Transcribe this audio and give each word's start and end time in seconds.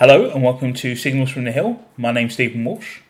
Hello 0.00 0.30
and 0.30 0.42
welcome 0.42 0.72
to 0.72 0.96
Signals 0.96 1.28
from 1.28 1.44
the 1.44 1.52
Hill. 1.52 1.78
My 1.98 2.10
name's 2.10 2.32
Stephen 2.32 2.64
Walsh. 2.64 3.00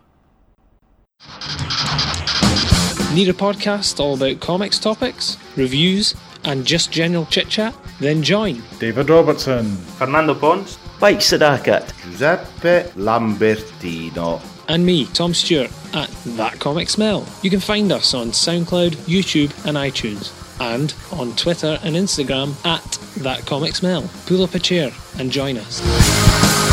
Need 3.13 3.27
a 3.29 3.33
podcast 3.33 3.99
all 3.99 4.13
about 4.13 4.39
comics 4.39 4.77
topics, 4.77 5.37
reviews, 5.57 6.13
and 6.43 6.63
just 6.65 6.91
general 6.91 7.25
chit 7.25 7.49
chat? 7.49 7.75
Then 7.99 8.21
join. 8.21 8.61
David 8.79 9.09
Robertson. 9.09 9.75
Fernando 9.97 10.35
Pons, 10.35 10.77
Mike 11.01 11.17
Sadakat, 11.19 11.91
Giuseppe 12.03 12.89
Lambertino. 12.95 14.39
and 14.67 14.85
me, 14.85 15.05
Tom 15.07 15.33
Stewart, 15.33 15.71
at 15.93 16.09
That 16.37 16.59
Comic 16.59 16.87
Smell. 16.89 17.25
You 17.41 17.49
can 17.49 17.59
find 17.59 17.91
us 17.91 18.13
on 18.13 18.27
SoundCloud, 18.29 18.91
YouTube, 19.07 19.49
and 19.67 19.75
iTunes, 19.75 20.31
and 20.61 20.93
on 21.19 21.35
Twitter 21.35 21.79
and 21.83 21.95
Instagram 21.95 22.53
at 22.63 22.83
That 23.23 23.45
Comic 23.47 23.75
Smell. 23.75 24.07
Pull 24.27 24.43
up 24.43 24.53
a 24.53 24.59
chair 24.59 24.91
and 25.17 25.31
join 25.31 25.57
us. 25.57 26.68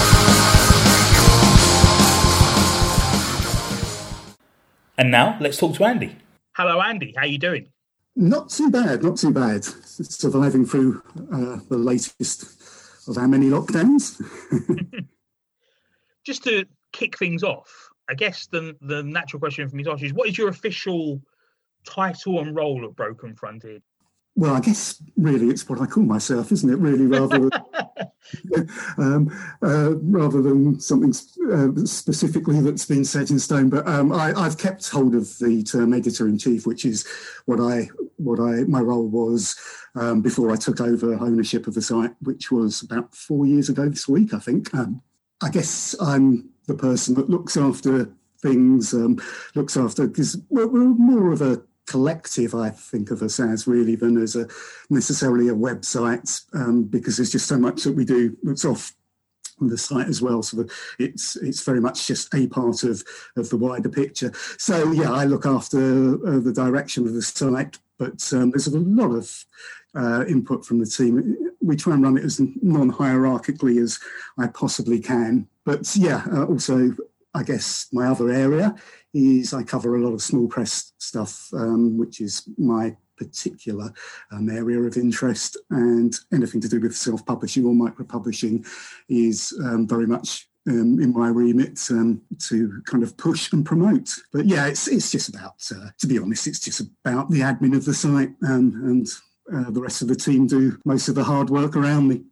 And 4.99 5.11
now, 5.11 5.37
let's 5.41 5.59
talk 5.59 5.75
to 5.77 5.85
Andy. 5.85 6.17
Hello, 6.57 6.81
Andy. 6.81 7.13
How 7.17 7.25
are 7.25 7.27
you 7.27 7.39
doing? 7.39 7.69
Not 8.15 8.49
too 8.49 8.71
bad, 8.71 9.03
not 9.03 9.19
too 9.19 9.31
bad. 9.31 9.63
Surviving 9.65 10.65
through 10.65 11.03
uh, 11.33 11.59
the 11.69 11.77
latest 11.77 12.45
of 13.07 13.17
how 13.17 13.27
many 13.27 13.51
lockdowns? 13.51 14.21
Just 16.25 16.43
to 16.45 16.65
kick 16.93 17.19
things 17.19 17.43
off, 17.43 17.71
I 18.09 18.15
guess 18.15 18.47
the 18.47 18.75
the 18.81 19.03
natural 19.03 19.39
question 19.39 19.69
for 19.69 19.77
me 19.77 19.85
to 19.85 19.93
ask 19.93 20.01
you 20.01 20.07
is, 20.07 20.15
what 20.15 20.29
is 20.29 20.39
your 20.39 20.49
official 20.49 21.21
title 21.87 22.41
and 22.41 22.57
role 22.57 22.85
at 22.85 22.97
Broken 22.97 23.35
Frontier? 23.35 23.81
Well, 24.39 24.55
I 24.55 24.61
guess 24.61 25.03
really 25.17 25.49
it's 25.49 25.67
what 25.67 25.81
I 25.81 25.87
call 25.87 26.05
myself, 26.05 26.53
isn't 26.53 26.71
it? 26.71 26.77
Really, 26.77 27.07
rather 27.07 27.49
than, 27.49 28.69
um, 28.99 29.57
uh, 29.63 29.97
rather 29.97 30.43
than 30.43 30.79
something 30.79 31.15
uh, 31.51 31.87
specifically 31.87 32.61
that's 32.61 32.85
been 32.85 33.05
set 33.05 33.31
in 33.31 33.39
stone. 33.39 33.71
But 33.71 33.89
um, 33.89 34.13
I, 34.13 34.35
I've 34.35 34.59
kept 34.59 34.91
hold 34.91 35.15
of 35.15 35.39
the 35.39 35.63
term 35.63 35.95
editor 35.95 36.29
in 36.29 36.37
chief, 36.37 36.67
which 36.67 36.85
is 36.85 37.07
what 37.47 37.61
I 37.61 37.89
what 38.17 38.39
I 38.39 38.65
my 38.65 38.81
role 38.81 39.09
was 39.09 39.57
um, 39.95 40.21
before 40.21 40.53
I 40.53 40.57
took 40.57 40.83
over 40.83 41.15
ownership 41.15 41.67
of 41.67 41.73
the 41.73 41.81
site, 41.81 42.13
which 42.21 42.53
was 42.53 42.83
about 42.83 43.15
four 43.15 43.47
years 43.47 43.71
ago 43.71 43.89
this 43.89 44.07
week, 44.07 44.35
I 44.35 44.39
think. 44.39 44.73
Um, 44.75 45.01
I 45.43 45.49
guess 45.49 45.95
I'm 45.99 46.51
the 46.67 46.75
person 46.75 47.15
that 47.15 47.31
looks 47.31 47.57
after 47.57 48.11
things, 48.43 48.93
um, 48.93 49.19
looks 49.55 49.79
after 49.79 50.07
because 50.07 50.37
we're, 50.51 50.67
we're 50.67 50.85
more 50.85 51.33
of 51.33 51.41
a 51.41 51.63
collective, 51.87 52.55
I 52.55 52.71
think 52.71 53.11
of 53.11 53.23
us 53.23 53.41
as 53.41 53.67
really 53.67 53.95
than 53.97 54.17
as 54.19 54.37
a 54.37 54.49
necessarily 54.91 55.49
a 55.49 55.55
website, 55.55 56.43
um, 56.55 56.85
because 56.85 57.17
there's 57.17 57.33
just 57.33 57.47
so 57.47 57.59
much 57.59 57.85
that 57.85 57.95
we 57.95 58.05
do 58.05 58.37
that's 58.43 58.65
off 58.65 58.93
the 59.61 59.79
site 59.79 60.09
as 60.09 60.21
well. 60.21 60.43
So 60.43 60.67
it's 60.99 61.37
it's 61.37 61.65
very 61.65 61.81
much 61.81 62.07
just 62.07 62.33
a 62.35 62.47
part 62.49 62.83
of 62.83 63.03
of 63.37 63.49
the 63.49 63.57
wider 63.57 63.89
picture. 63.89 64.33
So 64.59 64.93
yeah, 64.93 65.13
I 65.13 65.25
look 65.25 65.47
after 65.47 65.79
uh, 66.27 66.41
the 66.41 66.53
direction 66.53 67.07
of 67.07 67.15
the 67.15 67.23
site, 67.23 67.79
but 67.99 68.33
um, 68.33 68.51
there's 68.51 68.67
a 68.67 68.79
lot 68.79 69.13
of 69.13 69.45
uh, 69.95 70.25
input 70.27 70.65
from 70.65 70.79
the 70.79 70.87
team. 70.87 71.37
We 71.63 71.77
try 71.77 71.95
and 71.95 72.03
run 72.03 72.19
it 72.19 72.25
as 72.25 72.41
non-hierarchically 72.63 73.83
as 73.83 73.99
I 74.39 74.49
possibly 74.49 75.01
can. 75.01 75.49
But 75.65 75.97
yeah, 75.97 76.23
uh, 76.33 76.45
also 76.45 76.95
I 77.35 77.43
guess 77.43 77.89
my 77.93 78.07
other 78.07 78.31
area 78.31 78.75
is 79.17 79.55
I 79.55 79.63
cover 79.63 79.97
a 79.97 80.01
lot 80.03 80.13
of 80.13 80.23
small 80.23 80.47
press 80.47 80.93
stuff, 80.99 81.49
um, 81.55 81.97
which 81.97 82.21
is 82.21 82.49
my 82.59 82.95
particular 83.17 83.91
um, 84.31 84.51
area 84.51 84.79
of 84.81 84.97
interest, 84.97 85.57
and 85.71 86.15
anything 86.35 86.61
to 86.61 86.69
do 86.69 86.81
with 86.81 86.95
self-publishing 86.95 87.65
or 87.65 87.75
micro-publishing 87.75 88.65
is 89.09 89.59
um, 89.65 89.89
very 89.89 90.07
much 90.07 90.49
um, 90.69 91.01
in 91.01 91.15
my 91.15 91.29
remit 91.29 91.81
um, 91.91 92.21
to 92.41 92.83
kind 92.85 93.03
of 93.03 93.17
push 93.17 93.53
and 93.53 93.65
promote. 93.65 94.11
But 94.33 94.45
yeah, 94.45 94.67
it's 94.67 94.87
it's 94.87 95.11
just 95.11 95.31
about, 95.31 95.63
uh, 95.75 95.89
to 95.99 96.07
be 96.07 96.19
honest, 96.19 96.47
it's 96.47 96.61
just 96.61 96.81
about 96.81 97.31
the 97.31 97.41
admin 97.41 97.75
of 97.75 97.87
the 97.87 97.95
site, 97.95 98.33
um, 98.47 98.73
and 98.85 99.07
uh, 99.55 99.71
the 99.71 99.81
rest 99.81 100.03
of 100.03 100.09
the 100.09 100.17
team 100.17 100.47
do 100.47 100.79
most 100.85 101.09
of 101.09 101.15
the 101.15 101.25
hard 101.25 101.49
work 101.49 101.75
around 101.75 102.09
me. 102.09 102.23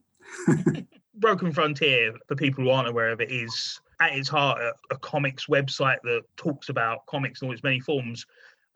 Broken 1.14 1.52
Frontier, 1.52 2.12
for 2.26 2.34
people 2.34 2.64
who 2.64 2.70
aren't 2.70 2.88
aware 2.88 3.10
of 3.10 3.20
it, 3.20 3.30
is 3.30 3.80
at 4.00 4.12
its 4.12 4.28
heart 4.28 4.60
a, 4.60 4.72
a 4.94 4.98
comics 4.98 5.46
website 5.46 5.98
that 6.04 6.22
talks 6.36 6.68
about 6.68 7.06
comics 7.06 7.42
in 7.42 7.48
all 7.48 7.54
its 7.54 7.62
many 7.62 7.80
forms. 7.80 8.26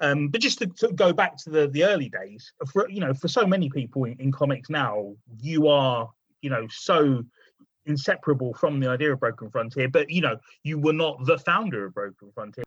Um, 0.01 0.29
but 0.29 0.41
just 0.41 0.59
to, 0.59 0.67
to, 0.67 0.93
go 0.93 1.13
back 1.13 1.37
to 1.39 1.51
the, 1.51 1.69
the 1.69 1.85
early 1.85 2.09
days, 2.09 2.53
for 2.71 2.89
you 2.89 3.01
know, 3.01 3.13
for 3.15 3.27
so 3.27 3.47
many 3.47 3.69
people 3.69 4.05
in, 4.05 4.17
in 4.21 4.31
comics 4.31 4.71
now, 4.71 5.15
you 5.41 5.67
are 5.67 6.09
you 6.41 6.51
know 6.51 6.67
so 6.71 7.25
inseparable 7.87 8.55
from 8.55 8.79
the 8.79 8.89
idea 8.89 9.13
of 9.13 9.21
Broken 9.21 9.51
Frontier. 9.51 9.89
But 9.89 10.11
you 10.11 10.21
know, 10.21 10.39
you 10.63 10.79
were 10.79 10.93
not 10.93 11.25
the 11.27 11.39
founder 11.39 11.87
of 11.87 11.95
Broken 11.95 12.31
Frontier. 12.33 12.65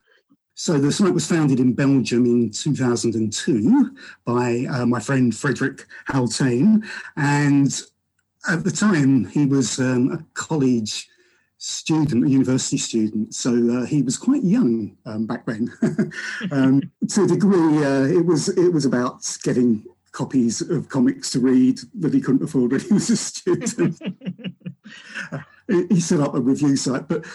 So 0.55 0.77
the 0.77 0.91
site 0.91 1.13
was 1.13 1.25
founded 1.25 1.59
in 1.59 1.73
Belgium 1.73 2.25
in 2.25 2.51
2002 2.51 3.95
by 4.25 4.65
uh, 4.69 4.85
my 4.85 4.99
friend 4.99 5.35
Frederick 5.35 5.85
Hautain, 6.09 6.85
and 7.15 7.81
at 8.49 8.63
the 8.63 8.71
time 8.71 9.25
he 9.25 9.45
was 9.45 9.79
um, 9.79 10.11
a 10.11 10.25
college 10.33 11.07
student, 11.61 12.25
a 12.25 12.29
university 12.29 12.77
student. 12.77 13.35
So 13.35 13.51
uh, 13.51 13.85
he 13.85 14.01
was 14.01 14.17
quite 14.17 14.43
young 14.43 14.97
um, 15.05 15.27
back 15.27 15.45
then. 15.45 15.71
um, 16.51 16.81
to 17.07 17.23
a 17.23 17.27
degree, 17.27 17.85
uh, 17.85 18.05
it 18.05 18.25
was 18.25 18.49
it 18.49 18.73
was 18.73 18.85
about 18.85 19.23
getting 19.43 19.85
copies 20.11 20.61
of 20.61 20.89
comics 20.89 21.29
to 21.31 21.39
read 21.39 21.79
that 21.99 22.13
he 22.13 22.19
couldn't 22.19 22.43
afford 22.43 22.71
when 22.71 22.81
he 22.81 22.93
was 22.93 23.11
a 23.11 23.15
student. 23.15 24.01
he 25.89 25.99
set 26.01 26.19
up 26.19 26.33
a 26.33 26.41
review 26.41 26.75
site, 26.75 27.07
but 27.07 27.25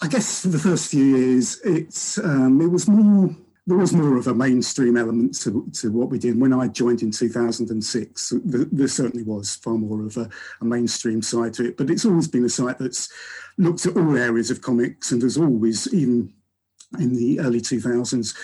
I 0.00 0.08
guess 0.08 0.42
for 0.42 0.48
the 0.48 0.58
first 0.58 0.90
few 0.90 1.04
years, 1.04 1.60
it's 1.64 2.16
um, 2.18 2.62
it 2.62 2.68
was 2.68 2.88
more 2.88 3.36
there 3.68 3.76
was 3.76 3.92
more 3.92 4.16
of 4.16 4.26
a 4.26 4.34
mainstream 4.34 4.96
element 4.96 5.38
to, 5.42 5.68
to 5.74 5.92
what 5.92 6.08
we 6.08 6.18
did. 6.18 6.40
When 6.40 6.54
I 6.54 6.68
joined 6.68 7.02
in 7.02 7.10
2006, 7.10 8.32
there, 8.42 8.64
there 8.64 8.88
certainly 8.88 9.24
was 9.24 9.56
far 9.56 9.74
more 9.74 10.06
of 10.06 10.16
a, 10.16 10.30
a, 10.62 10.64
mainstream 10.64 11.20
side 11.20 11.52
to 11.54 11.66
it. 11.66 11.76
But 11.76 11.90
it's 11.90 12.06
always 12.06 12.28
been 12.28 12.46
a 12.46 12.48
site 12.48 12.78
that's 12.78 13.12
looked 13.58 13.84
at 13.84 13.94
all 13.94 14.16
areas 14.16 14.50
of 14.50 14.62
comics 14.62 15.12
and 15.12 15.20
has 15.20 15.36
always, 15.36 15.92
even 15.92 16.32
in 16.98 17.14
the 17.14 17.40
early 17.40 17.60
2000s, 17.60 18.34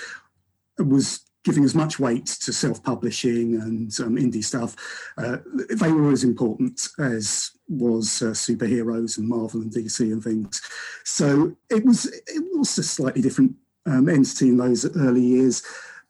was 0.79 1.21
giving 1.43 1.65
as 1.65 1.75
much 1.75 1.99
weight 1.99 2.26
to 2.26 2.53
self-publishing 2.53 3.55
and 3.62 3.99
um, 4.00 4.17
indie 4.17 4.44
stuff. 4.44 4.76
Uh, 5.17 5.38
they 5.71 5.91
were 5.91 6.12
as 6.12 6.25
important 6.25 6.87
as 6.99 7.50
was 7.67 8.21
uh, 8.21 8.26
superheroes 8.26 9.17
and 9.17 9.26
Marvel 9.26 9.62
and 9.62 9.73
DC 9.73 10.00
and 10.00 10.23
things. 10.23 10.61
So 11.05 11.56
it 11.71 11.82
was 11.82 12.05
it 12.06 12.44
was 12.53 12.76
a 12.76 12.82
slightly 12.82 13.23
different 13.23 13.56
um, 13.86 14.08
entity 14.08 14.48
in 14.48 14.56
those 14.56 14.84
early 14.96 15.22
years. 15.22 15.62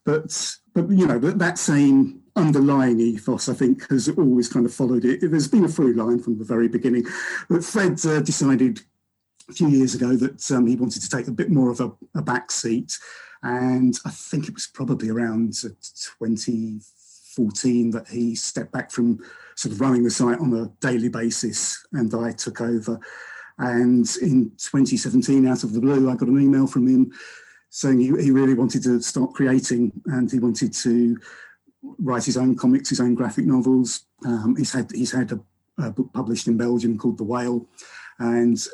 But 0.04 0.56
but 0.74 0.88
you 0.90 1.06
know 1.06 1.18
that, 1.18 1.38
that 1.38 1.58
same 1.58 2.20
underlying 2.36 3.00
ethos, 3.00 3.48
I 3.48 3.54
think, 3.54 3.88
has 3.90 4.08
always 4.08 4.48
kind 4.48 4.66
of 4.66 4.74
followed 4.74 5.04
it. 5.04 5.20
There's 5.20 5.48
been 5.48 5.64
a 5.64 5.68
through 5.68 5.94
line 5.94 6.20
from 6.20 6.38
the 6.38 6.44
very 6.44 6.68
beginning. 6.68 7.06
But 7.48 7.64
Fred 7.64 8.04
uh, 8.04 8.20
decided 8.20 8.82
a 9.48 9.52
few 9.52 9.68
years 9.68 9.94
ago 9.94 10.16
that 10.16 10.50
um, 10.50 10.66
he 10.66 10.74
wanted 10.76 11.00
to 11.02 11.08
take 11.08 11.28
a 11.28 11.32
bit 11.32 11.50
more 11.50 11.70
of 11.70 11.80
a, 11.80 11.92
a 12.16 12.22
back 12.22 12.50
seat. 12.50 12.98
And 13.42 13.96
I 14.04 14.10
think 14.10 14.48
it 14.48 14.54
was 14.54 14.66
probably 14.66 15.10
around 15.10 15.54
2014 15.54 17.90
that 17.90 18.08
he 18.08 18.34
stepped 18.34 18.72
back 18.72 18.90
from 18.90 19.22
sort 19.54 19.74
of 19.74 19.80
running 19.80 20.02
the 20.02 20.10
site 20.10 20.40
on 20.40 20.52
a 20.54 20.72
daily 20.80 21.10
basis 21.10 21.86
and 21.92 22.12
I 22.14 22.32
took 22.32 22.62
over. 22.62 22.98
And 23.58 24.08
in 24.20 24.50
2017, 24.56 25.46
out 25.46 25.62
of 25.62 25.74
the 25.74 25.80
blue, 25.80 26.10
I 26.10 26.16
got 26.16 26.28
an 26.28 26.40
email 26.40 26.66
from 26.66 26.88
him 26.88 27.12
saying 27.74 27.98
he, 27.98 28.06
he 28.22 28.30
really 28.30 28.54
wanted 28.54 28.84
to 28.84 29.02
start 29.02 29.34
creating 29.34 29.90
and 30.06 30.30
he 30.30 30.38
wanted 30.38 30.72
to 30.72 31.18
write 31.98 32.24
his 32.24 32.36
own 32.36 32.54
comics, 32.54 32.88
his 32.88 33.00
own 33.00 33.16
graphic 33.16 33.46
novels. 33.46 34.06
Um, 34.24 34.54
he's 34.56 34.72
had 34.72 34.92
he's 34.92 35.10
had 35.10 35.32
a, 35.32 35.40
a, 35.78 35.90
book 35.90 36.12
published 36.12 36.46
in 36.46 36.56
Belgium 36.56 36.96
called 36.96 37.18
The 37.18 37.24
Whale, 37.24 37.66
and 38.20 38.64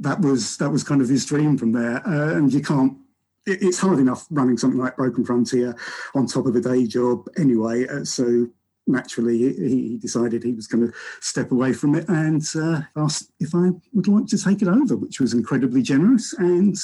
that 0.00 0.20
was 0.20 0.56
that 0.56 0.68
was 0.68 0.82
kind 0.82 1.00
of 1.00 1.08
his 1.08 1.24
dream 1.24 1.56
from 1.56 1.70
there. 1.70 2.04
Uh, 2.04 2.34
and 2.34 2.52
you 2.52 2.60
can't. 2.60 2.98
It, 3.46 3.62
it's 3.62 3.78
hard 3.78 4.00
enough 4.00 4.26
running 4.30 4.58
something 4.58 4.80
like 4.80 4.96
Broken 4.96 5.24
Frontier 5.24 5.76
on 6.16 6.26
top 6.26 6.46
of 6.46 6.56
a 6.56 6.60
day 6.60 6.88
job 6.88 7.28
anyway. 7.38 7.86
Uh, 7.86 8.04
so 8.04 8.48
naturally, 8.88 9.38
he, 9.38 9.68
he, 9.68 9.96
decided 9.96 10.42
he 10.42 10.54
was 10.54 10.66
going 10.66 10.88
to 10.88 10.92
step 11.20 11.52
away 11.52 11.72
from 11.72 11.94
it 11.94 12.08
and 12.08 12.42
uh, 12.56 12.80
asked 12.96 13.30
if 13.38 13.54
I 13.54 13.70
would 13.92 14.08
like 14.08 14.26
to 14.26 14.42
take 14.42 14.60
it 14.60 14.66
over, 14.66 14.96
which 14.96 15.20
was 15.20 15.34
incredibly 15.34 15.82
generous 15.82 16.32
and 16.32 16.76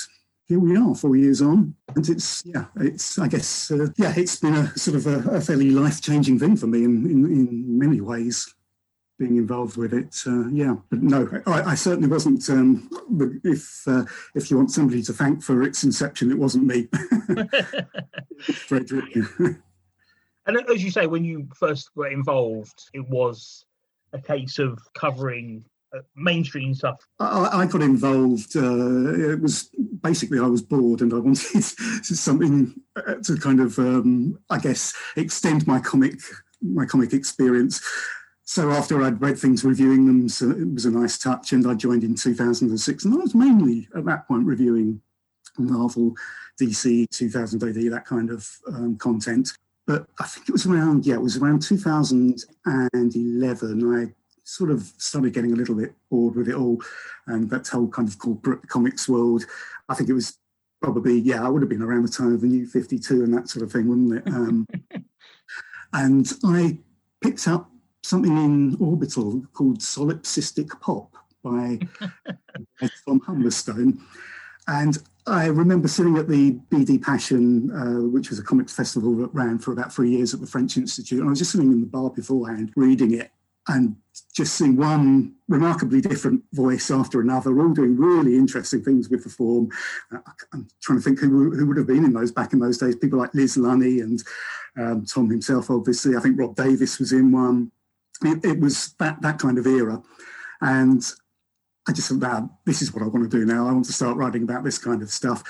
here 0.47 0.59
we 0.59 0.77
are 0.77 0.95
four 0.95 1.17
years 1.17 1.41
on 1.41 1.75
and 1.95 2.09
it's 2.09 2.43
yeah 2.45 2.67
it's 2.77 3.19
i 3.19 3.27
guess 3.27 3.71
uh, 3.71 3.89
yeah 3.97 4.13
it's 4.17 4.37
been 4.37 4.55
a 4.55 4.79
sort 4.79 4.97
of 4.97 5.07
a, 5.07 5.37
a 5.37 5.41
fairly 5.41 5.71
life-changing 5.71 6.39
thing 6.39 6.57
for 6.57 6.67
me 6.67 6.85
in, 6.85 7.05
in, 7.07 7.25
in 7.27 7.79
many 7.79 8.01
ways 8.01 8.55
being 9.19 9.37
involved 9.37 9.77
with 9.77 9.95
it 9.95 10.17
uh, 10.27 10.49
yeah 10.49 10.75
but 10.91 11.03
no 11.03 11.29
i, 11.47 11.63
I 11.63 11.75
certainly 11.75 12.09
wasn't 12.09 12.49
um, 12.51 12.91
if 13.45 13.87
uh, 13.87 14.05
if 14.35 14.51
you 14.51 14.57
want 14.57 14.71
somebody 14.71 15.03
to 15.03 15.13
thank 15.13 15.43
for 15.43 15.63
its 15.63 15.85
inception 15.85 16.31
it 16.31 16.39
wasn't 16.39 16.67
me. 16.67 16.89
Frederick 18.41 19.17
and 20.47 20.57
as 20.69 20.85
you 20.85 20.91
say 20.91 21.07
when 21.07 21.25
you 21.25 21.49
first 21.55 21.95
got 21.95 22.13
involved 22.13 22.91
it 22.93 23.09
was 23.09 23.65
a 24.13 24.21
case 24.21 24.59
of 24.59 24.79
covering 24.95 25.65
mainstream 26.17 26.75
stuff? 26.75 27.07
I, 27.19 27.63
I 27.63 27.67
got 27.67 27.83
involved. 27.83 28.57
Uh, 28.57 29.33
it 29.33 29.41
was 29.41 29.71
basically 30.03 30.39
I 30.39 30.47
was 30.47 30.63
bored 30.63 31.01
and 31.01 31.13
I 31.13 31.19
wanted 31.19 31.63
something 32.05 32.75
uh, 32.97 33.15
to 33.25 33.37
kind 33.37 33.61
of, 33.61 33.79
um, 33.79 34.39
I 34.51 34.59
guess, 34.59 34.95
extend 35.17 35.67
my 35.67 35.81
comic 35.81 36.21
my 36.65 36.87
comic 36.87 37.13
experience. 37.13 37.83
So 38.45 38.71
after 38.71 39.03
I'd 39.03 39.21
read 39.21 39.39
things, 39.39 39.65
reviewing 39.65 40.07
them, 40.07 40.29
so 40.29 40.51
it 40.51 40.73
was 40.73 40.85
a 40.85 40.91
nice 40.91 41.19
touch, 41.19 41.53
and 41.53 41.67
I 41.67 41.75
joined 41.75 42.05
in 42.05 42.15
2006, 42.15 43.05
and 43.05 43.15
I 43.15 43.17
was 43.17 43.35
mainly 43.35 43.89
at 43.97 44.05
that 44.05 44.29
point 44.29 44.47
reviewing 44.47 45.01
Marvel, 45.59 46.15
DC, 46.61 47.09
2000 47.11 47.63
AD, 47.63 47.93
that 47.93 48.05
kind 48.05 48.31
of 48.31 48.49
um, 48.69 48.97
content. 48.97 49.53
But 49.87 50.07
I 50.19 50.27
think 50.27 50.49
it 50.49 50.53
was 50.53 50.67
around, 50.67 51.07
yeah, 51.07 51.15
it 51.15 51.23
was 51.23 51.37
around 51.37 51.63
2011. 51.63 53.95
I 53.95 54.13
sort 54.45 54.71
of 54.71 54.83
started 54.99 55.33
getting 55.33 55.53
a 55.53 55.57
little 55.57 55.75
bit 55.75 55.95
bored 56.11 56.37
with 56.37 56.49
it 56.49 56.55
all 56.55 56.81
and 57.27 57.51
that 57.51 57.67
whole 57.67 57.89
kind 57.89 58.09
of 58.09 58.19
corporate 58.19 58.69
comics 58.69 59.09
world. 59.09 59.45
I 59.89 59.95
think 59.95 60.09
it 60.09 60.15
was 60.15 60.39
probably, 60.81 61.19
yeah, 61.19 61.45
I 61.45 61.49
would 61.49 61.63
have 61.63 61.69
been 61.69 61.83
around 61.83 62.03
the 62.03 62.13
time 62.13 62.35
of 62.35 62.43
the 62.43 62.47
new 62.47 62.67
52 62.67 63.25
and 63.25 63.35
that 63.35 63.49
sort 63.49 63.65
of 63.65 63.73
thing, 63.73 63.89
wouldn't 63.89 64.19
it? 64.19 64.33
Um, 64.33 64.67
and 65.93 66.31
I 66.45 66.79
picked 67.23 67.49
up 67.49 67.71
something 68.03 68.37
in 68.37 68.77
Orbital 68.79 69.43
called 69.55 69.79
Solipsistic 69.79 70.79
Pop 70.81 71.11
by 71.43 71.79
Tom 73.07 73.21
Humberstone. 73.21 73.99
And 74.69 74.99
I 75.27 75.47
remember 75.47 75.89
sitting 75.89 76.19
at 76.19 76.29
the 76.29 76.53
BD 76.71 77.03
Passion, 77.03 77.71
uh, 77.71 78.07
which 78.09 78.29
was 78.29 78.39
a 78.39 78.43
comics 78.43 78.75
festival 78.75 79.15
that 79.17 79.33
ran 79.33 79.59
for 79.59 79.73
about 79.73 79.93
three 79.93 80.11
years 80.11 80.35
at 80.35 80.41
the 80.41 80.47
French 80.47 80.77
Institute. 80.77 81.21
And 81.21 81.29
I 81.29 81.31
was 81.31 81.39
just 81.39 81.53
sitting 81.53 81.73
in 81.73 81.81
the 81.81 81.87
bar 81.87 82.11
beforehand 82.11 82.73
reading 82.77 83.15
it 83.15 83.31
and 83.69 83.97
just 84.35 84.55
seeing 84.55 84.77
one 84.77 85.35
remarkably 85.49 86.01
different 86.01 86.43
voice 86.53 86.91
after 86.91 87.21
another, 87.21 87.59
all 87.61 87.73
doing 87.73 87.97
really 87.97 88.37
interesting 88.37 88.83
things 88.83 89.09
with 89.09 89.25
the 89.25 89.31
form. 89.31 89.69
Uh, 90.13 90.19
I'm 90.53 90.69
trying 90.83 90.99
to 90.99 91.05
think 91.05 91.19
who, 91.19 91.51
who 91.51 91.67
would 91.67 91.77
have 91.77 91.87
been 91.87 92.05
in 92.05 92.13
those 92.13 92.33
back 92.33 92.53
in 92.53 92.59
those 92.59 92.79
days. 92.79 92.97
People 92.97 93.19
like 93.19 93.35
Liz 93.35 93.57
Lunny 93.57 94.01
and 94.01 94.23
um, 94.79 95.05
Tom 95.05 95.31
himself, 95.31 95.71
obviously. 95.71 96.17
I 96.17 96.21
think 96.21 96.39
Rob 96.39 96.57
Davis 96.57 96.99
was 96.99 97.13
in 97.13 97.33
one. 97.33 97.71
It, 98.23 98.45
it 98.45 98.61
was 98.61 98.95
that 98.99 99.21
that 99.23 99.39
kind 99.39 99.59
of 99.59 99.67
era, 99.67 100.01
and 100.61 101.03
I 101.89 101.93
just 101.93 102.09
thought, 102.09 102.49
this 102.65 102.81
is 102.81 102.95
what 102.95 103.03
I 103.03 103.07
want 103.07 103.29
to 103.29 103.39
do 103.39 103.45
now. 103.45 103.67
I 103.69 103.73
want 103.73 103.85
to 103.87 103.93
start 103.93 104.17
writing 104.17 104.45
about 104.45 104.63
this 104.63 104.79
kind 104.79 105.03
of 105.03 105.11
stuff, 105.11 105.43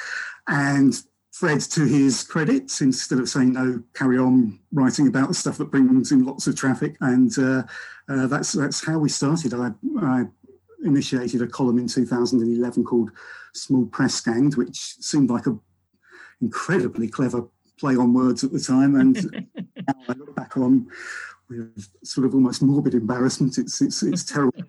and 0.49 0.95
Fred, 1.35 1.61
to 1.63 1.85
his 1.85 2.23
credit, 2.23 2.81
instead 2.81 3.19
of 3.19 3.29
saying 3.29 3.55
no, 3.55 3.83
carry 3.93 4.19
on 4.19 4.61
writing 4.71 5.09
about 5.09 5.27
the 5.27 5.35
stuff 5.35 5.59
that 5.59 5.73
brings 5.73 6.13
in 6.13 6.25
lots 6.25 6.47
of 6.47 6.55
traffic, 6.55 6.97
and 7.01 7.37
uh, 7.37 7.65
uh, 8.09 8.29
that's 8.29 8.53
that's 8.53 8.87
how 8.87 9.01
we 9.01 9.09
started. 9.09 9.53
I, 9.53 9.73
I, 10.01 10.27
initiated 10.85 11.43
a 11.43 11.47
column 11.49 11.79
in 11.79 11.89
2011 11.89 12.85
called 12.85 13.11
"Small 13.53 13.85
Press 13.87 14.21
Gang," 14.21 14.53
which 14.53 14.79
seemed 14.79 15.29
like 15.29 15.49
a 15.49 15.59
incredibly 16.41 17.09
clever 17.09 17.49
play 17.81 17.97
on 17.97 18.15
words 18.15 18.45
at 18.45 18.53
the 18.53 18.61
time, 18.61 18.95
and 18.95 19.17
now 19.57 19.95
I 20.09 20.13
look 20.13 20.37
back 20.37 20.57
on 20.57 20.87
with 21.51 21.89
sort 22.05 22.29
of 22.29 22.35
almost 22.35 22.63
morbid 22.63 22.95
embarrassment. 22.95 23.59
It's 23.59 23.83
it's 23.83 24.05
it's 24.05 24.25
terrible. 24.25 24.63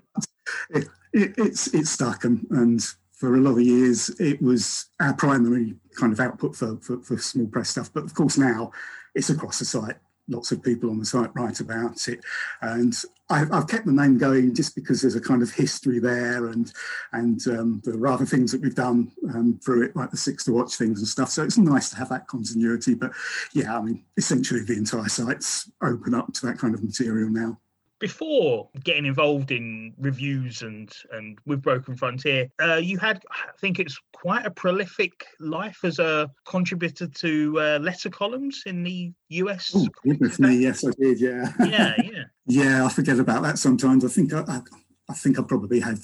It, 0.71 0.87
it, 1.13 1.35
it's 1.37 1.75
it's 1.75 1.91
stuck 1.91 2.23
and 2.23 2.43
and 2.49 2.83
for 3.15 3.35
a 3.35 3.39
lot 3.39 3.51
of 3.51 3.61
years, 3.61 4.09
it 4.19 4.41
was 4.41 4.87
our 4.99 5.13
primary 5.13 5.75
kind 5.97 6.11
of 6.11 6.19
output 6.19 6.55
for, 6.55 6.77
for, 6.77 7.01
for, 7.01 7.17
small 7.17 7.47
press 7.47 7.69
stuff. 7.69 7.91
But 7.93 8.03
of 8.03 8.13
course, 8.13 8.37
now 8.37 8.71
it's 9.13 9.29
across 9.29 9.59
the 9.59 9.65
site. 9.65 9.95
Lots 10.27 10.51
of 10.51 10.63
people 10.63 10.89
on 10.89 10.97
the 10.97 11.05
site 11.05 11.29
write 11.35 11.59
about 11.59 12.07
it, 12.07 12.19
and 12.61 12.95
I've, 13.29 13.51
I've 13.51 13.67
kept 13.67 13.85
the 13.85 13.91
name 13.91 14.17
going 14.17 14.55
just 14.55 14.73
because 14.73 14.99
there's 14.99 15.13
a 15.13 15.21
kind 15.21 15.43
of 15.43 15.51
history 15.51 15.99
there, 15.99 16.47
and 16.47 16.73
and 17.13 17.47
um, 17.47 17.81
there 17.85 18.07
other 18.07 18.25
things 18.25 18.51
that 18.51 18.59
we've 18.59 18.73
done 18.73 19.11
um, 19.35 19.59
through 19.63 19.83
it, 19.83 19.95
like 19.95 20.09
the 20.09 20.17
six 20.17 20.43
to 20.45 20.51
watch 20.51 20.77
things 20.77 20.97
and 20.97 21.07
stuff. 21.07 21.29
So 21.29 21.43
it's 21.43 21.59
nice 21.59 21.91
to 21.91 21.97
have 21.97 22.09
that 22.09 22.25
continuity. 22.25 22.95
But 22.95 23.11
yeah, 23.53 23.77
I 23.77 23.81
mean, 23.83 24.03
essentially 24.17 24.61
the 24.63 24.73
entire 24.73 25.09
site's 25.09 25.69
open 25.83 26.15
up 26.15 26.33
to 26.33 26.47
that 26.47 26.57
kind 26.57 26.73
of 26.73 26.83
material 26.83 27.29
now 27.29 27.59
before 27.99 28.69
getting 28.83 29.05
involved 29.05 29.51
in 29.51 29.93
reviews 29.97 30.61
and 30.61 30.91
and 31.11 31.37
with 31.45 31.61
Broken 31.61 31.95
Frontier, 31.95 32.49
uh, 32.61 32.75
you 32.75 32.97
had 32.97 33.23
I 33.31 33.51
think 33.59 33.79
it's 33.79 33.97
quite 34.13 34.45
a 34.45 34.51
prolific 34.51 35.25
life 35.39 35.79
as 35.83 35.99
a 35.99 36.29
contributor 36.45 37.07
to 37.07 37.59
uh, 37.59 37.79
letter 37.79 38.09
columns 38.09 38.63
in 38.65 38.83
the 38.83 39.11
US. 39.29 39.71
Oh, 39.75 39.87
goodness 40.03 40.39
me, 40.39 40.57
yes, 40.57 40.85
I 40.85 40.91
did. 40.99 41.19
Yeah, 41.19 41.51
yeah, 41.59 41.93
yeah. 42.03 42.23
yeah, 42.45 42.85
I 42.85 42.89
forget 42.89 43.19
about 43.19 43.43
that 43.43 43.59
sometimes. 43.59 44.03
I 44.03 44.09
think 44.09 44.33
I, 44.33 44.41
I, 44.41 44.61
I 45.09 45.13
think 45.13 45.39
I 45.39 45.43
probably 45.43 45.79
had 45.79 45.99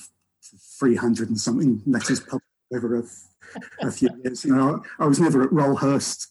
three 0.80 0.96
hundred 0.96 1.30
and 1.30 1.40
something 1.40 1.82
letters 1.86 2.20
published 2.20 2.46
over 2.74 3.00
a 3.00 3.04
a 3.82 3.92
few 3.92 4.10
years. 4.24 4.46
You 4.46 4.56
know, 4.56 4.84
I 5.00 5.06
was 5.06 5.20
never 5.20 5.44
at 5.44 5.50
Rollhurst 5.50 6.28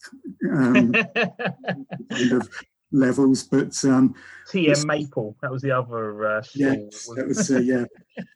um, 0.51 0.91
kind 2.11 2.31
of 2.31 2.49
levels. 2.91 3.43
But 3.43 3.83
um, 3.85 4.15
TM 4.49 4.85
Maple, 4.85 5.35
that 5.41 5.51
was 5.51 5.61
the 5.61 5.71
other. 5.71 6.37
Uh, 6.37 6.43
yeah, 6.53 6.75
that 7.15 7.25
was 7.27 7.51
uh, 7.51 7.59
yeah 7.59 7.85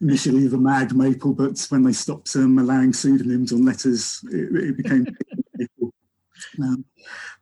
initially 0.02 0.48
the 0.48 0.58
Mad 0.58 0.96
Maple, 0.96 1.34
but 1.34 1.66
when 1.70 1.84
they 1.84 1.94
stopped 1.94 2.36
um, 2.36 2.58
allowing 2.58 2.94
pseudonyms 2.94 3.52
on 3.52 3.66
letters, 3.66 4.24
it, 4.32 4.56
it 4.56 4.78
became 4.78 5.06
Maple. 5.56 5.94
Um, 6.62 6.86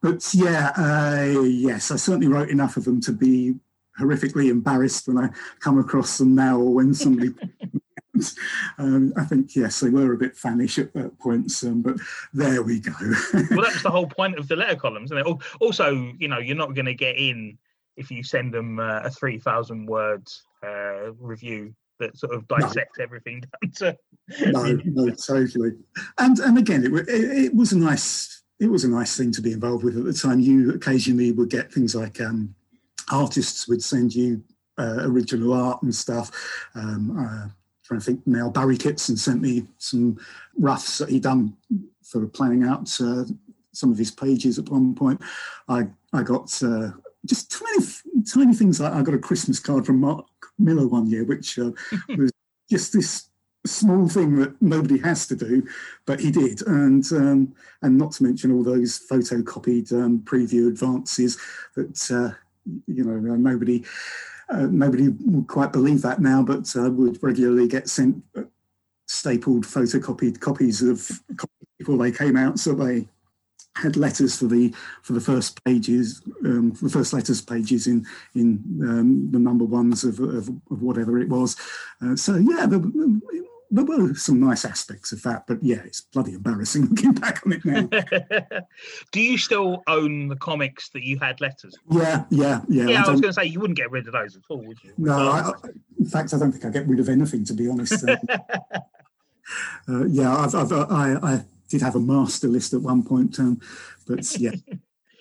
but 0.01 0.27
yeah, 0.33 0.71
uh, 0.77 1.41
yes, 1.41 1.91
I 1.91 1.95
certainly 1.97 2.27
wrote 2.27 2.49
enough 2.49 2.77
of 2.77 2.85
them 2.85 3.01
to 3.01 3.11
be 3.11 3.55
horrifically 3.99 4.49
embarrassed 4.49 5.07
when 5.07 5.17
I 5.17 5.29
come 5.59 5.79
across 5.79 6.17
them 6.17 6.35
now, 6.35 6.59
or 6.59 6.73
when 6.73 6.93
somebody 6.93 7.33
um, 8.77 9.13
I 9.17 9.23
think 9.23 9.55
yes, 9.55 9.79
they 9.79 9.89
were 9.89 10.13
a 10.13 10.17
bit 10.17 10.37
fannish 10.37 10.77
at, 10.79 10.95
at 10.95 11.17
points, 11.19 11.63
um, 11.63 11.81
but 11.81 11.97
there 12.33 12.61
we 12.61 12.79
go. 12.79 12.93
well, 13.51 13.63
that's 13.63 13.83
the 13.83 13.89
whole 13.91 14.07
point 14.07 14.37
of 14.37 14.47
the 14.47 14.55
letter 14.55 14.75
columns, 14.75 15.11
and 15.11 15.41
also, 15.59 16.13
you 16.19 16.27
know, 16.27 16.39
you're 16.39 16.55
not 16.55 16.75
going 16.75 16.85
to 16.85 16.93
get 16.93 17.17
in 17.17 17.57
if 17.95 18.09
you 18.11 18.23
send 18.23 18.53
them 18.53 18.79
uh, 18.79 19.01
a 19.01 19.09
three 19.09 19.39
thousand 19.39 19.87
words 19.87 20.43
uh, 20.63 21.11
review 21.13 21.73
that 21.99 22.17
sort 22.17 22.33
of 22.33 22.47
dissects 22.47 22.97
no. 22.97 23.03
everything 23.03 23.43
down 23.61 23.71
to. 23.71 23.97
no, 24.51 24.79
no, 24.85 25.09
totally. 25.15 25.71
And 26.19 26.37
and 26.39 26.57
again, 26.57 26.85
it, 26.85 26.93
it, 27.09 27.45
it 27.45 27.55
was 27.55 27.71
a 27.71 27.77
nice 27.77 28.43
it 28.59 28.67
was 28.67 28.83
a 28.83 28.89
nice 28.89 29.17
thing 29.17 29.31
to 29.31 29.41
be 29.41 29.53
involved 29.53 29.83
with 29.83 29.97
at 29.97 30.03
the 30.03 30.13
time. 30.13 30.39
You 30.39 30.73
occasionally 30.73 31.31
would 31.31 31.49
get 31.49 31.71
things 31.71 31.95
like 31.95 32.21
um, 32.21 32.53
artists 33.11 33.67
would 33.67 33.83
send 33.83 34.13
you 34.13 34.43
uh, 34.77 34.99
original 35.01 35.53
art 35.53 35.81
and 35.83 35.93
stuff. 35.93 36.31
Um, 36.75 37.17
uh, 37.19 37.49
trying 37.83 37.99
to 37.99 38.05
think 38.05 38.25
now, 38.25 38.49
Barry 38.49 38.77
Kitson 38.77 39.17
sent 39.17 39.41
me 39.41 39.65
some 39.77 40.17
roughs 40.57 40.97
that 40.99 41.09
he'd 41.09 41.23
done 41.23 41.55
for 42.03 42.25
planning 42.27 42.63
out 42.63 42.89
uh, 43.01 43.25
some 43.73 43.91
of 43.91 43.97
his 43.97 44.11
pages 44.11 44.57
at 44.57 44.69
one 44.69 44.95
point. 44.95 45.21
I 45.67 45.87
I 46.13 46.23
got 46.23 46.61
uh, 46.63 46.91
just 47.25 47.51
tiny 47.51 47.85
tiny 48.31 48.53
things 48.53 48.79
like 48.79 48.93
I 48.93 49.01
got 49.01 49.15
a 49.15 49.19
Christmas 49.19 49.59
card 49.59 49.85
from 49.85 49.99
Mark 49.99 50.25
Millar 50.57 50.87
one 50.87 51.07
year, 51.07 51.23
which 51.23 51.59
uh, 51.59 51.71
was 52.17 52.31
just 52.69 52.93
this 52.93 53.29
small 53.65 54.07
thing 54.07 54.35
that 54.37 54.61
nobody 54.61 54.97
has 54.99 55.25
to 55.27 55.35
do, 55.35 55.65
but 56.05 56.19
he 56.19 56.31
did, 56.31 56.65
and 56.67 57.05
um, 57.13 57.53
and 57.81 57.97
not 57.97 58.11
to 58.13 58.23
mention 58.23 58.51
all 58.51 58.63
those 58.63 58.99
photocopied 59.09 59.91
um, 59.93 60.19
preview 60.19 60.67
advances 60.67 61.37
that 61.75 62.11
uh, 62.11 62.33
you 62.87 63.03
know 63.03 63.35
nobody 63.35 63.83
uh, 64.49 64.67
nobody 64.69 65.09
would 65.09 65.47
quite 65.47 65.71
believe 65.71 66.01
that 66.01 66.21
now, 66.21 66.43
but 66.43 66.73
uh, 66.75 66.89
would 66.91 67.21
regularly 67.21 67.67
get 67.67 67.89
sent 67.89 68.23
uh, 68.37 68.43
stapled 69.07 69.65
photocopied 69.65 70.39
copies 70.39 70.81
of 70.81 71.09
before 71.77 71.97
they 71.97 72.11
came 72.11 72.37
out, 72.37 72.59
so 72.59 72.73
they 72.73 73.07
had 73.75 73.97
letters 73.97 74.37
for 74.37 74.45
the 74.45 74.73
for 75.01 75.13
the 75.13 75.21
first 75.21 75.63
pages, 75.63 76.21
um, 76.45 76.71
the 76.81 76.89
first 76.89 77.13
letters 77.13 77.41
pages 77.41 77.87
in 77.87 78.05
in 78.35 78.63
um, 78.83 79.31
the 79.31 79.39
number 79.39 79.65
ones 79.65 80.03
of, 80.03 80.19
of, 80.19 80.49
of 80.49 80.81
whatever 80.81 81.17
it 81.19 81.29
was. 81.29 81.55
Uh, 82.01 82.15
so 82.15 82.35
yeah, 82.35 82.65
there, 82.65 82.81
there 83.73 83.85
were 83.85 84.13
some 84.13 84.39
nice 84.39 84.65
aspects 84.65 85.11
of 85.11 85.23
that, 85.23 85.47
but 85.47 85.57
yeah, 85.63 85.81
it's 85.83 86.01
bloody 86.01 86.33
embarrassing 86.33 86.85
looking 86.89 87.13
back 87.13 87.41
on 87.45 87.53
it 87.53 87.65
now. 87.65 87.89
Do 89.11 89.19
you 89.19 89.37
still 89.37 89.83
own 89.87 90.27
the 90.27 90.35
comics 90.35 90.89
that 90.89 91.03
you 91.03 91.17
had 91.19 91.41
letters? 91.41 91.75
yeah, 91.89 92.25
yeah, 92.29 92.61
yeah. 92.69 92.85
Yeah, 92.85 93.03
I, 93.03 93.11
was 93.11 93.19
going 93.19 93.33
to 93.33 93.33
say 93.33 93.45
you 93.45 93.59
wouldn't 93.59 93.77
get 93.77 93.89
rid 93.89 94.05
of 94.05 94.13
those 94.13 94.35
at 94.35 94.43
all, 94.49 94.63
would 94.65 94.83
you? 94.83 94.93
No, 94.97 95.13
I, 95.13 95.49
I- 95.49 95.69
in 95.99 96.05
fact, 96.05 96.33
I 96.33 96.37
don't 96.37 96.51
think 96.51 96.65
I 96.65 96.69
get 96.69 96.87
rid 96.87 96.99
of 96.99 97.09
anything, 97.09 97.45
to 97.45 97.53
be 97.53 97.67
honest. 97.67 98.07
Uh, 98.07 98.17
uh, 99.89 100.05
yeah, 100.05 100.35
I've, 100.35 100.53
I've, 100.53 100.71
I, 100.71 101.17
I 101.23 101.45
did 101.69 101.81
have 101.81 101.95
a 101.95 101.99
master 101.99 102.47
list 102.47 102.73
at 102.73 102.81
one 102.81 103.03
point, 103.03 103.39
um, 103.39 103.59
but 104.05 104.37
yeah. 104.37 104.51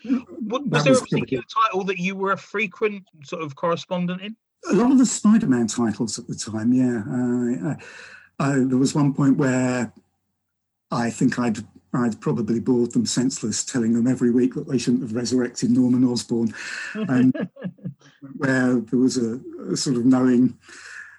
Was, 0.05 0.63
was 0.67 0.85
there 0.85 0.93
was 0.93 1.03
a 1.03 1.05
particular 1.05 1.45
title 1.45 1.85
that 1.85 1.99
you 1.99 2.17
were 2.17 2.33
a 2.33 2.37
frequent 2.37 3.05
sort 3.23 3.43
of 3.43 3.55
correspondent 3.55 4.21
in? 4.21 4.37
a 4.71 4.75
lot 4.75 4.93
of 4.93 4.99
the 4.99 5.07
Spider-Man 5.07 5.67
titles 5.67 6.19
at 6.19 6.27
the 6.29 6.35
time, 6.35 6.73
yeah. 6.73 7.03
Uh, 7.09 7.71
I, 7.71 7.77
I, 8.39 8.53
there 8.53 8.79
was 8.79 8.95
one 8.95 9.15
point 9.15 9.37
where 9.37 9.93
I 10.91 11.11
think 11.11 11.39
I'd 11.39 11.59
I'd 11.95 12.21
probably 12.21 12.59
bored 12.59 12.93
them 12.93 13.05
senseless, 13.05 13.65
telling 13.65 13.93
them 13.93 14.07
every 14.07 14.31
week 14.31 14.55
that 14.55 14.67
they 14.67 14.79
shouldn't 14.79 15.03
have 15.03 15.15
resurrected 15.15 15.71
Norman 15.71 16.05
Osborn, 16.05 16.55
and 16.95 17.35
where 18.37 18.77
there 18.77 18.99
was 18.99 19.19
a, 19.19 19.41
a 19.71 19.77
sort 19.77 19.97
of 19.97 20.07
knowing 20.07 20.57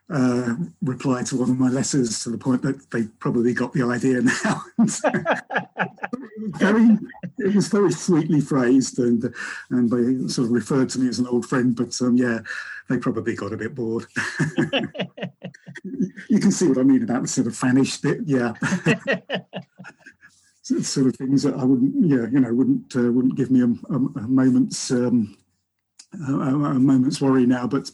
uh, 0.09 0.55
reply 0.81 1.23
to 1.23 1.37
one 1.37 1.49
of 1.49 1.59
my 1.59 1.69
letters 1.69 2.23
to 2.23 2.29
the 2.29 2.37
point 2.37 2.61
that 2.63 2.89
they 2.91 3.03
probably 3.19 3.53
got 3.53 3.73
the 3.73 3.83
idea 3.83 4.21
now. 4.21 4.63
very, 6.59 6.97
it 7.37 7.55
was 7.55 7.67
very 7.67 7.91
sweetly 7.91 8.41
phrased, 8.41 8.97
and 8.99 9.33
and 9.69 9.89
they 9.89 10.27
sort 10.27 10.47
of 10.47 10.51
referred 10.51 10.89
to 10.89 10.99
me 10.99 11.07
as 11.07 11.19
an 11.19 11.27
old 11.27 11.45
friend. 11.45 11.75
But 11.75 11.95
um, 12.01 12.17
yeah, 12.17 12.39
they 12.89 12.97
probably 12.97 13.35
got 13.35 13.53
a 13.53 13.57
bit 13.57 13.75
bored. 13.75 14.05
you 15.83 16.39
can 16.39 16.51
see 16.51 16.67
what 16.67 16.77
I 16.77 16.83
mean 16.83 17.03
about 17.03 17.23
the 17.23 17.27
sort 17.27 17.47
of 17.47 17.53
fanish 17.53 18.01
bit, 18.01 18.19
yeah. 18.25 18.53
Sort 20.63 21.07
of 21.07 21.15
things 21.17 21.43
that 21.43 21.55
I 21.55 21.65
wouldn't, 21.65 21.93
yeah, 22.07 22.25
you 22.31 22.39
know, 22.39 22.53
wouldn't 22.53 22.95
uh, 22.95 23.11
wouldn't 23.11 23.35
give 23.35 23.51
me 23.51 23.61
a, 23.61 23.65
a, 23.65 23.97
a 23.97 24.27
moment's 24.27 24.91
um, 24.91 25.37
a, 26.13 26.33
a 26.33 26.79
moment's 26.79 27.19
worry 27.19 27.45
now, 27.45 27.67
but 27.67 27.91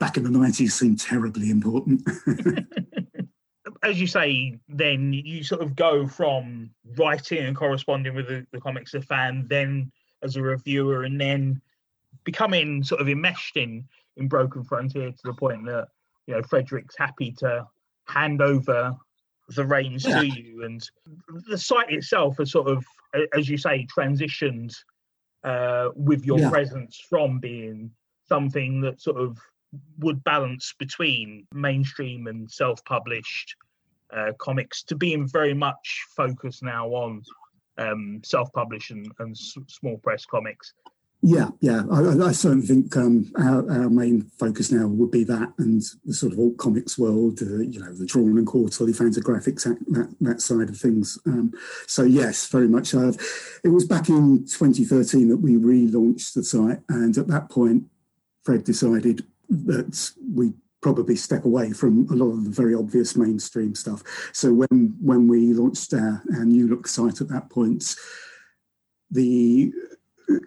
back 0.00 0.16
in 0.16 0.24
the 0.24 0.30
nineties 0.30 0.74
seemed 0.74 0.98
terribly 0.98 1.50
important. 1.50 2.02
As 3.84 4.00
you 4.00 4.08
say, 4.08 4.58
then 4.68 5.12
you 5.12 5.44
sort 5.44 5.62
of 5.62 5.76
go 5.76 6.08
from 6.08 6.70
writing 6.96 7.44
and 7.46 7.54
corresponding 7.56 8.16
with 8.16 8.26
the, 8.26 8.44
the 8.50 8.60
comics 8.60 8.94
as 8.94 9.04
a 9.04 9.06
fan, 9.06 9.46
then 9.48 9.92
as 10.24 10.34
a 10.34 10.42
reviewer, 10.42 11.04
and 11.04 11.20
then 11.20 11.60
becoming 12.24 12.82
sort 12.82 13.00
of 13.00 13.08
enmeshed 13.08 13.56
in 13.56 13.86
in 14.16 14.26
Broken 14.26 14.64
Frontier 14.64 15.12
to 15.12 15.22
the 15.22 15.34
point 15.34 15.64
that 15.66 15.88
you 16.28 16.34
know 16.34 16.42
Frederick's 16.42 16.96
happy 16.96 17.32
to 17.38 17.66
hand 18.06 18.40
over 18.40 18.94
the 19.56 19.64
reins 19.64 20.04
Yeah. 20.04 20.20
to 20.20 20.26
you, 20.26 20.62
and 20.64 20.88
the 21.48 21.56
site 21.58 21.90
itself 21.90 22.36
has 22.36 22.52
sort 22.52 22.68
of, 22.68 22.84
as 23.34 23.48
you 23.48 23.56
say, 23.56 23.86
transitioned 23.86 24.74
uh, 25.42 25.88
with 25.96 26.24
your 26.26 26.38
Yeah. 26.40 26.50
presence 26.50 27.00
from 27.08 27.40
being 27.40 27.90
something 28.28 28.82
that 28.82 29.00
sort 29.00 29.16
of 29.16 29.38
would 29.98 30.22
balance 30.24 30.74
between 30.78 31.46
mainstream 31.54 32.26
and 32.26 32.50
self-published 32.50 33.56
uh, 34.12 34.32
comics 34.38 34.82
to 34.82 34.96
being 34.96 35.26
very 35.26 35.54
much 35.54 36.04
focused 36.14 36.62
now 36.62 36.88
on 36.88 37.22
um, 37.78 38.20
self-published 38.24 38.90
and, 38.90 39.10
and 39.20 39.30
s- 39.32 39.56
small 39.68 39.96
press 39.98 40.26
comics. 40.26 40.74
Yeah, 41.20 41.48
yeah, 41.60 41.82
I, 41.90 42.28
I- 42.28 42.32
certainly 42.32 42.66
think 42.66 42.96
um, 42.96 43.30
our, 43.36 43.68
our 43.70 43.90
main 43.90 44.30
focus 44.38 44.70
now 44.70 44.86
would 44.86 45.10
be 45.10 45.24
that 45.24 45.52
and 45.58 45.82
the 46.04 46.14
sort 46.14 46.32
of 46.32 46.38
alt 46.38 46.56
comics 46.58 46.96
world, 46.96 47.40
uh, 47.42 47.58
you 47.58 47.80
know, 47.80 47.92
the 47.92 48.06
drawn 48.06 48.38
and 48.38 48.46
quarterly 48.46 48.92
fantagraphics, 48.92 49.64
that, 49.64 50.14
that 50.20 50.40
side 50.40 50.68
of 50.68 50.76
things. 50.78 51.18
Um, 51.26 51.52
so, 51.88 52.04
yes, 52.04 52.46
very 52.46 52.68
much. 52.68 52.94
Uh, 52.94 53.12
it 53.64 53.68
was 53.70 53.84
back 53.84 54.08
in 54.08 54.46
2013 54.46 55.28
that 55.28 55.38
we 55.38 55.56
relaunched 55.56 56.34
the 56.34 56.44
site, 56.44 56.78
and 56.88 57.18
at 57.18 57.26
that 57.26 57.50
point, 57.50 57.84
Fred 58.44 58.62
decided 58.62 59.26
that 59.48 60.12
we 60.32 60.52
probably 60.80 61.16
step 61.16 61.44
away 61.44 61.72
from 61.72 62.06
a 62.10 62.14
lot 62.14 62.30
of 62.30 62.44
the 62.44 62.50
very 62.50 62.76
obvious 62.76 63.16
mainstream 63.16 63.74
stuff. 63.74 64.04
So 64.32 64.52
when 64.52 64.94
when 65.00 65.26
we 65.26 65.52
launched 65.52 65.92
our, 65.94 66.22
our 66.36 66.44
new 66.44 66.68
look 66.68 66.86
site 66.86 67.20
at 67.20 67.28
that 67.28 67.50
point, 67.50 67.96
the 69.10 69.72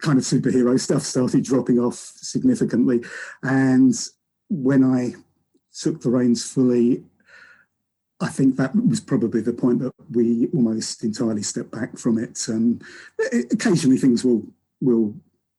kind 0.00 0.18
of 0.18 0.24
superhero 0.24 0.78
stuff 0.78 1.02
started 1.02 1.44
dropping 1.44 1.78
off 1.78 1.94
significantly. 1.94 3.02
And 3.42 3.94
when 4.48 4.84
I 4.84 5.14
took 5.74 6.00
the 6.00 6.10
reins 6.10 6.44
fully, 6.44 7.04
I 8.20 8.28
think 8.28 8.56
that 8.56 8.74
was 8.76 9.00
probably 9.00 9.40
the 9.40 9.52
point 9.52 9.80
that 9.80 9.92
we 10.10 10.48
almost 10.54 11.02
entirely 11.02 11.42
stepped 11.42 11.72
back 11.72 11.98
from 11.98 12.18
it. 12.18 12.38
O- 12.48 12.78
occasionally, 13.50 13.98
things 13.98 14.24
will 14.24 14.46
will 14.80 15.14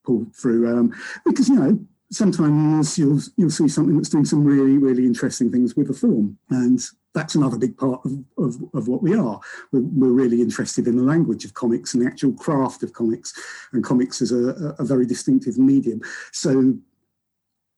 pull 0.05 0.25
through 0.33 0.69
um, 0.77 0.93
because 1.25 1.49
you 1.49 1.55
know 1.55 1.79
sometimes 2.09 2.97
you'll 2.97 3.19
you'll 3.35 3.49
see 3.49 3.67
something 3.67 3.97
that's 3.97 4.09
doing 4.09 4.25
some 4.25 4.45
really 4.45 4.77
really 4.77 5.05
interesting 5.05 5.51
things 5.51 5.75
with 5.75 5.87
the 5.87 5.93
form, 5.93 6.37
and 6.49 6.79
that's 7.13 7.36
another 7.36 7.58
big 7.58 7.77
part 7.77 8.03
of, 8.05 8.12
of, 8.38 8.55
of 8.74 8.88
what 8.88 9.03
we 9.03 9.15
are. 9.15 9.39
We're, 9.72 9.82
we're 9.82 10.12
really 10.12 10.41
interested 10.41 10.88
in 10.88 10.98
the 10.98 11.03
language 11.03 11.46
of 11.46 11.53
comics 11.53 11.93
and 11.93 12.03
the 12.03 12.08
actual 12.08 12.34
craft 12.34 12.84
of 12.84 12.93
comics, 12.93 13.34
and 13.72 13.84
comics 13.84 14.22
as 14.22 14.32
a, 14.32 14.75
a 14.79 14.84
very 14.84 15.05
distinctive 15.05 15.58
medium. 15.58 16.01
So 16.32 16.75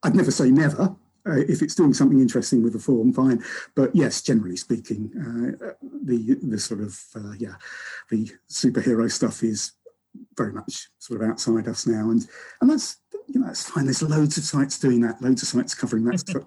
I'd 0.04 0.16
never 0.16 0.32
say 0.32 0.52
never. 0.52 0.96
Uh, 1.28 1.40
if 1.50 1.64
it's 1.64 1.74
doing 1.74 1.94
something 1.94 2.20
interesting 2.20 2.62
with 2.62 2.74
the 2.74 2.80
form, 2.80 3.12
fine. 3.12 3.44
But 3.74 3.96
yes, 3.96 4.22
generally 4.22 4.56
speaking, 4.56 5.12
uh, 5.18 5.74
the 6.04 6.38
the 6.44 6.60
sort 6.60 6.82
of 6.82 7.00
uh, 7.16 7.34
yeah, 7.40 7.56
the 8.12 8.32
superhero 8.50 9.12
stuff 9.12 9.42
is 9.44 9.72
very 10.38 10.54
much 10.54 10.90
sort 11.00 11.22
of 11.22 11.30
outside 11.30 11.68
us 11.68 11.88
now, 11.88 12.12
and 12.12 12.28
and 12.62 12.70
that's 12.70 12.98
you 13.28 13.40
know 13.40 13.48
that's 13.48 13.68
fine. 13.68 13.86
There's 13.86 14.04
loads 14.04 14.38
of 14.38 14.44
sites 14.44 14.78
doing 14.78 15.02
that, 15.02 15.20
loads 15.20 15.42
of 15.42 15.48
sites 15.48 15.74
covering 15.74 16.04
that 16.06 16.20
stuff. 16.30 16.44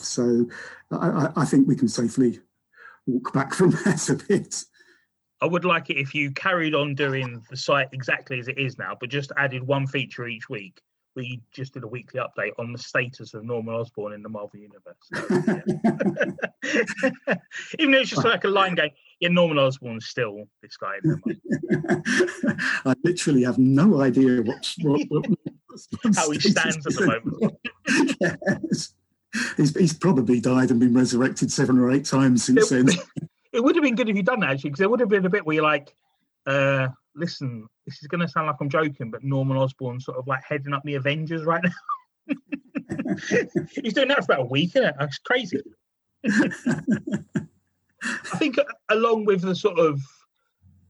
So 0.00 0.46
I, 0.90 1.08
I, 1.08 1.32
I 1.36 1.44
think 1.44 1.68
we 1.68 1.76
can 1.76 1.88
safely 1.88 2.40
walk 3.06 3.32
back 3.32 3.54
from 3.54 3.70
that 3.84 4.08
a 4.08 4.14
bit. 4.14 4.64
I 5.40 5.46
would 5.46 5.64
like 5.64 5.90
it 5.90 5.98
if 5.98 6.14
you 6.14 6.30
carried 6.30 6.74
on 6.74 6.94
doing 6.94 7.44
the 7.50 7.56
site 7.56 7.88
exactly 7.92 8.38
as 8.38 8.48
it 8.48 8.58
is 8.58 8.78
now, 8.78 8.96
but 8.98 9.10
just 9.10 9.32
added 9.36 9.62
one 9.62 9.86
feature 9.86 10.26
each 10.26 10.48
week. 10.48 10.80
We 11.14 11.40
just 11.50 11.74
did 11.74 11.84
a 11.84 11.88
weekly 11.88 12.20
update 12.20 12.52
on 12.58 12.72
the 12.72 12.78
status 12.78 13.32
of 13.32 13.44
Norman 13.44 13.74
Osborn 13.74 14.12
in 14.12 14.22
the 14.22 14.28
Marvel 14.28 14.60
Universe. 14.60 14.96
So, 15.02 15.26
yeah. 16.66 17.36
Even 17.78 17.92
though 17.92 18.00
it's 18.00 18.10
just 18.10 18.24
like 18.24 18.44
a 18.44 18.48
line 18.48 18.74
game, 18.74 18.90
yeah, 19.20 19.30
Norman 19.30 19.58
Osborn's 19.58 20.06
still 20.06 20.44
this 20.60 20.76
guy. 20.76 20.96
I 22.84 22.94
literally 23.02 23.44
have 23.44 23.56
no 23.56 24.02
idea 24.02 24.42
what's 24.42 24.76
what, 24.82 25.00
what 25.08 25.24
How 26.14 26.30
he 26.30 26.40
stands 26.40 26.86
at 26.86 26.92
the 26.94 27.22
moment. 27.40 27.56
yes. 28.20 28.92
He's, 29.56 29.76
he's 29.76 29.92
probably 29.92 30.40
died 30.40 30.70
and 30.70 30.80
been 30.80 30.94
resurrected 30.94 31.52
seven 31.52 31.78
or 31.78 31.90
eight 31.90 32.04
times 32.04 32.44
since 32.44 32.68
then. 32.68 32.88
It 33.52 33.64
would 33.64 33.74
have 33.74 33.82
been 33.82 33.94
good 33.94 34.10
if 34.10 34.16
you'd 34.16 34.26
done 34.26 34.40
that 34.40 34.50
actually, 34.50 34.68
because 34.68 34.80
there 34.80 34.90
would 34.90 35.00
have 35.00 35.08
been 35.08 35.24
a 35.24 35.30
bit 35.30 35.46
where 35.46 35.54
you're 35.54 35.62
like, 35.62 35.94
uh, 36.46 36.88
listen, 37.14 37.66
this 37.86 38.02
is 38.02 38.06
going 38.06 38.20
to 38.20 38.28
sound 38.28 38.48
like 38.48 38.56
I'm 38.60 38.68
joking, 38.68 39.10
but 39.10 39.24
Norman 39.24 39.56
Osborn 39.56 39.98
sort 39.98 40.18
of 40.18 40.26
like 40.26 40.42
heading 40.46 40.74
up 40.74 40.82
the 40.84 40.96
Avengers 40.96 41.44
right 41.44 41.64
now. 41.64 41.70
He's 43.82 43.94
doing 43.94 44.08
that 44.08 44.26
for 44.26 44.32
about 44.32 44.40
a 44.40 44.48
week, 44.50 44.76
isn't 44.76 44.88
it? 44.88 44.94
That's 44.98 45.16
crazy. 45.18 45.60
I 46.26 46.50
think 48.36 48.58
uh, 48.58 48.64
along 48.90 49.24
with 49.24 49.40
the 49.40 49.54
sort 49.54 49.78
of 49.78 50.02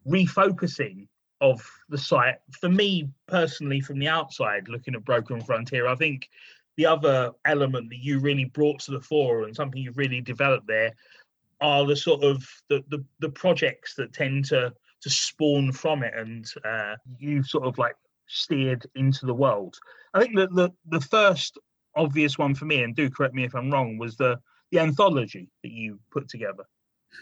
refocusing 0.07 1.09
of 1.41 1.69
the 1.89 1.99
site, 1.99 2.37
for 2.51 2.69
me 2.69 3.09
personally, 3.29 3.81
from 3.81 3.99
the 3.99 4.09
outside 4.09 4.69
looking 4.69 4.95
at 4.95 5.05
Broken 5.05 5.41
Frontier, 5.41 5.87
I 5.87 5.95
think 5.95 6.29
the 6.77 6.87
other 6.87 7.33
element 7.45 7.89
that 7.91 7.99
you 7.99 8.19
really 8.19 8.45
brought 8.45 8.81
to 8.81 8.93
the 8.93 9.01
fore 9.01 9.45
and 9.45 9.57
something 9.57 9.81
you've 9.81 9.97
really 9.97 10.21
developed 10.21 10.67
there 10.67 10.93
are 11.61 11.87
the 11.87 11.97
sort 11.97 12.23
of 12.23 12.47
the, 12.69 12.85
the, 12.89 13.05
the 13.21 13.31
projects 13.31 13.95
that 13.95 14.13
tend 14.13 14.45
to 14.47 14.73
to 15.03 15.11
spawn 15.11 15.73
from 15.73 16.03
it, 16.03 16.15
and 16.17 16.51
uh, 16.65 16.97
you 17.19 17.43
sort 17.43 17.65
of 17.65 17.79
like 17.79 17.97
steered 18.27 18.85
into 18.95 19.27
the 19.27 19.35
world. 19.35 19.77
I 20.15 20.21
think 20.21 20.37
that 20.37 20.55
the 20.55 20.73
the 20.89 21.01
first 21.01 21.59
obvious 21.95 22.39
one 22.39 22.55
for 22.55 22.65
me, 22.65 22.83
and 22.83 22.95
do 22.95 23.11
correct 23.11 23.35
me 23.35 23.45
if 23.45 23.55
I'm 23.55 23.71
wrong, 23.71 23.99
was 23.99 24.17
the 24.17 24.39
the 24.73 24.81
anthology 24.81 25.49
that 25.63 25.71
you 25.71 25.99
put 26.11 26.29
together. 26.29 26.65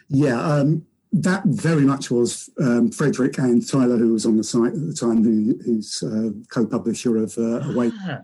Yeah, 0.08 0.40
um, 0.40 0.86
that 1.12 1.44
very 1.44 1.84
much 1.84 2.10
was 2.10 2.48
um, 2.60 2.90
Frederick 2.90 3.38
and 3.38 3.66
Tyler, 3.66 3.96
who 3.98 4.12
was 4.12 4.26
on 4.26 4.36
the 4.36 4.44
site 4.44 4.72
at 4.72 4.86
the 4.86 4.94
time, 4.94 5.22
who, 5.22 5.58
who's 5.64 6.02
uh, 6.02 6.30
co-publisher 6.48 7.18
of 7.18 7.36
uh, 7.38 7.60
Away 7.70 7.92
Ah, 8.00 8.20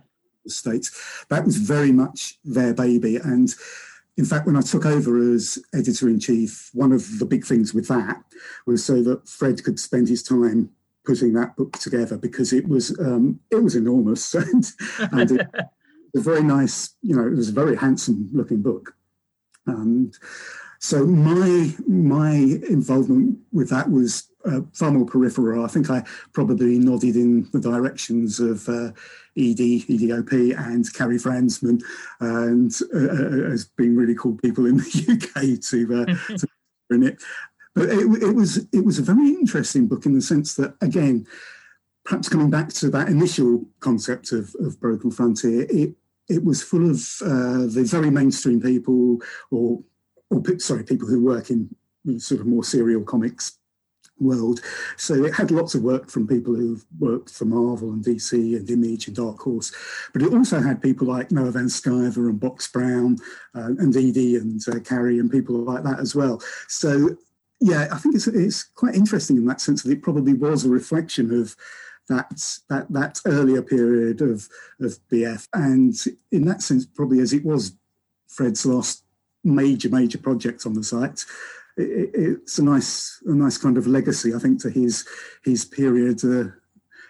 States. 0.46 1.24
That 1.28 1.44
was 1.44 1.56
very 1.56 1.92
much 1.92 2.38
their 2.44 2.74
baby, 2.74 3.16
and 3.16 3.54
in 4.16 4.24
fact, 4.24 4.46
when 4.46 4.56
I 4.56 4.60
took 4.60 4.84
over 4.84 5.32
as 5.32 5.58
editor 5.74 6.08
in 6.08 6.20
chief, 6.20 6.70
one 6.74 6.92
of 6.92 7.18
the 7.18 7.24
big 7.24 7.44
things 7.44 7.72
with 7.72 7.88
that 7.88 8.22
was 8.66 8.84
so 8.84 9.02
that 9.02 9.26
Fred 9.28 9.64
could 9.64 9.80
spend 9.80 10.08
his 10.08 10.22
time 10.22 10.70
putting 11.06 11.32
that 11.32 11.56
book 11.56 11.78
together 11.78 12.18
because 12.18 12.52
it 12.52 12.68
was 12.68 12.98
um, 13.00 13.40
it 13.50 13.62
was 13.62 13.76
enormous 13.76 14.34
and, 14.34 14.66
and 15.12 15.30
it, 15.32 15.48
a 16.14 16.20
very 16.20 16.42
nice, 16.42 16.94
you 17.02 17.16
know, 17.16 17.26
it 17.26 17.34
was 17.34 17.48
a 17.48 17.52
very 17.52 17.76
handsome 17.76 18.28
looking 18.32 18.62
book. 18.62 18.94
And 19.66 20.14
so 20.80 21.06
my 21.06 21.72
my 21.86 22.30
involvement 22.68 23.38
with 23.52 23.70
that 23.70 23.90
was 23.90 24.29
uh, 24.44 24.60
far 24.72 24.90
more 24.90 25.06
peripheral. 25.06 25.64
I 25.64 25.68
think 25.68 25.90
I 25.90 26.04
probably 26.32 26.78
nodded 26.78 27.16
in 27.16 27.48
the 27.52 27.60
directions 27.60 28.40
of 28.40 28.68
uh, 28.68 28.92
ED, 29.36 29.86
EdieOP, 29.88 30.58
and 30.58 30.84
Karrie 30.92 31.20
Fransman, 31.20 31.82
and 32.20 32.72
uh, 32.94 33.52
as 33.52 33.64
being 33.76 33.96
really 33.96 34.14
cool 34.14 34.36
people 34.38 34.66
in 34.66 34.78
the 34.78 34.82
UK 35.34 35.60
to, 35.70 36.02
uh, 36.02 36.36
to 36.36 36.46
in 36.90 37.02
it. 37.04 37.22
But 37.74 37.88
it, 37.88 38.22
it 38.22 38.34
was 38.34 38.66
it 38.72 38.84
was 38.84 38.98
a 38.98 39.02
very 39.02 39.28
interesting 39.28 39.86
book 39.86 40.04
in 40.06 40.14
the 40.14 40.22
sense 40.22 40.56
that 40.56 40.74
again, 40.80 41.26
perhaps 42.04 42.28
coming 42.28 42.50
back 42.50 42.70
to 42.74 42.90
that 42.90 43.08
initial 43.08 43.64
concept 43.78 44.32
of, 44.32 44.54
of 44.60 44.80
Broken 44.80 45.10
Frontier, 45.10 45.66
it 45.70 45.94
it 46.28 46.44
was 46.44 46.62
full 46.62 46.90
of 46.90 47.00
uh, 47.22 47.66
the 47.66 47.84
very 47.86 48.10
mainstream 48.10 48.60
people, 48.60 49.20
or 49.52 49.82
or 50.30 50.42
sorry, 50.58 50.82
people 50.82 51.06
who 51.06 51.22
work 51.22 51.50
in 51.50 51.70
sort 52.18 52.40
of 52.40 52.46
more 52.46 52.64
serial 52.64 53.02
comics 53.02 53.59
world. 54.20 54.60
So 54.96 55.24
it 55.24 55.34
had 55.34 55.50
lots 55.50 55.74
of 55.74 55.82
work 55.82 56.10
from 56.10 56.26
people 56.26 56.54
who've 56.54 56.84
worked 56.98 57.30
for 57.30 57.44
Marvel 57.44 57.90
and 57.90 58.04
DC 58.04 58.32
and 58.32 58.70
Image 58.70 59.06
and 59.06 59.16
Dark 59.16 59.38
Horse, 59.40 59.72
but 60.12 60.22
it 60.22 60.32
also 60.32 60.60
had 60.60 60.82
people 60.82 61.06
like 61.06 61.30
Noah 61.30 61.52
Van 61.52 61.66
Sciver 61.66 62.28
and 62.28 62.38
Box 62.38 62.68
Brown 62.68 63.18
uh, 63.54 63.66
and 63.78 63.96
Edie 63.96 64.36
and 64.36 64.60
uh, 64.68 64.72
Karrie 64.80 65.20
and 65.20 65.30
people 65.30 65.56
like 65.56 65.82
that 65.84 66.00
as 66.00 66.14
well. 66.14 66.40
So 66.68 67.16
yeah, 67.60 67.88
I 67.92 67.98
think 67.98 68.14
it's 68.14 68.26
it's 68.26 68.62
quite 68.64 68.94
interesting 68.94 69.36
in 69.36 69.46
that 69.46 69.60
sense 69.60 69.82
that 69.82 69.92
it 69.92 70.02
probably 70.02 70.32
was 70.32 70.64
a 70.64 70.70
reflection 70.70 71.38
of 71.38 71.54
that 72.08 72.58
that 72.68 72.90
that 72.90 73.20
earlier 73.26 73.62
period 73.62 74.22
of 74.22 74.48
of 74.80 74.98
BF, 75.12 75.46
and 75.52 75.94
in 76.32 76.46
that 76.46 76.62
sense, 76.62 76.86
probably 76.86 77.20
as 77.20 77.32
it 77.32 77.44
was 77.44 77.72
Fred's 78.28 78.64
last 78.64 79.04
major 79.44 79.90
major 79.90 80.18
project 80.18 80.64
on 80.64 80.74
the 80.74 80.82
site. 80.82 81.24
It, 81.76 82.10
it's 82.14 82.58
a 82.58 82.64
nice 82.64 83.22
a 83.26 83.34
nice 83.34 83.58
kind 83.58 83.78
of 83.78 83.86
legacy, 83.86 84.34
I 84.34 84.38
think, 84.38 84.60
to 84.62 84.70
his 84.70 85.06
his 85.44 85.64
period, 85.64 86.24
uh, 86.24 86.50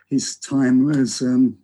his 0.08 0.36
time 0.36 0.90
as. 0.90 1.22
Um, 1.22 1.58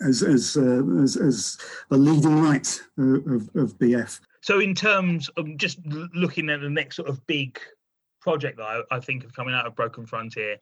as 0.00 0.22
as, 0.22 0.56
uh, 0.56 0.82
as 1.02 1.16
as 1.16 1.56
a 1.90 1.96
leading 1.96 2.42
light 2.42 2.80
of, 2.98 3.48
of 3.54 3.78
BF. 3.78 4.20
So, 4.40 4.60
in 4.60 4.74
terms 4.74 5.28
of 5.36 5.56
just 5.56 5.78
looking 5.86 6.50
at 6.50 6.60
the 6.60 6.68
next 6.68 6.96
sort 6.96 7.08
of 7.08 7.24
big 7.26 7.58
project 8.20 8.58
that 8.58 8.64
I, 8.64 8.82
I 8.90 9.00
think 9.00 9.24
of 9.24 9.32
coming 9.32 9.54
out 9.54 9.66
of 9.66 9.76
Broken 9.76 10.04
Frontier, 10.04 10.58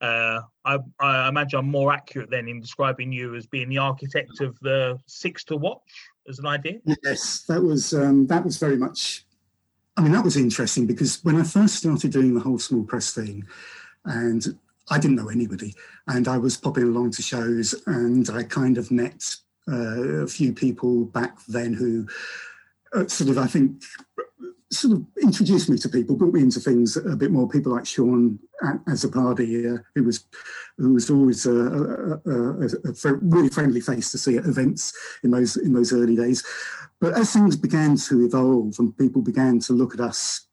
uh, 0.00 0.40
I, 0.64 0.78
I 1.00 1.28
imagine 1.28 1.60
I'm 1.60 1.70
more 1.70 1.92
accurate 1.92 2.30
then 2.30 2.48
in 2.48 2.60
describing 2.60 3.12
you 3.12 3.34
as 3.36 3.46
being 3.46 3.68
the 3.68 3.78
architect 3.78 4.40
of 4.40 4.58
the 4.60 4.98
Six 5.06 5.44
to 5.44 5.56
Watch 5.56 5.80
as 6.28 6.38
an 6.38 6.46
idea. 6.46 6.80
Yes, 7.02 7.44
that 7.48 7.62
was 7.62 7.94
um, 7.94 8.26
that 8.26 8.44
was 8.44 8.58
very 8.58 8.76
much. 8.76 9.24
I 9.96 10.02
mean, 10.02 10.12
that 10.12 10.24
was 10.24 10.36
interesting 10.36 10.86
because 10.86 11.22
when 11.22 11.36
I 11.36 11.44
first 11.44 11.76
started 11.76 12.10
doing 12.10 12.34
the 12.34 12.40
whole 12.40 12.58
small 12.58 12.82
press 12.84 13.12
thing, 13.12 13.46
and 14.04 14.58
I 14.90 14.98
didn't 14.98 15.16
know 15.16 15.28
anybody, 15.28 15.74
and 16.08 16.26
I 16.28 16.36
was 16.36 16.56
popping 16.56 16.84
along 16.84 17.12
to 17.12 17.22
shows, 17.22 17.74
and 17.86 18.28
I 18.30 18.42
kind 18.42 18.76
of 18.76 18.90
met 18.90 19.24
uh, 19.70 20.22
a 20.22 20.26
few 20.26 20.52
people 20.52 21.06
back 21.06 21.38
then 21.46 21.72
who 21.72 22.06
uh, 22.92 23.06
sort 23.06 23.30
of, 23.30 23.38
I 23.38 23.46
think, 23.46 23.82
sort 24.70 24.94
of 24.94 25.04
introduced 25.22 25.70
me 25.70 25.78
to 25.78 25.88
people, 25.88 26.16
brought 26.16 26.34
me 26.34 26.40
into 26.40 26.60
things 26.60 26.96
a 26.96 27.16
bit 27.16 27.30
more. 27.30 27.48
People 27.48 27.72
like 27.72 27.86
Sean 27.86 28.38
Azzopardi, 28.88 29.78
uh, 29.78 29.82
who 29.94 30.04
was 30.04 30.24
who 30.76 30.94
was 30.94 31.10
always 31.10 31.46
a, 31.46 31.52
a, 31.52 32.20
a, 32.26 32.66
a, 32.66 33.14
really 33.22 33.48
friendly 33.48 33.80
face 33.80 34.10
to 34.10 34.18
see 34.18 34.36
at 34.36 34.44
events 34.44 34.92
in 35.22 35.30
those 35.30 35.56
in 35.56 35.72
those 35.72 35.92
early 35.92 36.16
days. 36.16 36.44
But 37.00 37.14
as 37.14 37.32
things 37.32 37.56
began 37.56 37.96
to 37.96 38.24
evolve 38.24 38.76
and 38.78 38.96
people 38.96 39.22
began 39.22 39.58
to 39.60 39.72
look 39.72 39.94
at 39.94 40.00
us 40.00 40.46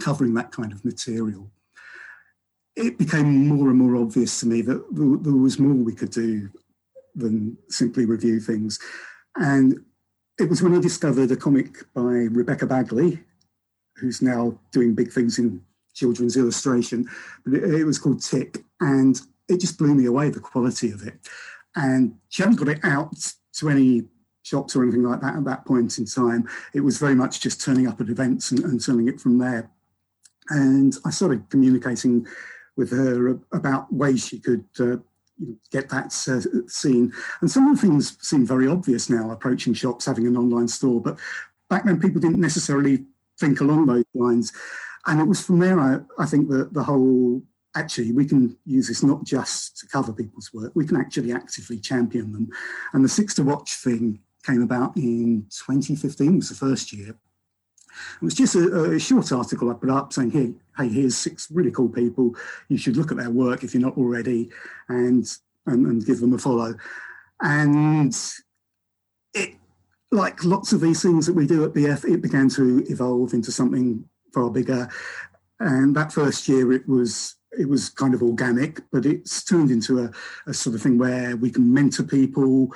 covering 0.00 0.34
that 0.34 0.52
kind 0.52 0.72
of 0.72 0.84
material, 0.84 1.50
it 2.76 2.98
became 2.98 3.48
more 3.48 3.68
and 3.68 3.78
more 3.78 3.96
obvious 3.96 4.40
to 4.40 4.46
me 4.46 4.62
that 4.62 4.84
there, 4.92 5.34
was 5.34 5.58
more 5.58 5.74
we 5.74 5.94
could 5.94 6.10
do 6.10 6.48
than 7.14 7.56
simply 7.68 8.04
review 8.04 8.40
things. 8.40 8.78
And 9.36 9.84
it 10.38 10.48
was 10.48 10.62
when 10.62 10.74
I 10.74 10.80
discovered 10.80 11.30
a 11.30 11.36
comic 11.36 11.92
by 11.92 12.00
Rebecca 12.00 12.66
Bagley, 12.66 13.22
who's 13.96 14.22
now 14.22 14.58
doing 14.72 14.94
big 14.94 15.12
things 15.12 15.38
in 15.38 15.60
children's 15.94 16.36
illustration, 16.36 17.06
but 17.44 17.54
it 17.54 17.84
was 17.84 17.98
called 17.98 18.22
Tick, 18.22 18.64
and 18.80 19.20
it 19.48 19.60
just 19.60 19.76
blew 19.76 19.94
me 19.94 20.06
away 20.06 20.30
the 20.30 20.40
quality 20.40 20.90
of 20.92 21.06
it. 21.06 21.14
And 21.76 22.14
she 22.28 22.42
hadn't 22.42 22.56
got 22.56 22.68
it 22.68 22.80
out 22.84 23.14
to 23.54 23.68
any 23.68 24.04
shops 24.50 24.74
or 24.74 24.82
anything 24.82 25.04
like 25.04 25.20
that 25.20 25.36
at 25.36 25.44
that 25.44 25.64
point 25.64 25.98
in 25.98 26.04
time. 26.04 26.48
It 26.74 26.80
was 26.80 26.98
very 26.98 27.14
much 27.14 27.40
just 27.40 27.62
turning 27.62 27.86
up 27.86 28.00
at 28.00 28.08
events 28.08 28.50
and, 28.50 28.60
and 28.64 28.82
selling 28.82 29.08
it 29.08 29.20
from 29.20 29.38
there. 29.38 29.70
And 30.50 30.92
I 31.04 31.10
started 31.10 31.48
communicating 31.48 32.26
with 32.76 32.90
her 32.90 33.38
about 33.52 33.92
ways 33.92 34.26
she 34.26 34.40
could 34.40 34.64
uh, 34.80 34.96
get 35.70 35.88
that 35.90 36.06
uh, 36.28 36.68
seen. 36.68 37.12
And 37.40 37.50
some 37.50 37.68
of 37.68 37.76
the 37.76 37.86
things 37.86 38.16
seem 38.20 38.44
very 38.46 38.66
obvious 38.66 39.08
now, 39.08 39.30
approaching 39.30 39.74
shops, 39.74 40.06
having 40.06 40.26
an 40.26 40.36
online 40.36 40.68
store, 40.68 41.00
but 41.00 41.18
back 41.68 41.84
then 41.84 42.00
people 42.00 42.20
didn't 42.20 42.40
necessarily 42.40 43.04
think 43.38 43.60
along 43.60 43.86
those 43.86 44.04
lines. 44.14 44.52
And 45.06 45.20
it 45.20 45.28
was 45.28 45.40
from 45.40 45.60
there, 45.60 45.78
I, 45.80 46.00
I 46.18 46.26
think, 46.26 46.48
that 46.50 46.74
the 46.74 46.82
whole 46.82 47.42
actually 47.76 48.10
we 48.10 48.26
can 48.26 48.56
use 48.66 48.88
this 48.88 49.04
not 49.04 49.22
just 49.24 49.78
to 49.78 49.86
cover 49.86 50.12
people's 50.12 50.52
work, 50.52 50.72
we 50.74 50.86
can 50.86 50.96
actually 50.96 51.32
actively 51.32 51.78
champion 51.78 52.32
them. 52.32 52.48
And 52.92 53.04
the 53.04 53.08
Six 53.08 53.34
to 53.34 53.44
Watch 53.44 53.74
thing 53.74 54.20
came 54.44 54.62
about 54.62 54.96
in 54.96 55.46
2015, 55.50 56.36
was 56.36 56.48
the 56.48 56.54
first 56.54 56.92
year. 56.92 57.10
It 57.10 58.24
was 58.24 58.34
just 58.34 58.54
a, 58.54 58.92
a, 58.92 58.98
short 58.98 59.32
article 59.32 59.70
I 59.70 59.74
put 59.74 59.90
up 59.90 60.12
saying, 60.12 60.30
hey, 60.30 60.54
hey, 60.76 60.88
here's 60.88 61.16
six 61.16 61.50
really 61.50 61.70
cool 61.70 61.88
people. 61.88 62.34
You 62.68 62.78
should 62.78 62.96
look 62.96 63.10
at 63.10 63.18
their 63.18 63.30
work 63.30 63.64
if 63.64 63.74
you're 63.74 63.82
not 63.82 63.98
already 63.98 64.50
and, 64.88 65.26
and, 65.66 65.86
and 65.86 66.06
give 66.06 66.20
them 66.20 66.32
a 66.32 66.38
follow. 66.38 66.74
And 67.40 68.16
it, 69.34 69.54
like 70.12 70.44
lots 70.44 70.72
of 70.72 70.80
these 70.80 71.02
things 71.02 71.26
that 71.26 71.34
we 71.34 71.46
do 71.46 71.64
at 71.64 71.72
BF, 71.72 72.04
it 72.04 72.22
began 72.22 72.48
to 72.50 72.84
evolve 72.88 73.32
into 73.34 73.52
something 73.52 74.04
far 74.32 74.50
bigger. 74.50 74.88
And 75.58 75.94
that 75.96 76.12
first 76.12 76.48
year, 76.48 76.72
it 76.72 76.88
was 76.88 77.36
it 77.52 77.68
was 77.68 77.88
kind 77.88 78.14
of 78.14 78.22
organic, 78.22 78.80
but 78.92 79.04
it's 79.04 79.42
turned 79.44 79.70
into 79.70 80.04
a, 80.04 80.10
a 80.46 80.54
sort 80.54 80.76
of 80.76 80.82
thing 80.82 80.98
where 80.98 81.36
we 81.36 81.50
can 81.50 81.72
mentor 81.72 82.04
people. 82.04 82.72